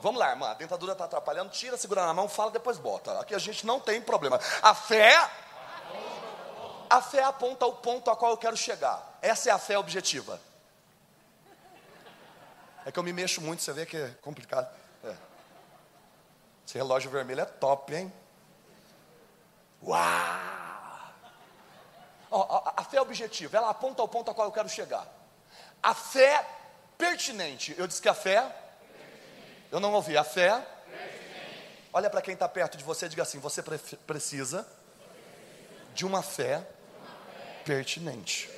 Vamos 0.00 0.20
lá, 0.20 0.30
irmã, 0.30 0.50
a 0.50 0.54
dentadura 0.54 0.92
está 0.92 1.06
atrapalhando, 1.06 1.50
tira, 1.50 1.76
segura 1.76 2.06
na 2.06 2.14
mão, 2.14 2.28
fala, 2.28 2.52
depois 2.52 2.78
bota. 2.78 3.18
Aqui 3.20 3.34
a 3.34 3.38
gente 3.38 3.66
não 3.66 3.80
tem 3.80 4.00
problema. 4.00 4.38
A 4.62 4.72
fé, 4.72 5.28
a 6.88 7.02
fé 7.02 7.24
aponta 7.24 7.66
o 7.66 7.72
ponto 7.72 8.08
a 8.10 8.16
qual 8.16 8.30
eu 8.30 8.36
quero 8.36 8.56
chegar. 8.56 9.18
Essa 9.20 9.50
é 9.50 9.52
a 9.52 9.58
fé 9.58 9.76
objetiva. 9.76 10.40
É 12.86 12.92
que 12.92 12.98
eu 12.98 13.02
me 13.02 13.12
mexo 13.12 13.40
muito, 13.40 13.62
você 13.62 13.72
vê 13.72 13.84
que 13.84 13.96
é 13.96 14.14
complicado. 14.22 14.68
É. 16.68 16.70
Esse 16.70 16.76
relógio 16.76 17.10
vermelho 17.10 17.40
é 17.40 17.46
top, 17.46 17.94
hein? 17.94 18.12
Uau! 19.82 19.98
a, 22.30 22.74
a, 22.76 22.84
fé 22.84 23.00
objetiva, 23.00 23.56
ela 23.56 23.70
aponta 23.70 24.02
ao 24.02 24.08
ponto 24.08 24.28
ao 24.28 24.34
qual 24.34 24.48
eu 24.48 24.52
quero 24.52 24.68
chegar. 24.68 25.06
A 25.82 25.94
fé 25.94 26.46
pertinente, 26.98 27.74
eu 27.78 27.86
disse 27.86 28.02
que 28.02 28.08
a 28.08 28.14
fé. 28.14 28.54
Eu 29.72 29.80
não 29.80 29.94
ouvi, 29.94 30.16
a 30.16 30.24
fé. 30.24 30.62
Olha 31.90 32.10
para 32.10 32.20
quem 32.20 32.34
está 32.34 32.46
perto 32.46 32.76
de 32.76 32.84
você 32.84 33.06
e 33.06 33.08
diga 33.08 33.22
assim: 33.22 33.38
você 33.38 33.62
precisa 34.06 34.66
de 35.94 36.04
uma 36.04 36.22
fé 36.22 36.66
pertinente. 37.64 38.50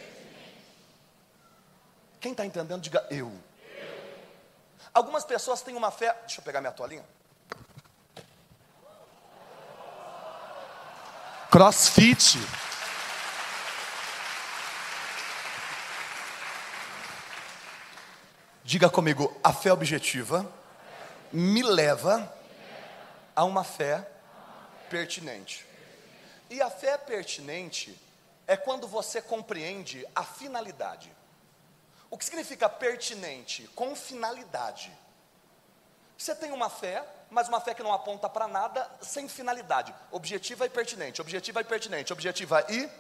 Quem 2.21 2.33
está 2.33 2.45
entendendo, 2.45 2.83
diga 2.83 3.07
eu. 3.09 3.33
Algumas 4.93 5.25
pessoas 5.25 5.63
têm 5.63 5.77
uma 5.77 5.93
fé. 5.93 6.13
Deixa 6.23 6.41
eu 6.41 6.45
pegar 6.45 6.61
minha 6.61 6.73
toalhinha. 6.73 7.05
Crossfit. 11.51 12.39
Diga 18.63 18.89
comigo, 18.89 19.37
a 19.43 19.53
fé 19.53 19.73
objetiva 19.73 20.49
me 21.33 21.65
leva 21.65 22.33
a 23.35 23.43
uma 23.43 23.65
fé 23.65 24.09
pertinente. 24.89 25.67
E 26.49 26.63
a 26.63 26.71
fé 26.71 26.97
pertinente 26.97 28.01
é 28.47 28.57
quando 28.57 28.87
você 28.87 29.21
compreende 29.21 30.07
a 30.15 30.23
finalidade. 30.23 31.13
O 32.09 32.17
que 32.17 32.25
significa 32.25 32.69
pertinente? 32.69 33.69
Com 33.75 33.97
finalidade. 33.97 34.97
Você 36.17 36.33
tem 36.33 36.53
uma 36.53 36.71
fé, 36.71 37.05
mas 37.31 37.49
uma 37.49 37.61
fé 37.61 37.73
que 37.73 37.83
não 37.83 37.93
aponta 37.93 38.29
para 38.29 38.49
nada, 38.49 38.91
sem 39.01 39.29
finalidade. 39.29 39.95
Objetiva 40.11 40.67
e 40.67 40.69
pertinente, 40.69 41.21
objetiva 41.21 41.61
e 41.61 41.65
pertinente, 41.65 42.13
objetiva 42.13 42.67
e. 42.69 42.91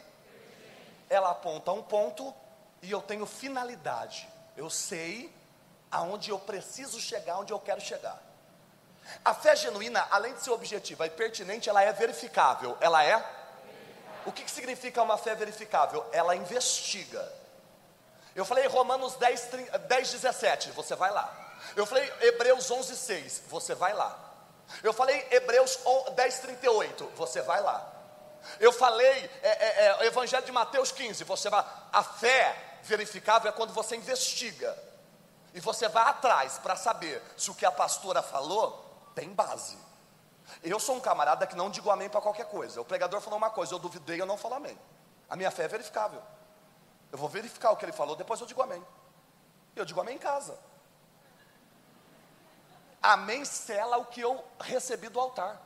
Ela 1.09 1.31
aponta 1.31 1.73
um 1.73 1.83
ponto 1.83 2.33
e 2.81 2.91
eu 2.91 3.03
tenho 3.03 3.27
finalidade. 3.27 4.29
Eu 4.57 4.71
sei 4.71 5.35
aonde 5.91 6.31
eu 6.31 6.39
preciso 6.39 7.01
chegar, 7.01 7.39
onde 7.39 7.53
eu 7.53 7.59
quero 7.59 7.81
chegar. 7.81 8.23
A 9.25 9.35
fé 9.35 9.57
genuína, 9.57 10.07
além 10.11 10.35
de 10.35 10.41
ser 10.41 10.51
objetiva 10.51 11.07
e 11.07 11.11
pertinente, 11.11 11.69
ela 11.69 11.83
é 11.83 11.93
verificável. 11.93 12.79
Ela 12.81 13.05
é? 13.05 13.17
O 14.25 14.31
que, 14.31 14.45
que 14.45 14.51
significa 14.51 15.03
uma 15.03 15.19
fé 15.19 15.35
verificável? 15.35 16.07
Ela 16.13 16.37
investiga. 16.37 17.33
Eu 18.35 18.45
falei 18.45 18.67
Romanos 18.69 19.17
10, 19.17 19.49
10 19.89 20.13
17, 20.13 20.71
você 20.71 20.95
vai 20.95 21.11
lá. 21.11 21.50
Eu 21.77 21.87
falei 21.87 22.13
Hebreus 22.21 22.71
11, 22.71 22.97
6, 22.97 23.43
você 23.49 23.75
vai 23.75 23.93
lá. 23.93 24.19
Eu 24.83 24.93
falei 24.93 25.27
Hebreus 25.31 25.79
10, 26.15 26.39
38, 26.41 27.13
você 27.17 27.43
vai 27.43 27.61
lá. 27.61 27.93
Eu 28.59 28.73
falei, 28.73 29.31
é, 29.43 29.49
é, 29.49 29.87
é, 29.87 30.07
Evangelho 30.07 30.45
de 30.45 30.53
Mateus 30.53 30.91
15, 30.93 31.25
você 31.25 31.51
vai, 31.51 31.65
a 31.93 32.03
fé 32.03 32.79
verificável 32.83 33.51
é 33.51 33.53
quando 33.53 33.73
você 33.73 33.97
investiga. 33.97 34.77
E 35.53 35.61
você 35.61 35.89
vai 35.89 36.05
atrás 36.05 36.59
para 36.59 36.77
saber 36.77 37.23
se 37.37 37.51
o 37.51 37.55
que 37.55 37.67
a 37.67 37.73
pastora 37.73 38.23
falou 38.23 38.85
tem 39.15 39.29
base. 39.31 39.77
Eu 40.63 40.81
sou 40.81 40.97
um 40.97 41.01
camarada 41.01 41.47
que 41.47 41.57
não 41.57 41.71
digo 41.71 41.91
amém 41.91 42.09
para 42.09 42.21
qualquer 42.21 42.47
coisa. 42.47 42.81
O 42.81 42.85
pregador 42.85 43.21
falou 43.21 43.37
uma 43.37 43.51
coisa, 43.51 43.75
eu 43.75 43.79
duvidei, 43.79 44.21
eu 44.21 44.27
não 44.27 44.37
falo 44.37 44.55
amém. 44.55 44.79
A 45.29 45.37
minha 45.37 45.51
fé 45.51 45.65
é 45.65 45.69
verificável. 45.69 46.23
Eu 47.13 47.19
vou 47.19 47.29
verificar 47.29 47.71
o 47.71 47.77
que 47.77 47.85
ele 47.85 47.93
falou, 47.93 48.17
depois 48.17 48.41
eu 48.41 48.47
digo 48.47 48.63
amém. 48.63 48.85
Eu 49.75 49.85
digo 49.85 50.01
amém 50.01 50.17
em 50.17 50.19
casa. 50.19 50.59
Amém 53.03 53.45
sela 53.45 53.97
o 53.97 54.05
que 54.05 54.21
eu 54.21 54.45
recebi 54.61 55.09
do 55.09 55.19
altar. 55.19 55.61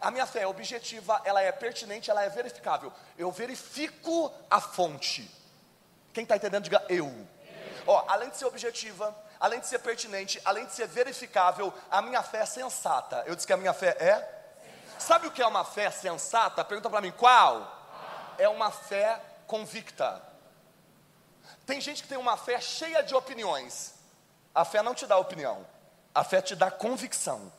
A 0.00 0.10
minha 0.10 0.26
fé 0.26 0.42
é 0.42 0.46
objetiva, 0.46 1.20
ela 1.24 1.42
é 1.42 1.50
pertinente, 1.50 2.10
ela 2.10 2.22
é 2.22 2.28
verificável. 2.28 2.92
Eu 3.18 3.30
verifico 3.30 4.32
a 4.50 4.60
fonte. 4.60 5.30
Quem 6.12 6.22
está 6.22 6.36
entendendo, 6.36 6.64
diga 6.64 6.84
eu. 6.88 7.12
Ó, 7.86 8.04
além 8.08 8.30
de 8.30 8.36
ser 8.36 8.44
objetiva, 8.44 9.14
além 9.38 9.60
de 9.60 9.66
ser 9.66 9.78
pertinente, 9.80 10.40
além 10.44 10.66
de 10.66 10.72
ser 10.72 10.86
verificável, 10.86 11.72
a 11.90 12.00
minha 12.02 12.22
fé 12.22 12.38
é 12.38 12.46
sensata. 12.46 13.24
Eu 13.26 13.34
disse 13.34 13.46
que 13.46 13.52
a 13.52 13.56
minha 13.56 13.72
fé 13.72 13.96
é. 13.98 14.40
Sabe 14.98 15.26
o 15.26 15.30
que 15.30 15.42
é 15.42 15.46
uma 15.46 15.64
fé 15.64 15.90
sensata? 15.90 16.64
Pergunta 16.64 16.90
para 16.90 17.00
mim, 17.00 17.10
qual? 17.10 17.78
É 18.38 18.48
uma 18.48 18.70
fé 18.70 19.20
convicta. 19.46 20.22
Tem 21.66 21.80
gente 21.80 22.02
que 22.02 22.08
tem 22.08 22.18
uma 22.18 22.36
fé 22.36 22.60
cheia 22.60 23.02
de 23.02 23.14
opiniões. 23.14 23.94
A 24.54 24.64
fé 24.64 24.82
não 24.82 24.94
te 24.94 25.06
dá 25.06 25.16
opinião, 25.16 25.66
a 26.14 26.24
fé 26.24 26.40
te 26.40 26.54
dá 26.54 26.70
convicção. 26.70 27.52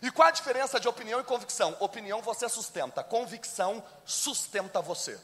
E 0.00 0.10
qual 0.10 0.28
a 0.28 0.32
diferença 0.32 0.80
de 0.80 0.88
opinião 0.88 1.20
e 1.20 1.24
convicção? 1.24 1.76
Opinião 1.80 2.22
você 2.22 2.48
sustenta, 2.48 3.04
convicção 3.04 3.82
sustenta 4.04 4.80
você. 4.80 5.18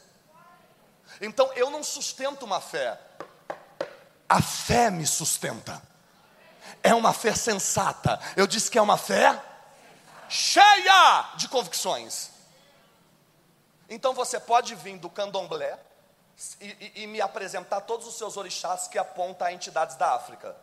Então 1.20 1.51
eu 1.55 1.70
não 1.70 1.83
sustento 1.83 2.45
uma 2.45 2.61
fé, 2.61 2.99
a 4.29 4.43
fé 4.43 4.91
me 4.91 5.07
sustenta. 5.07 5.83
É 6.83 6.95
uma 6.95 7.12
fé 7.12 7.35
sensata. 7.35 8.20
Eu 8.37 8.47
disse 8.47 8.70
que 8.70 8.79
é 8.79 8.83
uma 8.83 8.99
fé 8.99 9.43
cheia 10.29 11.33
de 11.37 11.49
convicções. 11.49 12.31
Então 13.89 14.12
você 14.12 14.39
pode 14.39 14.74
vir 14.74 14.99
do 14.99 15.09
candomblé 15.09 15.79
e, 16.61 16.66
e, 16.66 17.03
e 17.03 17.07
me 17.07 17.20
apresentar 17.20 17.81
todos 17.81 18.07
os 18.07 18.16
seus 18.16 18.37
orixás 18.37 18.87
que 18.87 18.99
apontam 18.99 19.47
a 19.47 19.53
entidades 19.53 19.97
da 19.97 20.14
África. 20.14 20.55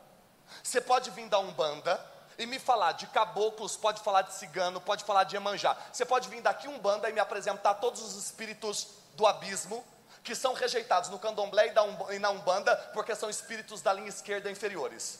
Você 0.63 0.81
pode 0.81 1.09
vir 1.11 1.27
da 1.27 1.39
Umbanda 1.39 2.03
e 2.37 2.45
me 2.45 2.59
falar 2.59 2.93
de 2.93 3.07
caboclos, 3.07 3.77
pode 3.77 4.01
falar 4.01 4.23
de 4.23 4.33
cigano, 4.33 4.81
pode 4.81 5.03
falar 5.03 5.23
de 5.23 5.35
Emanjá. 5.35 5.75
Você 5.91 6.05
pode 6.05 6.29
vir 6.29 6.41
daqui 6.41 6.67
um 6.67 6.79
banda 6.79 7.09
e 7.09 7.13
me 7.13 7.19
apresentar 7.19 7.75
todos 7.75 8.01
os 8.01 8.15
espíritos 8.15 8.87
do 9.15 9.25
abismo 9.25 9.85
que 10.23 10.35
são 10.35 10.53
rejeitados 10.53 11.09
no 11.09 11.19
candomblé 11.19 11.71
e 12.11 12.19
na 12.19 12.31
umbanda 12.31 12.75
porque 12.93 13.15
são 13.15 13.29
espíritos 13.29 13.81
da 13.81 13.93
linha 13.93 14.09
esquerda 14.09 14.49
inferiores. 14.49 15.19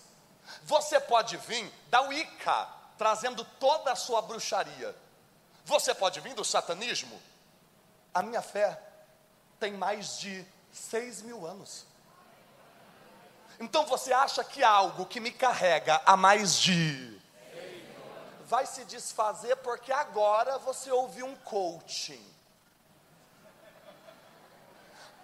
Você 0.63 0.99
pode 0.99 1.38
vir 1.38 1.71
da 1.89 2.01
Wicca, 2.01 2.67
trazendo 2.97 3.45
toda 3.59 3.91
a 3.91 3.95
sua 3.95 4.21
bruxaria. 4.21 4.95
Você 5.63 5.93
pode 5.93 6.19
vir 6.19 6.34
do 6.34 6.43
satanismo. 6.43 7.21
A 8.13 8.21
minha 8.21 8.41
fé 8.41 8.80
tem 9.59 9.73
mais 9.73 10.17
de 10.19 10.45
seis 10.71 11.21
mil 11.21 11.45
anos. 11.45 11.86
Então 13.60 13.86
você 13.86 14.12
acha 14.12 14.43
que 14.43 14.64
algo 14.64 15.06
que 15.06 15.20
me 15.20 15.32
carrega 15.32 16.01
há 16.06 16.18
mais 16.18 16.56
de. 16.60 17.20
vai 18.45 18.66
se 18.66 18.84
desfazer 18.86 19.56
porque 19.58 19.91
agora 19.91 20.58
você 20.60 20.91
ouviu 20.91 21.26
um 21.26 21.36
coaching. 21.38 22.34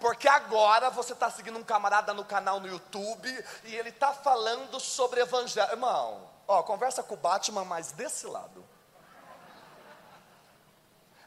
Porque 0.00 0.26
agora 0.26 0.90
você 0.90 1.12
está 1.12 1.30
seguindo 1.30 1.58
um 1.58 1.62
camarada 1.62 2.12
no 2.12 2.24
canal 2.24 2.58
no 2.58 2.66
YouTube 2.66 3.46
e 3.64 3.76
ele 3.76 3.90
está 3.90 4.12
falando 4.12 4.80
sobre 4.80 5.20
evangelho. 5.20 5.70
Irmão, 5.70 6.28
ó, 6.48 6.60
conversa 6.62 7.04
com 7.04 7.14
o 7.14 7.16
Batman, 7.16 7.64
mas 7.64 7.92
desse 7.92 8.26
lado. 8.26 8.64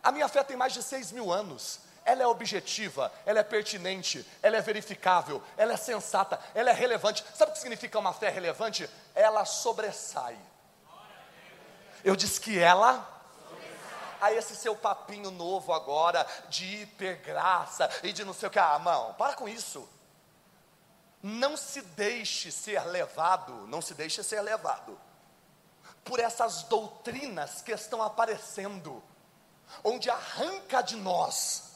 A 0.04 0.12
minha 0.12 0.28
fé 0.28 0.44
tem 0.44 0.58
mais 0.58 0.74
de 0.74 0.84
seis 0.84 1.12
mil 1.12 1.32
anos 1.32 1.85
ela 2.06 2.22
é 2.22 2.28
objetiva, 2.28 3.12
ela 3.26 3.40
é 3.40 3.44
pertinente, 3.44 4.26
ela 4.44 4.56
é 4.56 4.62
verificável, 4.62 5.42
ela 5.58 5.74
é 5.74 5.78
sensata, 5.78 6.40
ela 6.54 6.70
é 6.70 6.74
relevante. 6.74 7.26
Sabe 7.34 7.50
o 7.50 7.54
que 7.54 7.60
significa 7.60 7.98
uma 7.98 8.14
fé 8.14 8.30
relevante? 8.30 8.88
Ela 9.16 9.44
sobressai. 9.44 10.38
Eu 12.04 12.16
disse 12.16 12.40
que 12.40 12.60
ela 12.60 13.12
a 14.22 14.32
esse 14.32 14.56
seu 14.56 14.76
papinho 14.76 15.32
novo 15.32 15.74
agora 15.74 16.26
de 16.48 16.84
hipergraça 16.84 17.90
e 18.04 18.14
de 18.14 18.24
não 18.24 18.34
sei 18.34 18.48
o 18.48 18.52
que. 18.52 18.60
Ah, 18.60 18.78
mão, 18.78 19.16
para 19.16 19.34
com 19.34 19.50
isso. 19.50 19.90
Não 21.24 21.58
se 21.58 21.82
deixe 21.82 22.52
ser 22.52 22.86
levado, 22.86 23.52
não 23.68 23.82
se 23.82 23.96
deixe 23.96 24.24
ser 24.24 24.42
levado 24.42 24.98
por 26.04 26.20
essas 26.20 26.62
doutrinas 26.64 27.64
que 27.64 27.72
estão 27.72 28.04
aparecendo, 28.04 29.04
onde 29.84 30.08
arranca 30.08 30.84
de 30.84 30.96
nós 30.96 31.75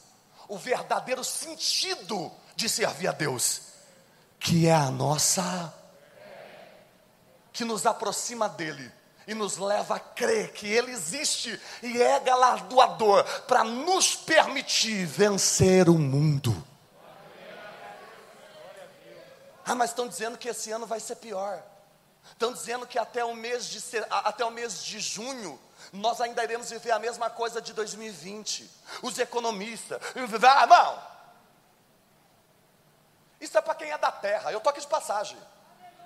o 0.50 0.58
verdadeiro 0.58 1.22
sentido 1.22 2.30
de 2.56 2.68
servir 2.68 3.06
a 3.06 3.12
Deus, 3.12 3.62
que 4.40 4.66
é 4.66 4.74
a 4.74 4.90
nossa, 4.90 5.72
que 7.52 7.64
nos 7.64 7.86
aproxima 7.86 8.48
dEle 8.48 8.90
e 9.28 9.34
nos 9.34 9.56
leva 9.58 9.94
a 9.94 10.00
crer 10.00 10.52
que 10.52 10.66
Ele 10.66 10.90
existe 10.90 11.58
e 11.84 12.02
é 12.02 12.18
galardoador 12.18 13.22
para 13.42 13.62
nos 13.62 14.16
permitir 14.16 15.06
vencer 15.06 15.88
o 15.88 15.94
mundo. 15.94 16.66
Ah, 19.64 19.76
mas 19.76 19.90
estão 19.90 20.08
dizendo 20.08 20.36
que 20.36 20.48
esse 20.48 20.72
ano 20.72 20.84
vai 20.84 20.98
ser 20.98 21.14
pior. 21.16 21.62
Estão 22.32 22.52
dizendo 22.52 22.86
que 22.86 22.98
até 22.98 23.24
o 23.24 23.34
mês 23.34 23.66
de, 23.66 23.80
até 24.10 24.44
o 24.44 24.50
mês 24.50 24.82
de 24.84 24.98
junho 25.00 25.60
nós 25.92 26.20
ainda 26.20 26.42
iremos 26.42 26.70
viver 26.70 26.92
a 26.92 26.98
mesma 26.98 27.28
coisa 27.30 27.60
de 27.60 27.72
2020. 27.72 28.70
Os 29.02 29.18
economistas, 29.18 30.00
ah, 30.14 30.62
irmão, 30.62 31.02
isso 33.40 33.56
é 33.56 33.60
para 33.60 33.74
quem 33.74 33.90
é 33.90 33.98
da 33.98 34.12
terra. 34.12 34.52
Eu 34.52 34.58
estou 34.58 34.70
aqui 34.70 34.80
de 34.80 34.86
passagem. 34.86 35.38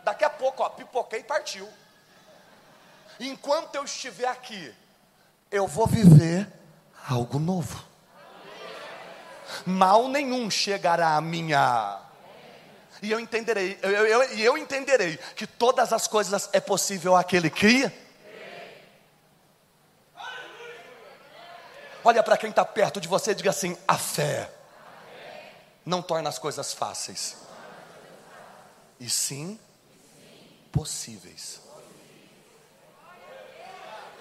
Daqui 0.04 0.24
a 0.24 0.30
pouco, 0.30 0.62
ó, 0.62 0.68
pipoquei 0.68 1.20
e 1.20 1.24
partiu. 1.24 1.68
Enquanto 3.18 3.74
eu 3.74 3.84
estiver 3.84 4.28
aqui, 4.28 4.74
eu 5.50 5.66
vou 5.66 5.86
viver 5.86 6.50
algo 7.08 7.38
novo. 7.38 7.84
Mal 9.66 10.08
nenhum 10.08 10.50
chegará 10.50 11.16
à 11.16 11.20
minha. 11.20 12.00
E 13.04 13.10
eu 13.10 13.20
entenderei, 13.20 13.78
eu, 13.82 13.90
eu, 13.90 14.22
eu, 14.22 14.56
entenderei 14.56 15.18
que 15.36 15.46
todas 15.46 15.92
as 15.92 16.08
coisas 16.08 16.48
é 16.54 16.60
possível 16.60 17.14
aquele 17.14 17.50
que 17.50 17.92
Olha 22.02 22.22
para 22.22 22.38
quem 22.38 22.48
está 22.48 22.64
perto 22.64 23.02
de 23.02 23.06
você 23.06 23.32
e 23.32 23.34
diga 23.34 23.50
assim: 23.50 23.76
a 23.86 23.98
fé 23.98 24.50
não 25.84 26.00
torna 26.00 26.30
as 26.30 26.38
coisas 26.38 26.72
fáceis, 26.72 27.36
e 28.98 29.10
sim 29.10 29.60
possíveis. 30.72 31.60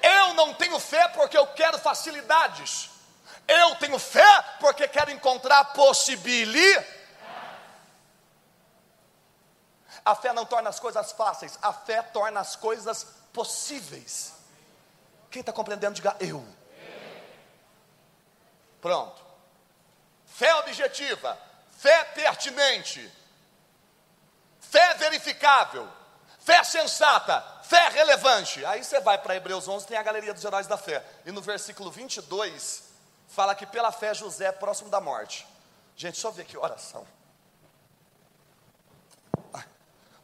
Eu 0.01 0.33
não 0.33 0.53
tenho 0.55 0.77
fé 0.77 1.07
porque 1.07 1.37
eu 1.37 1.47
quero 1.47 1.79
facilidades. 1.79 2.89
Eu 3.47 3.75
tenho 3.75 3.97
fé 3.97 4.43
porque 4.59 4.89
quero 4.89 5.09
encontrar 5.09 5.63
possibilidade. 5.73 7.02
A 10.05 10.15
fé 10.15 10.33
não 10.33 10.45
torna 10.45 10.69
as 10.69 10.79
coisas 10.79 11.11
fáceis, 11.13 11.57
a 11.61 11.71
fé 11.71 12.01
torna 12.01 12.39
as 12.39 12.55
coisas 12.55 13.07
possíveis. 13.31 14.33
Quem 15.31 15.39
está 15.39 15.53
compreendendo, 15.53 15.95
diga 15.95 16.15
eu. 16.19 16.45
Pronto. 18.81 19.21
Fé 20.25 20.53
objetiva, 20.55 21.37
fé 21.77 22.03
pertinente, 22.05 23.11
fé 24.59 24.93
verificável, 24.95 25.87
fé 26.39 26.63
sensata, 26.63 27.41
fé 27.63 27.89
relevante. 27.89 28.65
Aí 28.65 28.83
você 28.83 28.99
vai 28.99 29.17
para 29.17 29.35
Hebreus 29.35 29.67
11, 29.67 29.87
tem 29.87 29.97
a 29.97 30.03
galeria 30.03 30.33
dos 30.33 30.43
heróis 30.43 30.67
da 30.67 30.77
fé. 30.77 31.05
E 31.25 31.31
no 31.31 31.41
versículo 31.41 31.89
22, 31.89 32.83
fala 33.27 33.55
que 33.55 33.65
pela 33.65 33.91
fé 33.91 34.13
José 34.13 34.45
é 34.45 34.51
próximo 34.51 34.89
da 34.89 34.99
morte. 34.99 35.47
Gente, 35.95 36.23
eu 36.23 36.31
ver 36.31 36.41
aqui, 36.41 36.57
oração. 36.57 37.05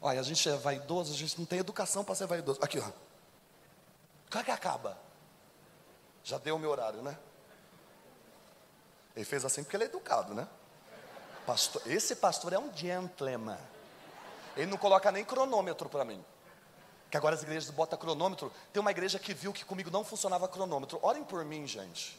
Olha, 0.00 0.20
a 0.20 0.22
gente 0.22 0.48
é 0.48 0.56
vaidoso, 0.56 1.12
a 1.12 1.16
gente 1.16 1.38
não 1.38 1.46
tem 1.46 1.58
educação 1.58 2.04
para 2.04 2.14
ser 2.14 2.26
vaidoso. 2.26 2.58
Aqui, 2.62 2.78
ó. 2.78 2.90
Como 4.30 4.42
é 4.42 4.44
que 4.44 4.50
acaba? 4.50 4.96
Já 6.22 6.38
deu 6.38 6.56
o 6.56 6.58
meu 6.58 6.70
horário, 6.70 7.02
né? 7.02 7.18
Ele 9.16 9.24
fez 9.24 9.44
assim 9.44 9.62
porque 9.62 9.76
ele 9.76 9.84
é 9.84 9.86
educado, 9.86 10.34
né? 10.34 10.46
Pastor, 11.46 11.82
esse 11.86 12.14
pastor 12.14 12.52
é 12.52 12.58
um 12.58 12.74
gentleman. 12.74 13.58
Ele 14.56 14.70
não 14.70 14.78
coloca 14.78 15.10
nem 15.10 15.24
cronômetro 15.24 15.88
para 15.88 16.04
mim. 16.04 16.24
Que 17.10 17.16
agora 17.16 17.34
as 17.34 17.42
igrejas 17.42 17.70
botam 17.70 17.98
cronômetro. 17.98 18.52
Tem 18.72 18.80
uma 18.80 18.90
igreja 18.90 19.18
que 19.18 19.34
viu 19.34 19.52
que 19.52 19.64
comigo 19.64 19.90
não 19.90 20.04
funcionava 20.04 20.46
cronômetro. 20.46 20.98
Orem 21.02 21.24
por 21.24 21.44
mim, 21.44 21.66
gente. 21.66 22.18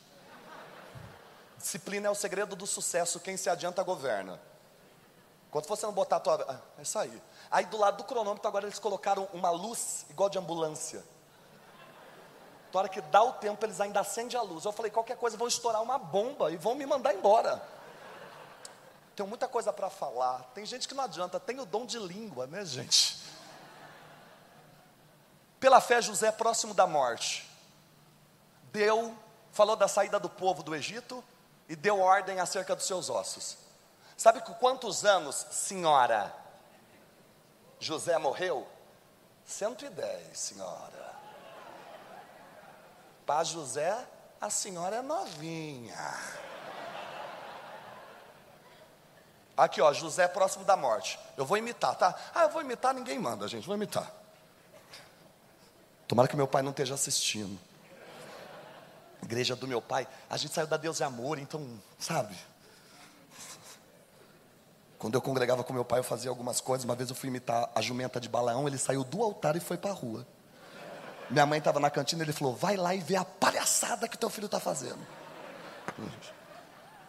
Disciplina 1.57 2.07
é 2.07 2.09
o 2.11 2.15
segredo 2.15 2.55
do 2.55 2.67
sucesso. 2.67 3.19
Quem 3.19 3.37
se 3.37 3.49
adianta, 3.49 3.81
governa. 3.83 4.39
Quando 5.51 5.67
você 5.67 5.85
não 5.85 5.91
botar 5.91 6.15
a 6.15 6.19
tua. 6.21 6.45
Ah, 6.47 6.59
é 6.79 6.81
isso 6.81 6.97
aí. 6.97 7.21
Aí 7.51 7.65
do 7.65 7.77
lado 7.77 7.97
do 7.97 8.05
cronômetro, 8.05 8.47
agora 8.47 8.65
eles 8.65 8.79
colocaram 8.79 9.27
uma 9.33 9.49
luz 9.49 10.05
igual 10.09 10.29
de 10.29 10.39
ambulância. 10.39 11.03
Na 12.73 12.79
hora 12.79 12.89
que 12.89 13.01
dá 13.01 13.21
o 13.21 13.33
tempo, 13.33 13.65
eles 13.65 13.81
ainda 13.81 13.99
acendem 13.99 14.39
a 14.39 14.41
luz. 14.41 14.63
Eu 14.63 14.71
falei, 14.71 14.89
qualquer 14.89 15.17
coisa, 15.17 15.35
vão 15.35 15.49
estourar 15.49 15.81
uma 15.81 15.97
bomba 15.97 16.49
e 16.51 16.55
vão 16.55 16.73
me 16.73 16.85
mandar 16.85 17.13
embora. 17.13 17.61
Tenho 19.13 19.27
muita 19.27 19.45
coisa 19.45 19.73
para 19.73 19.89
falar. 19.89 20.39
Tem 20.53 20.65
gente 20.65 20.87
que 20.87 20.93
não 20.93 21.03
adianta, 21.03 21.37
tem 21.37 21.59
o 21.59 21.65
dom 21.65 21.85
de 21.85 21.99
língua, 21.99 22.47
né, 22.47 22.63
gente? 22.63 23.21
Pela 25.59 25.81
fé, 25.81 26.01
José, 26.01 26.31
próximo 26.31 26.73
da 26.73 26.87
morte, 26.87 27.47
deu, 28.71 29.15
falou 29.51 29.75
da 29.75 29.89
saída 29.89 30.17
do 30.17 30.29
povo 30.29 30.63
do 30.63 30.73
Egito 30.73 31.21
e 31.67 31.75
deu 31.75 31.99
ordem 31.99 32.39
acerca 32.39 32.73
dos 32.73 32.87
seus 32.87 33.09
ossos. 33.09 33.57
Sabe 34.21 34.39
com 34.41 34.53
quantos 34.53 35.03
anos, 35.03 35.47
senhora, 35.49 36.31
José 37.79 38.15
morreu? 38.19 38.67
110, 39.43 40.37
senhora. 40.37 41.15
Para 43.25 43.43
José, 43.43 43.97
a 44.39 44.47
senhora 44.47 44.97
é 44.97 45.01
novinha. 45.01 45.97
Aqui, 49.57 49.81
ó, 49.81 49.91
José 49.91 50.27
próximo 50.27 50.65
da 50.65 50.77
morte. 50.77 51.19
Eu 51.35 51.43
vou 51.43 51.57
imitar, 51.57 51.95
tá? 51.95 52.15
Ah, 52.35 52.43
eu 52.43 52.49
vou 52.51 52.61
imitar, 52.61 52.93
ninguém 52.93 53.17
manda, 53.17 53.47
gente, 53.47 53.65
vou 53.65 53.75
imitar. 53.75 54.13
Tomara 56.07 56.27
que 56.27 56.35
meu 56.35 56.47
pai 56.47 56.61
não 56.61 56.69
esteja 56.69 56.93
assistindo. 56.93 57.59
Igreja 59.23 59.55
do 59.55 59.67
meu 59.67 59.81
pai, 59.81 60.07
a 60.29 60.37
gente 60.37 60.53
saiu 60.53 60.67
da 60.67 60.77
Deus 60.77 60.99
e 60.99 61.03
Amor, 61.03 61.39
então, 61.39 61.81
sabe? 61.97 62.50
Quando 65.01 65.15
eu 65.15 65.21
congregava 65.21 65.63
com 65.63 65.73
meu 65.73 65.83
pai, 65.83 65.97
eu 65.97 66.03
fazia 66.03 66.29
algumas 66.29 66.61
coisas. 66.61 66.85
Uma 66.85 66.93
vez 66.93 67.09
eu 67.09 67.15
fui 67.15 67.27
imitar 67.27 67.71
a 67.73 67.81
jumenta 67.81 68.21
de 68.21 68.29
Balaão, 68.29 68.67
ele 68.67 68.77
saiu 68.77 69.03
do 69.03 69.23
altar 69.23 69.55
e 69.55 69.59
foi 69.59 69.75
para 69.75 69.89
a 69.89 69.93
rua. 69.95 70.27
Minha 71.27 71.43
mãe 71.43 71.57
estava 71.57 71.79
na 71.79 71.89
cantina, 71.89 72.21
ele 72.21 72.31
falou: 72.31 72.55
Vai 72.55 72.77
lá 72.77 72.93
e 72.93 72.99
vê 72.99 73.15
a 73.15 73.25
palhaçada 73.25 74.07
que 74.07 74.15
teu 74.15 74.29
filho 74.29 74.45
está 74.45 74.59
fazendo. 74.59 74.99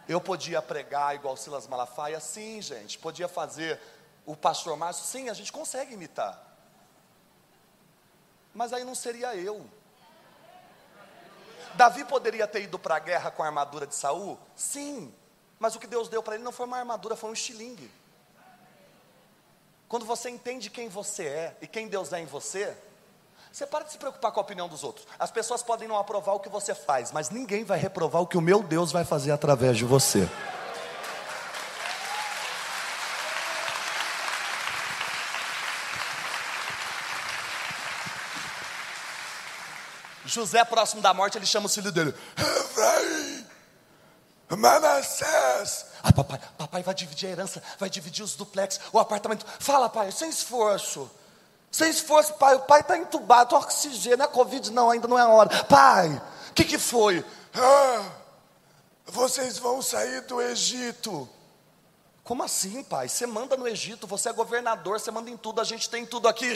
Eu 0.09 0.23
podia 0.23 0.63
pregar 0.63 1.15
igual 1.15 1.37
Silas 1.37 1.67
Malafaia? 1.67 2.19
Sim, 2.19 2.63
gente. 2.63 2.99
Podia 2.99 3.29
fazer 3.29 3.79
o 4.25 4.35
pastor 4.35 4.75
Márcio? 4.75 5.05
Sim, 5.05 5.29
a 5.29 5.35
gente 5.35 5.53
consegue 5.53 5.93
imitar. 5.93 6.43
Mas 8.55 8.73
aí 8.73 8.85
não 8.85 8.95
seria 8.95 9.37
eu. 9.37 9.67
Davi 11.75 12.07
poderia 12.07 12.47
ter 12.47 12.63
ido 12.63 12.79
para 12.79 12.97
a 12.97 12.99
guerra 12.99 13.31
com 13.31 13.43
a 13.43 13.47
armadura 13.47 13.87
de 13.87 13.95
Saul? 13.95 14.41
Sim. 14.57 15.15
Mas 15.63 15.77
o 15.77 15.79
que 15.79 15.87
Deus 15.87 16.09
deu 16.09 16.21
para 16.25 16.35
ele 16.35 16.43
não 16.43 16.51
foi 16.51 16.67
uma 16.67 16.77
armadura, 16.77 17.15
foi 17.15 17.31
um 17.31 17.33
estilingue. 17.33 17.89
Quando 19.89 20.05
você 20.05 20.29
entende 20.29 20.69
quem 20.69 20.89
você 20.89 21.23
é 21.23 21.57
e 21.63 21.69
quem 21.69 21.87
Deus 21.87 22.13
é 22.13 22.19
em 22.19 22.27
você, 22.27 22.77
você 23.53 23.65
para 23.65 23.85
de 23.85 23.93
se 23.93 23.97
preocupar 23.97 24.33
com 24.33 24.41
a 24.41 24.43
opinião 24.43 24.69
dos 24.69 24.83
outros. 24.83 25.07
As 25.17 25.31
pessoas 25.31 25.63
podem 25.63 25.87
não 25.87 25.97
aprovar 25.97 26.33
o 26.33 26.41
que 26.41 26.49
você 26.49 26.75
faz, 26.75 27.13
mas 27.13 27.31
ninguém 27.31 27.63
vai 27.63 27.79
reprovar 27.79 28.23
o 28.23 28.27
que 28.27 28.37
o 28.37 28.41
meu 28.41 28.61
Deus 28.61 28.91
vai 28.91 29.05
fazer 29.05 29.31
através 29.31 29.79
de 29.79 29.85
você. 29.85 30.29
José, 40.25 40.65
próximo 40.65 41.01
da 41.01 41.15
morte, 41.15 41.39
ele 41.39 41.47
chama 41.47 41.67
o 41.67 41.69
filho 41.69 41.93
dele: 41.93 42.13
Efraim, 42.37 43.42
Manassés. 44.57 45.87
Ah, 46.03 46.13
papai, 46.13 46.41
papai 46.59 46.83
vai 46.83 46.95
dividir 46.95 47.29
a 47.29 47.33
herança, 47.33 47.63
vai 47.79 47.89
dividir 47.89 48.23
os 48.23 48.35
duplex, 48.35 48.81
o 48.93 48.99
apartamento. 48.99 49.47
Fala, 49.61 49.89
pai, 49.89 50.11
sem 50.11 50.29
esforço. 50.29 51.11
Sem 51.71 51.91
esforço, 51.91 52.35
pai, 52.35 52.55
o 52.55 52.61
pai 52.61 52.81
está 52.81 52.99
entubado, 52.99 53.57
oxigênio, 53.57 54.23
é 54.23 54.27
Covid, 54.27 54.71
não, 54.71 54.91
ainda 54.91 55.09
não 55.09 55.19
é 55.19 55.23
a 55.23 55.29
hora. 55.29 55.65
Pai, 55.65 56.23
o 56.51 56.53
que, 56.53 56.65
que 56.65 56.79
foi? 56.79 57.25
Ah, 57.55 58.11
vocês 59.07 59.59
vão 59.59 59.81
sair 59.81 60.21
do 60.23 60.41
Egito. 60.41 61.29
Como 62.23 62.43
assim, 62.43 62.83
pai? 62.85 63.09
Você 63.09 63.27
manda 63.27 63.57
no 63.57 63.67
Egito, 63.67 64.07
você 64.07 64.29
é 64.29 64.33
governador, 64.33 65.01
você 65.01 65.11
manda 65.11 65.31
em 65.31 65.37
tudo, 65.37 65.61
a 65.61 65.65
gente 65.65 65.89
tem 65.89 66.07
tudo 66.07 66.29
aqui. 66.29 66.55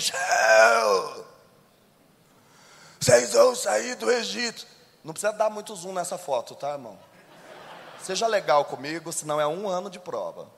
Vocês 3.01 3.33
vão 3.33 3.55
sair 3.55 3.95
do 3.97 4.11
Egito. 4.11 4.67
Não 5.03 5.13
precisa 5.13 5.33
dar 5.33 5.51
muito 5.51 5.75
zoom 5.75 5.93
nessa 5.93 6.19
foto, 6.19 6.55
tá, 6.55 6.73
irmão? 6.73 6.99
Seja 8.03 8.27
legal 8.27 8.65
comigo, 8.65 9.13
senão 9.13 9.41
é 9.41 9.47
um 9.47 9.69
ano 9.69 9.91
de 9.91 9.99
prova. 9.99 10.49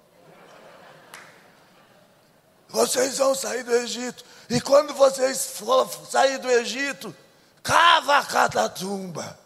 Vocês 2.69 3.19
vão 3.19 3.35
sair 3.35 3.63
do 3.63 3.75
Egito. 3.75 4.25
E 4.51 4.61
quando 4.61 4.93
vocês 4.93 5.59
for 5.59 5.89
sair 6.09 6.39
do 6.39 6.51
Egito, 6.51 7.15
cava 7.63 8.23
cada 8.25 8.69
tumba 8.69 9.39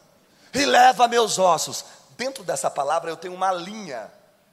e 0.53 0.65
leva 0.65 1.09
meus 1.09 1.39
ossos. 1.39 1.85
Dentro 2.17 2.43
dessa 2.43 2.71
palavra 2.71 3.11
eu 3.11 3.17
tenho 3.17 3.35
uma 3.35 3.53
linha 3.53 4.11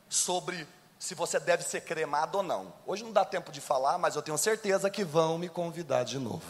sobre 0.08 0.68
se 1.00 1.16
você 1.16 1.40
deve 1.40 1.64
ser 1.64 1.82
cremado 1.82 2.38
ou 2.38 2.44
não. 2.44 2.74
Hoje 2.86 3.04
não 3.04 3.12
dá 3.12 3.26
tempo 3.26 3.52
de 3.52 3.62
falar, 3.62 3.98
mas 3.98 4.16
eu 4.16 4.22
tenho 4.22 4.38
certeza 4.38 4.90
que 4.90 5.04
vão 5.04 5.38
me 5.38 5.50
convidar 5.50 6.04
de 6.04 6.20
novo. 6.20 6.44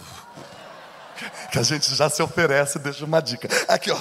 Que 1.52 1.60
a 1.60 1.64
gente 1.64 1.94
já 1.94 2.10
se 2.10 2.22
oferece, 2.22 2.80
deixa 2.80 3.06
uma 3.06 3.22
dica. 3.22 3.48
Aqui, 3.68 3.92
ó. 3.92 4.00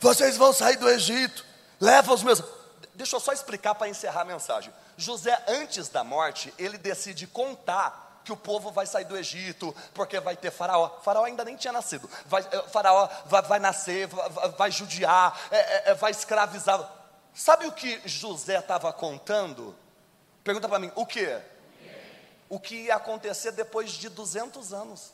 Vocês 0.00 0.36
vão 0.36 0.52
sair 0.52 0.76
do 0.76 0.88
Egito, 0.88 1.44
leva 1.80 2.12
os 2.12 2.22
meus. 2.22 2.42
Deixa 2.94 3.16
eu 3.16 3.20
só 3.20 3.32
explicar 3.32 3.74
para 3.74 3.88
encerrar 3.88 4.22
a 4.22 4.24
mensagem. 4.24 4.72
José, 4.96 5.36
antes 5.46 5.88
da 5.88 6.02
morte, 6.02 6.52
ele 6.58 6.78
decide 6.78 7.26
contar 7.26 8.08
que 8.24 8.32
o 8.32 8.36
povo 8.36 8.70
vai 8.70 8.86
sair 8.86 9.06
do 9.06 9.16
Egito, 9.16 9.74
porque 9.94 10.20
vai 10.20 10.36
ter 10.36 10.50
faraó. 10.50 11.00
Faraó 11.02 11.24
ainda 11.24 11.44
nem 11.44 11.56
tinha 11.56 11.72
nascido. 11.72 12.10
Vai, 12.26 12.46
eh, 12.52 12.62
faraó 12.68 13.08
vai, 13.24 13.42
vai 13.42 13.58
nascer, 13.58 14.06
vai, 14.06 14.48
vai 14.50 14.70
judiar, 14.70 15.38
é, 15.50 15.90
é, 15.90 15.94
vai 15.94 16.10
escravizar. 16.10 16.92
Sabe 17.32 17.66
o 17.66 17.72
que 17.72 18.02
José 18.04 18.58
estava 18.58 18.92
contando? 18.92 19.74
Pergunta 20.44 20.68
para 20.68 20.78
mim, 20.78 20.92
o 20.94 21.06
que? 21.06 21.40
O 22.48 22.60
que 22.60 22.84
ia 22.84 22.96
acontecer 22.96 23.52
depois 23.52 23.92
de 23.92 24.08
200 24.08 24.72
anos. 24.74 25.12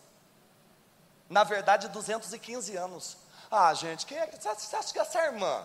Na 1.28 1.44
verdade, 1.44 1.88
215 1.88 2.76
anos. 2.76 3.16
Ah, 3.56 3.72
gente, 3.72 4.04
quem 4.04 4.18
é, 4.18 4.26
você 4.26 4.48
acha 4.48 4.92
que 4.92 4.98
essa 4.98 5.16
é 5.20 5.26
irmã? 5.26 5.64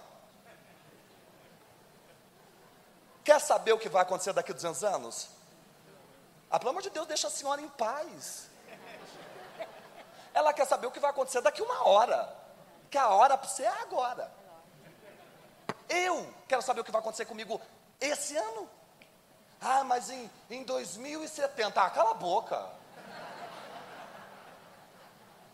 Quer 3.24 3.42
saber 3.42 3.74
o 3.74 3.80
que 3.80 3.90
vai 3.90 4.04
acontecer 4.04 4.32
daqui 4.32 4.52
a 4.52 4.54
200 4.54 4.84
anos? 4.84 5.28
Ah, 6.52 6.60
pelo 6.60 6.70
amor 6.70 6.84
de 6.84 6.92
Deus, 6.92 7.08
deixa 7.08 7.26
a 7.26 7.32
senhora 7.32 7.60
em 7.60 7.68
paz. 7.70 8.48
Ela 10.36 10.54
quer 10.54 10.68
saber 10.68 10.86
o 10.86 10.92
que 10.92 11.00
vai 11.00 11.10
acontecer 11.10 11.42
daqui 11.42 11.62
a 11.64 11.66
uma 11.66 11.88
hora. 11.88 12.32
Que 12.92 12.98
a 13.00 13.08
hora 13.08 13.36
para 13.36 13.50
você 13.50 13.64
é 13.64 13.82
agora. 13.82 14.32
Eu 15.90 16.32
quero 16.48 16.62
saber 16.62 16.82
o 16.82 16.84
que 16.84 16.92
vai 16.92 17.02
acontecer 17.02 17.26
comigo 17.26 17.60
esse 18.00 18.38
ano. 18.38 18.70
Ah, 19.60 19.84
mas 19.84 20.12
em, 20.12 20.30
em 20.52 20.64
2070. 20.64 21.82
Ah, 21.82 21.90
cala 21.90 22.12
a 22.12 22.14
boca. 22.14 22.70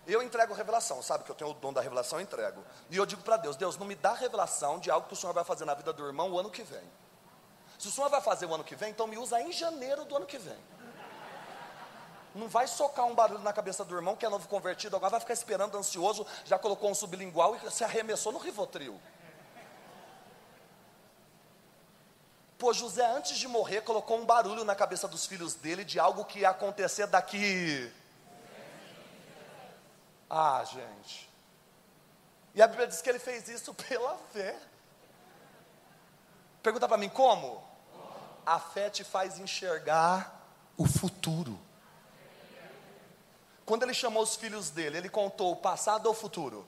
Eu 0.08 0.22
entrego 0.22 0.54
revelação, 0.54 1.02
sabe 1.02 1.24
que 1.24 1.32
eu 1.32 1.36
tenho 1.36 1.52
o 1.52 1.54
dom 1.54 1.74
da 1.74 1.82
revelação, 1.82 2.20
eu 2.20 2.24
entrego. 2.24 2.64
E 2.90 2.98
eu 2.98 3.06
digo 3.06 3.24
para 3.24 3.38
Deus: 3.38 3.56
Deus, 3.56 3.78
não 3.78 3.88
me 3.88 3.96
dá 3.96 4.14
revelação 4.14 4.80
de 4.80 4.92
algo 4.92 5.08
que 5.08 5.14
o 5.14 5.18
Senhor 5.18 5.34
vai 5.34 5.44
fazer 5.44 5.66
na 5.66 5.74
vida 5.74 5.92
do 5.92 6.06
irmão 6.06 6.32
o 6.32 6.40
ano 6.40 6.50
que 6.50 6.64
vem. 6.64 6.84
Se 7.78 7.88
o 7.88 7.92
senhor 7.92 8.10
vai 8.10 8.22
fazer 8.22 8.46
o 8.46 8.54
ano 8.54 8.64
que 8.64 8.76
vem, 8.76 8.92
então 8.92 9.08
me 9.08 9.18
usa 9.18 9.42
em 9.42 9.52
janeiro 9.52 10.06
do 10.06 10.16
ano 10.16 10.26
que 10.26 10.38
vem. 10.38 10.58
Não 12.34 12.48
vai 12.50 12.68
socar 12.68 13.06
um 13.06 13.16
barulho 13.16 13.42
na 13.42 13.54
cabeça 13.54 13.86
do 13.86 13.96
irmão 13.96 14.16
que 14.16 14.26
é 14.26 14.30
novo 14.30 14.48
convertido, 14.48 14.96
agora 14.96 15.12
vai 15.12 15.20
ficar 15.20 15.34
esperando 15.34 15.78
ansioso, 15.78 16.26
já 16.44 16.60
colocou 16.60 16.90
um 16.90 16.96
sublingual 16.96 17.56
e 17.56 17.72
se 17.72 17.84
arremessou 17.84 18.32
no 18.32 18.40
Rivotril. 18.40 19.00
Pô, 22.58 22.74
José, 22.74 23.06
antes 23.06 23.38
de 23.38 23.48
morrer, 23.48 23.82
colocou 23.82 24.18
um 24.18 24.26
barulho 24.26 24.64
na 24.64 24.76
cabeça 24.76 25.08
dos 25.08 25.26
filhos 25.26 25.56
dele 25.56 25.84
de 25.84 26.00
algo 26.00 26.26
que 26.26 26.40
ia 26.40 26.50
acontecer 26.50 27.08
daqui. 27.08 27.92
Ah, 30.30 30.64
gente. 30.64 31.30
E 32.54 32.62
a 32.62 32.68
Bíblia 32.68 32.88
diz 32.88 33.02
que 33.02 33.10
ele 33.10 33.20
fez 33.20 33.48
isso 33.48 33.74
pela 33.88 34.18
fé. 34.34 34.58
Pergunta 36.64 36.88
para 36.88 36.98
mim, 36.98 37.10
como? 37.10 37.64
A 38.46 38.60
fé 38.60 38.90
te 38.90 39.04
faz 39.04 39.38
enxergar 39.40 40.42
o 40.78 40.86
futuro. 40.88 41.60
Quando 43.66 43.84
ele 43.84 43.94
chamou 43.94 44.22
os 44.22 44.36
filhos 44.36 44.70
dele, 44.70 44.98
ele 44.98 45.10
contou 45.10 45.52
o 45.52 45.56
passado 45.56 46.06
ou 46.06 46.12
o 46.12 46.16
futuro? 46.16 46.66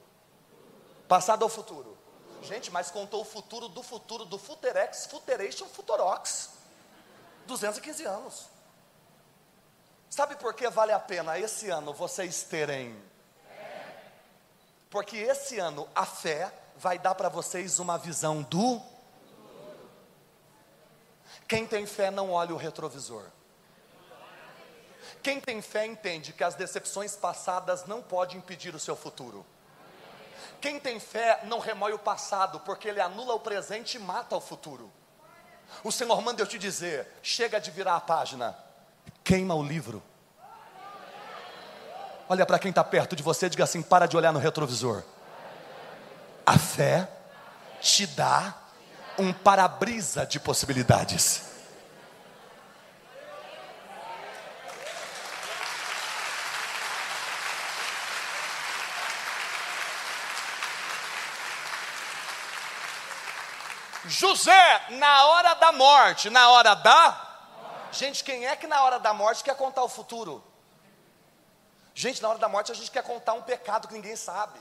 Passado 1.08 1.44
ou 1.44 1.50
futuro? 1.50 1.98
Gente, 2.42 2.72
mas 2.72 2.92
contou 2.92 3.22
o 3.22 3.26
futuro 3.26 3.68
do 3.68 3.84
futuro, 3.84 4.26
do 4.26 4.38
Futerex, 4.38 5.06
Futeration, 5.08 5.66
Futurox. 5.68 6.52
215 7.46 8.06
anos. 8.06 8.46
Sabe 10.10 10.36
por 10.36 10.54
que 10.54 10.70
vale 10.70 10.92
a 10.92 11.00
pena 11.00 11.38
esse 11.38 11.70
ano 11.70 11.94
vocês 11.94 12.44
terem? 12.44 12.96
Porque 14.90 15.18
esse 15.18 15.60
ano 15.60 15.88
a 15.94 16.06
fé 16.06 16.54
vai 16.78 16.98
dar 16.98 17.16
para 17.16 17.30
vocês 17.30 17.80
uma 17.80 17.98
visão 17.98 18.42
do. 18.44 18.82
Quem 21.48 21.66
tem 21.66 21.86
fé 21.86 22.12
não 22.12 22.32
olha 22.32 22.54
o 22.54 22.58
retrovisor. 22.58 23.26
Quem 25.22 25.40
tem 25.42 25.62
fé 25.62 25.86
entende 25.86 26.32
que 26.32 26.44
as 26.44 26.56
decepções 26.56 27.16
passadas 27.16 27.86
não 27.86 28.02
podem 28.02 28.38
impedir 28.38 28.76
o 28.76 28.80
seu 28.80 28.96
futuro. 28.96 29.46
Quem 30.62 30.80
tem 30.80 31.00
fé 31.00 31.42
não 31.44 31.60
remói 31.60 31.94
o 31.94 32.00
passado, 32.00 32.60
porque 32.62 32.88
ele 32.88 33.02
anula 33.02 33.34
o 33.34 33.40
presente 33.40 33.96
e 33.96 34.00
mata 34.00 34.36
o 34.36 34.42
futuro. 34.42 34.92
O 35.84 35.92
Senhor 35.92 36.22
manda 36.22 36.42
eu 36.42 36.48
te 36.48 36.58
dizer: 36.58 37.08
chega 37.22 37.60
de 37.60 37.72
virar 37.72 37.96
a 37.96 38.02
página, 38.02 38.58
queima 39.24 39.54
o 39.54 39.64
livro. 39.64 40.02
Olha 42.30 42.46
para 42.46 42.60
quem 42.60 42.70
está 42.70 42.84
perto 42.84 43.16
de 43.16 43.24
você 43.24 43.50
diga 43.50 43.64
assim: 43.64 43.82
para 43.82 44.06
de 44.06 44.18
olhar 44.18 44.34
no 44.34 44.40
retrovisor. 44.40 45.04
A 46.46 46.58
fé 46.58 47.08
te 47.82 48.06
dá 48.08 48.54
um 49.18 49.32
para-brisa 49.32 50.26
de 50.26 50.40
possibilidades. 50.40 51.48
José, 64.06 64.86
na 64.92 65.26
hora 65.26 65.54
da 65.56 65.72
morte, 65.72 66.30
na 66.30 66.50
hora 66.50 66.74
da. 66.74 67.24
Gente, 67.92 68.24
quem 68.24 68.46
é 68.46 68.56
que 68.56 68.68
na 68.68 68.84
hora 68.84 69.00
da 69.00 69.14
morte 69.14 69.44
quer 69.44 69.56
contar 69.56 69.84
o 69.84 69.90
futuro? 69.90 70.44
Gente, 71.98 72.22
na 72.22 72.30
hora 72.30 72.38
da 72.38 72.48
morte 72.48 72.72
a 72.72 72.76
gente 72.76 72.92
quer 72.92 73.02
contar 73.02 73.34
um 73.34 73.42
pecado 73.42 73.88
que 73.88 73.94
ninguém 73.96 74.16
sabe. 74.16 74.60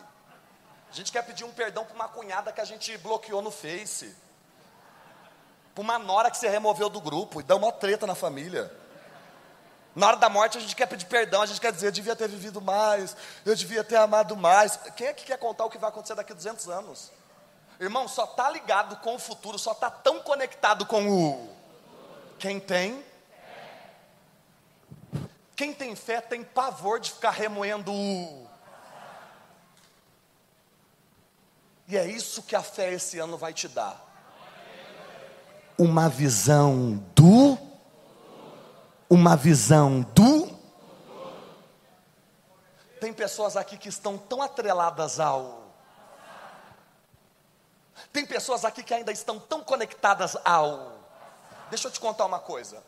A 0.91 0.95
gente 0.95 1.13
quer 1.13 1.21
pedir 1.21 1.45
um 1.45 1.53
perdão 1.53 1.85
para 1.85 1.95
uma 1.95 2.09
cunhada 2.09 2.51
que 2.51 2.63
a 2.63 2.65
gente 2.65 2.97
bloqueou 2.97 3.43
no 3.43 3.51
Face. 3.51 4.17
Para 5.75 5.83
uma 5.83 5.99
nora 5.99 6.31
que 6.31 6.39
você 6.39 6.49
removeu 6.49 6.89
do 6.89 6.99
grupo 6.99 7.39
e 7.39 7.43
dá 7.43 7.55
uma 7.55 7.71
treta 7.71 8.07
na 8.07 8.15
família. 8.15 8.75
Na 9.95 10.07
hora 10.07 10.17
da 10.17 10.31
morte 10.31 10.57
a 10.57 10.61
gente 10.63 10.75
quer 10.75 10.87
pedir 10.87 11.05
perdão, 11.05 11.43
a 11.43 11.47
gente 11.47 11.61
quer 11.61 11.73
dizer, 11.73 11.89
eu 11.89 11.93
devia 11.93 12.17
ter 12.17 12.27
vivido 12.27 12.59
mais, 12.59 13.15
eu 13.45 13.55
devia 13.55 13.85
ter 13.85 13.97
amado 13.97 14.35
mais. 14.35 14.79
Quem 14.97 15.09
é 15.09 15.13
que 15.13 15.27
quer 15.27 15.37
contar 15.37 15.67
o 15.67 15.71
que 15.71 15.77
vai 15.77 15.91
acontecer 15.91 16.15
daqui 16.15 16.33
a 16.33 16.35
200 16.35 16.71
anos? 16.71 17.13
Irmão, 17.79 18.09
só 18.09 18.25
está 18.25 18.49
ligado 18.49 18.97
com 19.01 19.15
o 19.15 19.19
futuro, 19.19 19.59
só 19.59 19.73
está 19.73 19.91
tão 19.91 20.21
conectado 20.23 20.87
com 20.87 21.07
o. 21.07 21.55
Quem 22.39 22.59
tem? 22.59 23.05
Quem 25.57 25.73
tem 25.73 25.97
fé 25.97 26.21
tem 26.21 26.45
pavor 26.45 27.01
de 27.01 27.11
ficar 27.11 27.31
remoendo 27.31 27.93
o. 27.93 28.47
E 31.89 31.97
é 31.97 32.07
isso 32.07 32.43
que 32.43 32.55
a 32.55 32.63
fé 32.63 32.93
esse 32.93 33.19
ano 33.19 33.37
vai 33.37 33.53
te 33.53 33.67
dar. 33.67 34.05
Uma 35.79 36.09
visão 36.09 37.03
do. 37.15 37.59
Uma 39.09 39.35
visão 39.37 40.03
do. 40.15 40.55
Tem 43.01 43.13
pessoas 43.13 43.57
aqui 43.57 43.79
que 43.79 43.89
estão 43.89 44.19
tão 44.19 44.43
atreladas 44.43 45.19
ao 45.19 45.67
tem 48.13 48.25
pessoas 48.25 48.65
aqui 48.65 48.83
que 48.83 48.95
ainda 48.95 49.13
estão 49.13 49.39
tão 49.39 49.63
conectadas 49.63 50.37
ao. 50.43 50.99
Deixa 51.69 51.89
eu 51.89 51.93
te 51.93 52.01
contar 52.01 52.25
uma 52.25 52.39
coisa. 52.39 52.83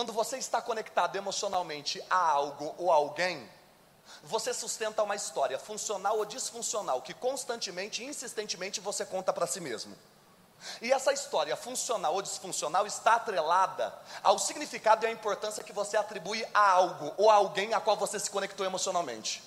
Quando 0.00 0.14
você 0.14 0.38
está 0.38 0.62
conectado 0.62 1.16
emocionalmente 1.16 2.02
a 2.08 2.16
algo 2.16 2.74
ou 2.78 2.90
alguém, 2.90 3.46
você 4.22 4.54
sustenta 4.54 5.02
uma 5.02 5.14
história 5.14 5.58
funcional 5.58 6.16
ou 6.16 6.24
disfuncional 6.24 7.02
que 7.02 7.12
constantemente 7.12 8.02
e 8.02 8.06
insistentemente 8.06 8.80
você 8.80 9.04
conta 9.04 9.30
para 9.30 9.46
si 9.46 9.60
mesmo. 9.60 9.94
E 10.80 10.90
essa 10.90 11.12
história 11.12 11.54
funcional 11.54 12.14
ou 12.14 12.22
disfuncional 12.22 12.86
está 12.86 13.16
atrelada 13.16 13.92
ao 14.22 14.38
significado 14.38 15.04
e 15.04 15.06
à 15.06 15.10
importância 15.10 15.62
que 15.62 15.70
você 15.70 15.98
atribui 15.98 16.46
a 16.54 16.70
algo 16.70 17.12
ou 17.18 17.28
a 17.28 17.34
alguém 17.34 17.74
a 17.74 17.78
qual 17.78 17.98
você 17.98 18.18
se 18.18 18.30
conectou 18.30 18.64
emocionalmente. 18.64 19.42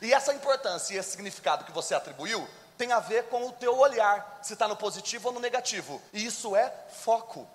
E 0.00 0.14
essa 0.14 0.32
importância 0.32 0.94
e 0.94 0.96
esse 0.96 1.10
significado 1.10 1.66
que 1.66 1.72
você 1.72 1.94
atribuiu 1.94 2.48
tem 2.78 2.92
a 2.92 2.98
ver 2.98 3.28
com 3.28 3.46
o 3.46 3.52
teu 3.52 3.78
olhar, 3.78 4.40
se 4.42 4.54
está 4.54 4.66
no 4.66 4.74
positivo 4.74 5.28
ou 5.28 5.34
no 5.34 5.40
negativo. 5.40 6.00
E 6.14 6.24
isso 6.24 6.56
é 6.56 6.72
foco. 6.88 7.46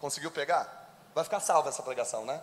Conseguiu 0.00 0.30
pegar? 0.30 0.88
Vai 1.14 1.24
ficar 1.24 1.40
salva 1.40 1.68
essa 1.68 1.82
pregação, 1.82 2.24
né? 2.24 2.42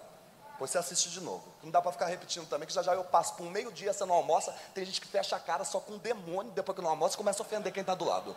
Depois 0.51 0.71
você 0.71 0.77
assiste 0.77 1.09
de 1.09 1.19
novo. 1.19 1.43
Não 1.61 1.69
dá 1.69 1.81
para 1.81 1.91
ficar 1.91 2.05
repetindo 2.05 2.47
também, 2.47 2.65
que 2.67 2.73
já 2.73 2.81
já 2.81 2.93
eu 2.93 3.03
passo 3.03 3.35
por 3.35 3.45
um 3.45 3.49
meio 3.49 3.71
dia, 3.71 3.91
você 3.91 4.05
não 4.05 4.15
almoça. 4.15 4.55
Tem 4.73 4.85
gente 4.85 5.01
que 5.01 5.07
fecha 5.07 5.35
a 5.35 5.39
cara 5.39 5.65
só 5.65 5.79
com 5.79 5.93
um 5.93 5.97
demônio, 5.97 6.51
depois 6.53 6.75
que 6.75 6.81
não 6.81 6.89
almoça, 6.89 7.17
começa 7.17 7.41
a 7.41 7.45
ofender 7.45 7.73
quem 7.73 7.81
está 7.81 7.93
do 7.93 8.05
lado. 8.05 8.35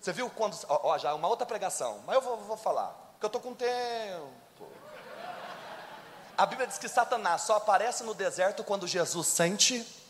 Você 0.00 0.12
viu 0.12 0.28
quando. 0.30 0.58
Ó, 0.68 0.98
já 0.98 1.10
é 1.10 1.12
uma 1.12 1.28
outra 1.28 1.46
pregação, 1.46 2.02
mas 2.06 2.16
eu 2.16 2.22
vou, 2.22 2.36
vou 2.38 2.56
falar. 2.56 2.88
Porque 3.12 3.24
eu 3.24 3.28
estou 3.28 3.40
com 3.40 3.54
tempo. 3.54 4.68
A 6.36 6.46
Bíblia 6.46 6.66
diz 6.66 6.78
que 6.78 6.88
Satanás 6.88 7.42
só 7.42 7.56
aparece 7.56 8.02
no 8.02 8.12
deserto 8.12 8.64
quando 8.64 8.86
Jesus 8.86 9.26
sente. 9.28 10.03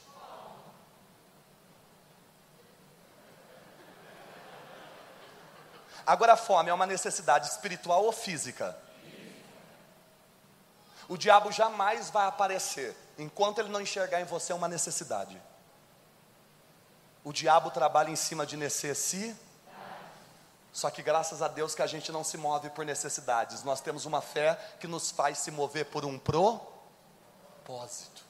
Agora, 6.07 6.35
a 6.35 6.37
fome 6.37 6.71
é 6.71 6.75
uma 6.75 6.87
necessidade 6.87 7.49
espiritual 7.49 8.05
ou 8.05 8.13
física? 8.13 8.77
O 11.09 11.17
diabo 11.17 11.53
jamais 11.53 12.11
vai 12.11 12.27
aparecer 12.27 12.97
enquanto 13.19 13.59
ele 13.59 13.69
não 13.69 13.81
enxergar 13.81 14.21
em 14.21 14.25
você 14.25 14.53
uma 14.53 14.69
necessidade. 14.69 15.41
O 17.23 17.33
diabo 17.33 17.71
trabalha 17.71 18.11
em 18.11 18.17
cima 18.17 18.47
de 18.47 18.57
necessidade 18.57 19.37
só 20.75 20.91
que 20.91 21.05
graças 21.05 21.41
a 21.41 21.47
Deus 21.47 21.73
que 21.73 21.83
a 21.83 21.87
gente 21.87 22.11
não 22.11 22.25
se 22.25 22.37
move 22.37 22.69
por 22.71 22.85
necessidades, 22.85 23.63
nós 23.63 23.81
temos 23.81 24.07
uma 24.07 24.21
fé 24.21 24.59
que 24.81 24.89
nos 24.89 25.13
faz 25.13 25.39
se 25.39 25.53
mover 25.53 25.87
por 25.87 26.05
um 26.05 26.19
propósito. 26.19 28.25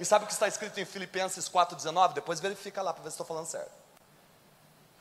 E 0.00 0.04
sabe 0.04 0.24
o 0.24 0.26
que 0.26 0.32
está 0.32 0.48
escrito 0.48 0.80
em 0.80 0.86
Filipenses 0.86 1.46
4,19? 1.46 2.14
Depois 2.14 2.40
verifica 2.40 2.80
lá 2.80 2.94
para 2.94 3.02
ver 3.02 3.10
se 3.10 3.16
estou 3.16 3.26
falando 3.26 3.44
certo. 3.44 3.83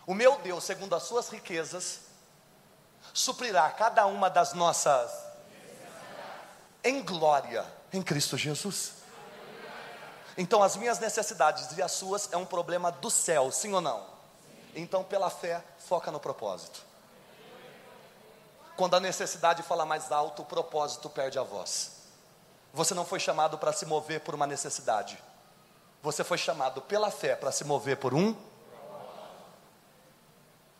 O 0.06 0.14
meu 0.14 0.38
Deus, 0.39 0.64
segundo 0.64 0.95
as 0.95 1.04
suas 1.04 1.30
riquezas, 1.30 2.01
suprirá 3.14 3.70
cada 3.72 4.06
uma 4.06 4.30
das 4.30 4.54
nossas 4.54 5.12
em 6.84 7.01
glória 7.01 7.66
em 7.91 8.01
Cristo 8.01 8.38
Jesus. 8.38 9.04
Então, 10.38 10.64
as 10.64 10.76
minhas 10.76 10.99
necessidades 10.99 11.78
e 11.78 11.82
as 11.82 11.91
suas 11.91 12.32
é 12.32 12.38
um 12.38 12.45
problema 12.45 12.91
do 12.91 13.10
céu, 13.10 13.51
sim 13.51 13.72
ou 13.74 13.82
não? 13.82 14.06
Então, 14.76 15.04
pela 15.04 15.30
fé, 15.30 15.64
foca 15.78 16.12
no 16.12 16.20
propósito. 16.20 16.84
Quando 18.76 18.95
a 18.95 18.99
necessidade 18.99 19.62
fala 19.62 19.86
mais 19.86 20.12
alto, 20.12 20.41
o 20.41 20.45
propósito 20.45 21.10
perde 21.10 21.38
a 21.38 21.43
voz. 21.43 21.91
Você 22.74 22.95
não 22.95 23.06
foi 23.06 23.20
chamado 23.20 23.58
para 23.60 23.72
se 23.72 23.86
mover 23.86 24.22
por 24.22 24.34
uma 24.34 24.47
necessidade. 24.47 25.22
Você 26.01 26.24
foi 26.24 26.39
chamado 26.39 26.82
pela 26.82 27.12
fé 27.12 27.36
para 27.36 27.51
se 27.51 27.64
mover 27.64 27.97
por 27.97 28.16
um. 28.16 28.36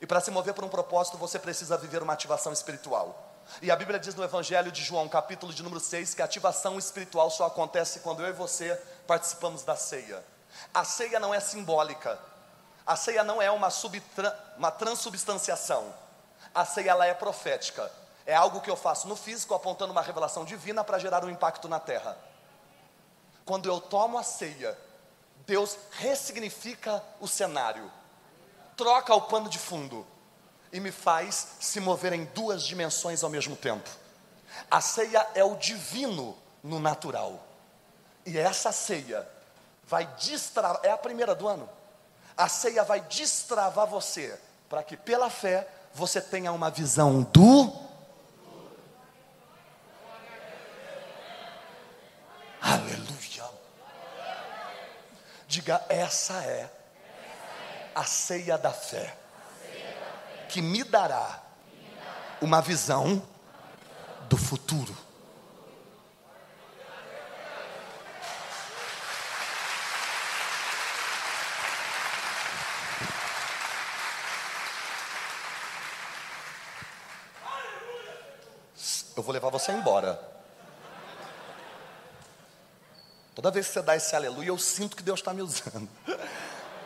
E 0.04 0.06
para 0.06 0.20
se 0.20 0.30
mover 0.30 0.54
por 0.54 0.66
um 0.66 0.68
propósito, 0.68 1.18
você 1.18 1.40
precisa 1.40 1.78
viver 1.78 2.04
uma 2.04 2.12
ativação 2.12 2.52
espiritual. 2.52 3.40
E 3.62 3.72
a 3.72 3.76
Bíblia 3.78 3.98
diz 3.98 4.14
no 4.14 4.22
Evangelho 4.22 4.70
de 4.70 4.84
João, 4.84 5.08
capítulo 5.08 5.54
de 5.54 5.64
número 5.64 5.80
6, 5.80 6.14
que 6.14 6.22
a 6.22 6.26
ativação 6.26 6.78
espiritual 6.78 7.32
só 7.32 7.46
acontece 7.46 8.02
quando 8.02 8.22
eu 8.22 8.28
e 8.28 8.34
você 8.34 8.76
participamos 9.08 9.64
da 9.64 9.78
ceia. 9.78 10.22
A 10.74 10.84
ceia 10.84 11.22
não 11.22 11.34
é 11.34 11.40
simbólica, 11.40 12.20
a 12.86 12.98
ceia 12.98 13.24
não 13.24 13.42
é 13.42 13.50
uma, 13.50 13.70
uma 14.58 14.72
transubstanciação. 14.72 15.96
A 16.54 16.66
ceia 16.66 16.92
ela 16.92 17.06
é 17.06 17.14
profética. 17.14 17.90
É 18.26 18.36
algo 18.36 18.60
que 18.60 18.70
eu 18.70 18.76
faço 18.76 19.08
no 19.08 19.16
físico, 19.16 19.54
apontando 19.54 19.94
uma 19.94 20.02
revelação 20.02 20.44
divina 20.44 20.84
para 20.84 21.00
gerar 21.00 21.24
um 21.24 21.30
impacto 21.30 21.70
na 21.70 21.80
terra. 21.80 22.18
Quando 23.46 23.70
eu 23.70 23.80
tomo 23.80 24.18
a 24.18 24.24
ceia, 24.24 24.78
Deus 25.48 25.78
ressignifica 25.92 27.02
o 27.22 27.28
cenário, 27.28 27.90
troca 28.76 29.14
o 29.14 29.22
pano 29.22 29.50
de 29.50 29.60
fundo 29.60 30.06
e 30.72 30.80
me 30.80 30.92
faz 30.92 31.56
se 31.60 31.80
mover 31.80 32.14
em 32.14 32.26
duas 32.26 32.64
dimensões 32.64 33.24
ao 33.24 33.30
mesmo 33.30 33.56
tempo. 33.56 33.90
A 34.70 34.82
ceia 34.82 35.28
é 35.36 35.44
o 35.44 35.56
divino 35.56 36.38
no 36.64 36.80
natural. 36.80 37.46
E 38.26 38.38
essa 38.38 38.72
ceia 38.72 39.28
vai 39.86 40.06
destravar, 40.18 40.82
é 40.84 40.92
a 40.92 40.98
primeira 40.98 41.36
do 41.36 41.48
ano. 41.48 41.70
A 42.36 42.50
ceia 42.50 42.84
vai 42.84 43.02
destravar 43.02 43.86
você, 43.86 44.40
para 44.68 44.82
que 44.82 44.98
pela 44.98 45.30
fé 45.30 45.68
você 45.94 46.20
tenha 46.20 46.52
uma 46.52 46.72
visão 46.72 47.22
do. 47.22 47.72
Aleluia. 52.60 53.50
Diga, 55.48 55.86
essa 55.90 56.44
é 56.44 56.83
a 57.96 58.04
ceia 58.04 58.58
da 58.58 58.72
fé, 58.72 59.16
que 60.50 60.62
me 60.62 60.84
dará 60.84 61.42
uma 62.42 62.62
visão 62.62 63.22
do 64.28 64.38
futuro. 64.38 64.96
Eu 79.16 79.22
vou 79.22 79.32
levar 79.32 79.50
você 79.50 79.72
embora. 79.72 80.20
Toda 83.36 83.52
vez 83.52 83.68
que 83.68 83.74
você 83.74 83.82
dá 83.82 83.96
esse 83.96 84.16
aleluia, 84.16 84.48
eu 84.48 84.58
sinto 84.58 84.96
que 84.96 85.04
Deus 85.04 85.20
está 85.20 85.34
me 85.34 85.42
usando. 85.42 85.88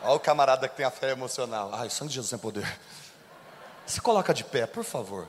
Olha 0.04 0.14
o 0.14 0.20
camarada 0.20 0.68
que 0.68 0.76
tem 0.76 0.86
a 0.86 0.92
fé 0.92 1.12
emocional. 1.12 1.74
Ai, 1.74 1.90
sangue 1.90 2.10
de 2.10 2.16
Jesus 2.16 2.30
tem 2.30 2.40
poder. 2.40 2.80
Se 3.86 4.00
coloca 4.02 4.34
de 4.34 4.44
pé, 4.44 4.66
por 4.66 4.84
favor. 4.84 5.28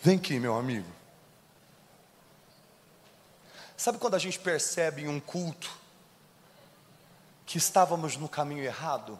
Vem 0.00 0.16
aqui, 0.16 0.38
meu 0.38 0.56
amigo. 0.56 0.88
Sabe 3.76 3.98
quando 3.98 4.14
a 4.14 4.18
gente 4.18 4.38
percebe 4.38 5.02
em 5.02 5.08
um 5.08 5.20
culto 5.20 5.70
que 7.44 7.58
estávamos 7.58 8.16
no 8.16 8.28
caminho 8.28 8.64
errado? 8.64 9.18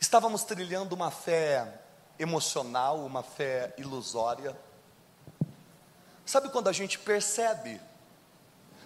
Estávamos 0.00 0.44
trilhando 0.44 0.94
uma 0.94 1.10
fé 1.10 1.83
emocional, 2.18 3.04
uma 3.04 3.22
fé 3.22 3.74
ilusória. 3.76 4.56
Sabe 6.24 6.48
quando 6.48 6.68
a 6.68 6.72
gente 6.72 6.98
percebe? 6.98 7.80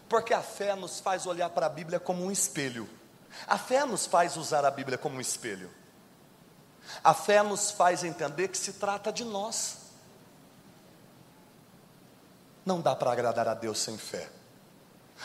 Porque 0.09 0.33
a 0.33 0.43
fé 0.43 0.74
nos 0.74 1.01
faz 1.01 1.26
olhar 1.26 1.51
para 1.51 1.66
a 1.66 1.68
Bíblia 1.68 2.01
como 2.01 2.24
um 2.24 2.31
espelho. 2.31 2.89
A 3.47 3.59
fé 3.59 3.85
nos 3.85 4.07
faz 4.07 4.37
usar 4.37 4.64
a 4.64 4.70
Bíblia 4.70 4.97
como 4.97 5.16
um 5.16 5.20
espelho. 5.20 5.70
A 7.05 7.12
fé 7.12 7.43
nos 7.43 7.70
faz 7.70 8.03
entender 8.03 8.49
que 8.49 8.57
se 8.57 8.74
trata 8.74 9.12
de 9.12 9.24
nós. 9.24 9.79
Não 12.64 12.81
dá 12.81 12.97
para 12.97 13.12
agradar 13.12 13.47
a 13.49 13.55
Deus 13.55 13.79
sem 13.79 13.97
fé. 13.99 14.29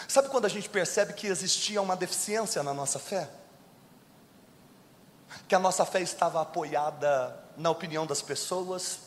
Sabe 0.07 0.29
quando 0.29 0.45
a 0.45 0.49
gente 0.49 0.69
percebe 0.69 1.13
que 1.13 1.27
existia 1.27 1.81
uma 1.81 1.95
deficiência 1.95 2.61
na 2.63 2.73
nossa 2.73 2.99
fé? 2.99 3.29
Que 5.47 5.55
a 5.55 5.59
nossa 5.59 5.85
fé 5.85 6.01
estava 6.01 6.41
apoiada 6.41 7.42
na 7.57 7.69
opinião 7.69 8.05
das 8.05 8.21
pessoas, 8.21 8.99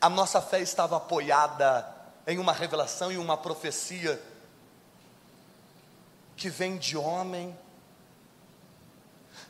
a 0.00 0.08
nossa 0.08 0.40
fé 0.40 0.60
estava 0.60 0.96
apoiada 0.96 1.86
em 2.26 2.38
uma 2.38 2.52
revelação 2.52 3.10
e 3.12 3.18
uma 3.18 3.36
profecia 3.36 4.20
que 6.36 6.48
vem 6.48 6.76
de 6.76 6.96
homem. 6.96 7.56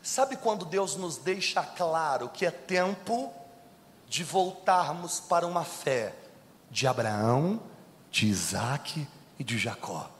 Sabe 0.03 0.37
quando 0.37 0.65
Deus 0.65 0.97
nos 0.97 1.17
deixa 1.17 1.63
claro 1.63 2.29
que 2.29 2.45
é 2.45 2.51
tempo 2.51 3.33
de 4.07 4.23
voltarmos 4.23 5.21
para 5.21 5.47
uma 5.47 5.65
fé 5.65 6.15
de 6.71 6.87
Abraão, 6.87 7.61
de 8.11 8.27
Isaac 8.27 9.09
e 9.39 9.45
de 9.45 9.59
Jacó. 9.59 10.11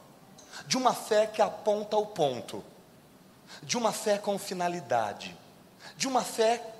De 0.67 0.77
uma 0.77 0.93
fé 0.93 1.27
que 1.27 1.41
aponta 1.41 1.95
ao 1.95 2.07
ponto, 2.07 2.63
de 3.61 3.77
uma 3.77 3.91
fé 3.91 4.17
com 4.17 4.37
finalidade, 4.39 5.37
de 5.95 6.07
uma 6.07 6.21
fé 6.21 6.74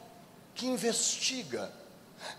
que 0.56 0.66
investiga, 0.66 1.72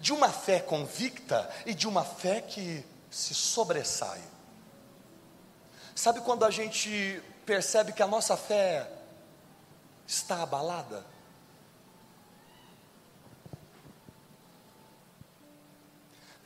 de 0.01 0.13
uma 0.13 0.31
fé 0.31 0.59
convicta 0.59 1.49
e 1.65 1.75
de 1.75 1.87
uma 1.87 2.05
fé 2.05 2.41
que 2.41 2.85
se 3.11 3.35
sobressai. 3.35 4.21
Sabe 5.95 6.21
quando 6.23 6.45
a 6.45 6.51
gente 6.51 7.23
percebe 7.45 7.93
que 7.93 8.03
a 8.03 8.07
nossa 8.07 8.37
fé 8.37 8.91
está 10.07 10.43
abalada? 10.43 11.05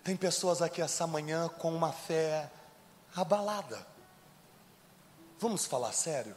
Tem 0.03 0.17
pessoas 0.17 0.61
aqui 0.61 0.83
essa 0.83 1.07
manhã 1.07 1.49
com 1.49 1.73
uma 1.73 1.93
fé 1.93 2.51
abalada. 3.15 3.87
Vamos 5.39 5.67
falar 5.67 5.93
sério? 5.93 6.35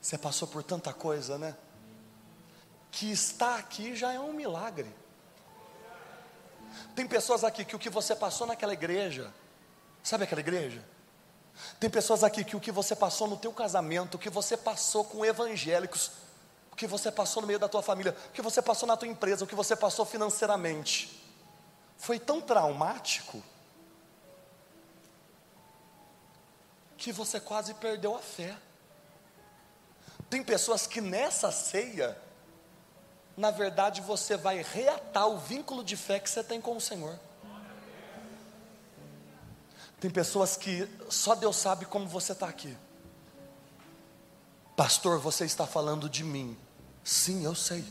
Você 0.00 0.16
passou 0.16 0.48
por 0.48 0.62
tanta 0.62 0.92
coisa, 0.92 1.36
né? 1.36 1.56
Que 2.90 3.10
está 3.10 3.56
aqui 3.56 3.94
já 3.94 4.12
é 4.12 4.20
um 4.20 4.32
milagre. 4.32 4.92
Tem 6.94 7.06
pessoas 7.06 7.44
aqui 7.44 7.64
que 7.64 7.76
o 7.76 7.78
que 7.78 7.90
você 7.90 8.14
passou 8.14 8.46
naquela 8.46 8.72
igreja, 8.72 9.32
sabe 10.02 10.24
aquela 10.24 10.40
igreja? 10.40 10.84
Tem 11.78 11.90
pessoas 11.90 12.24
aqui 12.24 12.44
que 12.44 12.56
o 12.56 12.60
que 12.60 12.72
você 12.72 12.94
passou 12.96 13.26
no 13.26 13.36
teu 13.36 13.52
casamento, 13.52 14.14
o 14.14 14.18
que 14.18 14.30
você 14.30 14.56
passou 14.56 15.04
com 15.04 15.24
evangélicos, 15.24 16.12
o 16.72 16.76
que 16.76 16.86
você 16.86 17.10
passou 17.10 17.42
no 17.42 17.46
meio 17.46 17.58
da 17.58 17.68
tua 17.68 17.82
família, 17.82 18.16
o 18.28 18.32
que 18.32 18.42
você 18.42 18.62
passou 18.62 18.86
na 18.86 18.96
tua 18.96 19.08
empresa, 19.08 19.44
o 19.44 19.46
que 19.46 19.54
você 19.54 19.76
passou 19.76 20.04
financeiramente, 20.04 21.20
foi 21.96 22.18
tão 22.18 22.40
traumático 22.40 23.42
que 26.96 27.12
você 27.12 27.40
quase 27.40 27.74
perdeu 27.74 28.14
a 28.14 28.18
fé. 28.18 28.56
Tem 30.28 30.42
pessoas 30.42 30.86
que 30.86 31.00
nessa 31.00 31.50
ceia, 31.50 32.16
na 33.40 33.50
verdade, 33.50 34.02
você 34.02 34.36
vai 34.36 34.62
reatar 34.62 35.26
o 35.26 35.38
vínculo 35.38 35.82
de 35.82 35.96
fé 35.96 36.20
que 36.20 36.28
você 36.28 36.44
tem 36.44 36.60
com 36.60 36.76
o 36.76 36.80
Senhor. 36.80 37.18
Tem 39.98 40.10
pessoas 40.10 40.58
que 40.58 40.86
só 41.08 41.34
Deus 41.34 41.56
sabe 41.56 41.86
como 41.86 42.06
você 42.06 42.32
está 42.32 42.46
aqui. 42.46 42.76
Pastor, 44.76 45.18
você 45.18 45.46
está 45.46 45.66
falando 45.66 46.06
de 46.06 46.22
mim. 46.22 46.54
Sim, 47.02 47.42
eu 47.42 47.54
sei. 47.54 47.82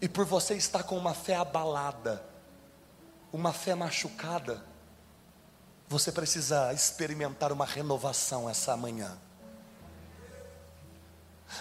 E 0.00 0.08
por 0.08 0.24
você 0.24 0.54
estar 0.54 0.84
com 0.84 0.96
uma 0.96 1.14
fé 1.14 1.34
abalada, 1.34 2.24
uma 3.32 3.52
fé 3.52 3.74
machucada, 3.74 4.64
você 5.88 6.12
precisa 6.12 6.72
experimentar 6.72 7.50
uma 7.50 7.66
renovação 7.66 8.48
essa 8.48 8.76
manhã. 8.76 9.18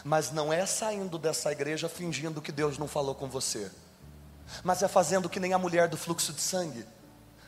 Mas 0.04 0.32
não 0.32 0.52
é 0.52 0.66
saindo 0.66 1.18
dessa 1.18 1.52
igreja 1.52 1.90
fingindo 1.90 2.42
que 2.42 2.52
Deus 2.52 2.78
não 2.78 2.88
falou 2.88 3.14
com 3.14 3.28
você, 3.28 3.72
mas 4.64 4.82
é 4.84 4.88
fazendo 4.88 5.30
que 5.30 5.40
nem 5.40 5.54
a 5.54 5.60
mulher 5.60 5.88
do 5.88 5.98
fluxo 5.98 6.34
de 6.34 6.42
sangue, 6.42 6.86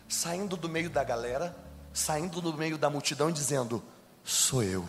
saindo 0.08 0.56
do 0.56 0.70
meio 0.70 0.90
da 0.90 1.04
galera, 1.04 1.56
saindo 1.94 2.42
do 2.42 2.54
meio 2.54 2.78
da 2.78 2.90
multidão 2.90 3.30
e 3.30 3.34
dizendo: 3.34 3.84
Sou 4.24 4.64
eu. 4.64 4.88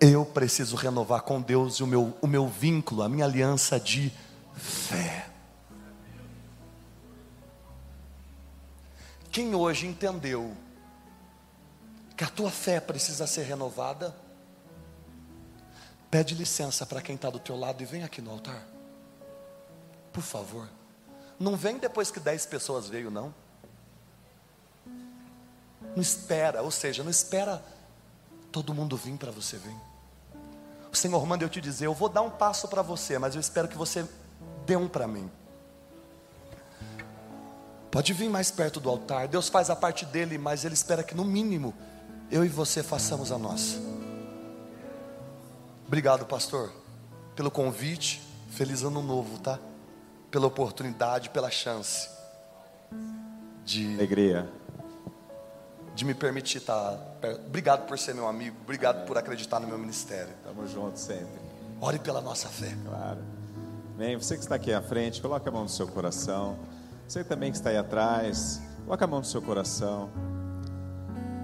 Eu 0.00 0.24
preciso 0.24 0.76
renovar 0.76 1.22
com 1.22 1.40
Deus 1.40 1.80
o 1.80 1.86
meu, 1.86 2.16
o 2.20 2.26
meu 2.26 2.48
vínculo, 2.48 3.02
a 3.02 3.08
minha 3.08 3.24
aliança 3.24 3.78
de 3.78 4.12
fé. 4.54 5.28
Quem 9.30 9.54
hoje 9.54 9.86
entendeu 9.86 10.56
que 12.16 12.22
a 12.22 12.28
tua 12.28 12.50
fé 12.50 12.80
precisa 12.80 13.26
ser 13.26 13.42
renovada, 13.42 14.14
pede 16.14 16.32
licença 16.32 16.86
para 16.86 17.02
quem 17.02 17.16
está 17.16 17.28
do 17.28 17.40
teu 17.40 17.58
lado 17.58 17.82
e 17.82 17.84
vem 17.84 18.04
aqui 18.04 18.22
no 18.22 18.30
altar. 18.30 18.64
Por 20.12 20.22
favor. 20.22 20.68
Não 21.40 21.56
vem 21.56 21.76
depois 21.76 22.08
que 22.08 22.20
dez 22.20 22.46
pessoas 22.46 22.88
veio, 22.88 23.10
não. 23.10 23.34
Não 25.96 26.00
espera, 26.00 26.62
ou 26.62 26.70
seja, 26.70 27.02
não 27.02 27.10
espera 27.10 27.60
todo 28.52 28.72
mundo 28.72 28.96
vir 28.96 29.16
para 29.16 29.32
você 29.32 29.56
vir. 29.56 29.74
O 30.92 30.94
Senhor 30.94 31.26
manda 31.26 31.42
eu 31.42 31.48
te 31.48 31.60
dizer, 31.60 31.86
eu 31.86 31.94
vou 31.94 32.08
dar 32.08 32.22
um 32.22 32.30
passo 32.30 32.68
para 32.68 32.80
você, 32.80 33.18
mas 33.18 33.34
eu 33.34 33.40
espero 33.40 33.66
que 33.66 33.76
você 33.76 34.08
dê 34.64 34.76
um 34.76 34.86
para 34.86 35.08
mim. 35.08 35.28
Pode 37.90 38.12
vir 38.12 38.30
mais 38.30 38.52
perto 38.52 38.78
do 38.78 38.88
altar. 38.88 39.26
Deus 39.26 39.48
faz 39.48 39.68
a 39.68 39.74
parte 39.74 40.06
dele, 40.06 40.38
mas 40.38 40.64
Ele 40.64 40.74
espera 40.74 41.02
que 41.02 41.12
no 41.12 41.24
mínimo 41.24 41.74
eu 42.30 42.44
e 42.44 42.48
você 42.48 42.84
façamos 42.84 43.32
a 43.32 43.36
nossa. 43.36 43.93
Obrigado, 45.86 46.24
pastor, 46.26 46.72
pelo 47.36 47.50
convite. 47.50 48.22
Feliz 48.48 48.82
ano 48.82 49.02
novo, 49.02 49.38
tá? 49.38 49.58
Pela 50.30 50.46
oportunidade, 50.46 51.30
pela 51.30 51.50
chance 51.50 52.08
de 53.64 53.94
alegria, 53.94 54.48
de 55.94 56.04
me 56.04 56.14
permitir 56.14 56.58
estar. 56.58 56.98
Obrigado 57.46 57.86
por 57.86 57.98
ser 57.98 58.14
meu 58.14 58.28
amigo. 58.28 58.56
Obrigado 58.62 59.06
por 59.06 59.16
acreditar 59.16 59.58
no 59.60 59.66
meu 59.66 59.78
ministério. 59.78 60.32
Tamo 60.44 60.66
junto 60.66 60.98
sempre. 60.98 61.40
Ore 61.80 61.98
pela 61.98 62.20
nossa 62.20 62.48
fé. 62.48 62.76
Claro. 62.84 63.20
Bem, 63.96 64.16
você 64.16 64.36
que 64.36 64.42
está 64.42 64.56
aqui 64.56 64.72
à 64.72 64.82
frente, 64.82 65.20
coloque 65.20 65.48
a 65.48 65.52
mão 65.52 65.62
no 65.62 65.68
seu 65.68 65.86
coração. 65.86 66.58
Você 67.06 67.22
também 67.22 67.50
que 67.50 67.56
está 67.56 67.70
aí 67.70 67.76
atrás, 67.76 68.60
coloque 68.84 69.04
a 69.04 69.06
mão 69.06 69.20
no 69.20 69.24
seu 69.24 69.42
coração. 69.42 70.10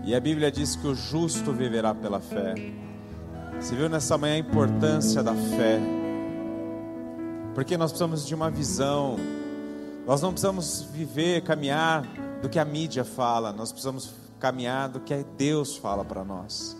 E 0.05 0.15
a 0.15 0.21
Bíblia 0.21 0.51
diz 0.51 0.77
que 0.77 0.87
o 0.87 0.95
justo 0.95 1.53
viverá 1.53 1.95
pela 1.95 2.21
fé. 2.21 2.55
Você 3.61 3.77
viu 3.77 3.91
nessa 3.91 4.16
manhã 4.16 4.37
a 4.37 4.39
importância 4.39 5.23
da 5.23 5.35
fé? 5.35 5.78
Porque 7.55 7.77
nós 7.77 7.91
precisamos 7.91 8.27
de 8.27 8.35
uma 8.35 8.51
visão. 8.51 9.16
Nós 10.07 10.23
não 10.23 10.31
precisamos 10.31 10.89
viver, 10.91 11.43
caminhar 11.43 12.07
do 12.41 12.49
que 12.49 12.59
a 12.59 12.65
mídia 12.65 13.05
fala, 13.05 13.53
nós 13.53 13.70
precisamos 13.70 14.15
caminhar 14.39 14.89
do 14.89 14.99
que 14.99 15.15
Deus 15.37 15.77
fala 15.77 16.03
para 16.03 16.24
nós. 16.24 16.74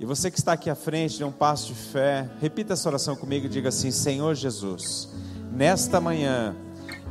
E 0.00 0.06
você 0.06 0.30
que 0.30 0.38
está 0.38 0.54
aqui 0.54 0.70
à 0.70 0.74
frente, 0.74 1.18
dê 1.18 1.24
um 1.24 1.30
passo 1.30 1.66
de 1.66 1.74
fé, 1.74 2.26
repita 2.40 2.72
essa 2.72 2.88
oração 2.88 3.14
comigo 3.14 3.44
e 3.44 3.48
diga 3.50 3.68
assim: 3.68 3.90
Senhor 3.90 4.34
Jesus, 4.34 5.10
nesta 5.52 6.00
manhã 6.00 6.56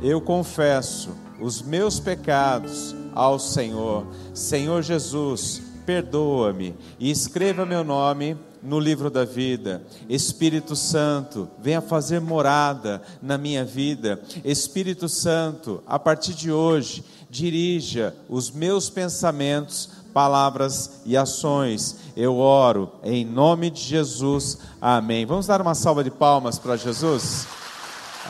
eu 0.02 0.20
confesso 0.20 1.10
os 1.40 1.62
meus 1.62 2.00
pecados 2.00 2.96
ao 3.14 3.38
Senhor. 3.38 4.04
Senhor 4.34 4.82
Jesus, 4.82 5.62
perdoa-me 5.84 6.74
e 6.98 7.10
escreva 7.10 7.64
meu 7.66 7.84
nome 7.84 8.36
no 8.62 8.80
livro 8.80 9.10
da 9.10 9.24
vida. 9.24 9.82
Espírito 10.08 10.74
Santo, 10.74 11.48
venha 11.60 11.80
fazer 11.80 12.20
morada 12.20 13.02
na 13.22 13.36
minha 13.36 13.64
vida. 13.64 14.20
Espírito 14.44 15.08
Santo, 15.08 15.82
a 15.86 15.98
partir 15.98 16.34
de 16.34 16.50
hoje, 16.50 17.04
dirija 17.28 18.14
os 18.28 18.50
meus 18.50 18.88
pensamentos, 18.88 19.90
palavras 20.12 21.02
e 21.04 21.16
ações. 21.16 21.96
Eu 22.16 22.38
oro 22.38 22.92
em 23.02 23.24
nome 23.24 23.70
de 23.70 23.80
Jesus. 23.80 24.58
Amém. 24.80 25.26
Vamos 25.26 25.46
dar 25.46 25.60
uma 25.60 25.74
salva 25.74 26.02
de 26.02 26.10
palmas 26.10 26.58
para 26.58 26.76
Jesus? 26.76 27.46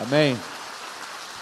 Amém. 0.00 0.36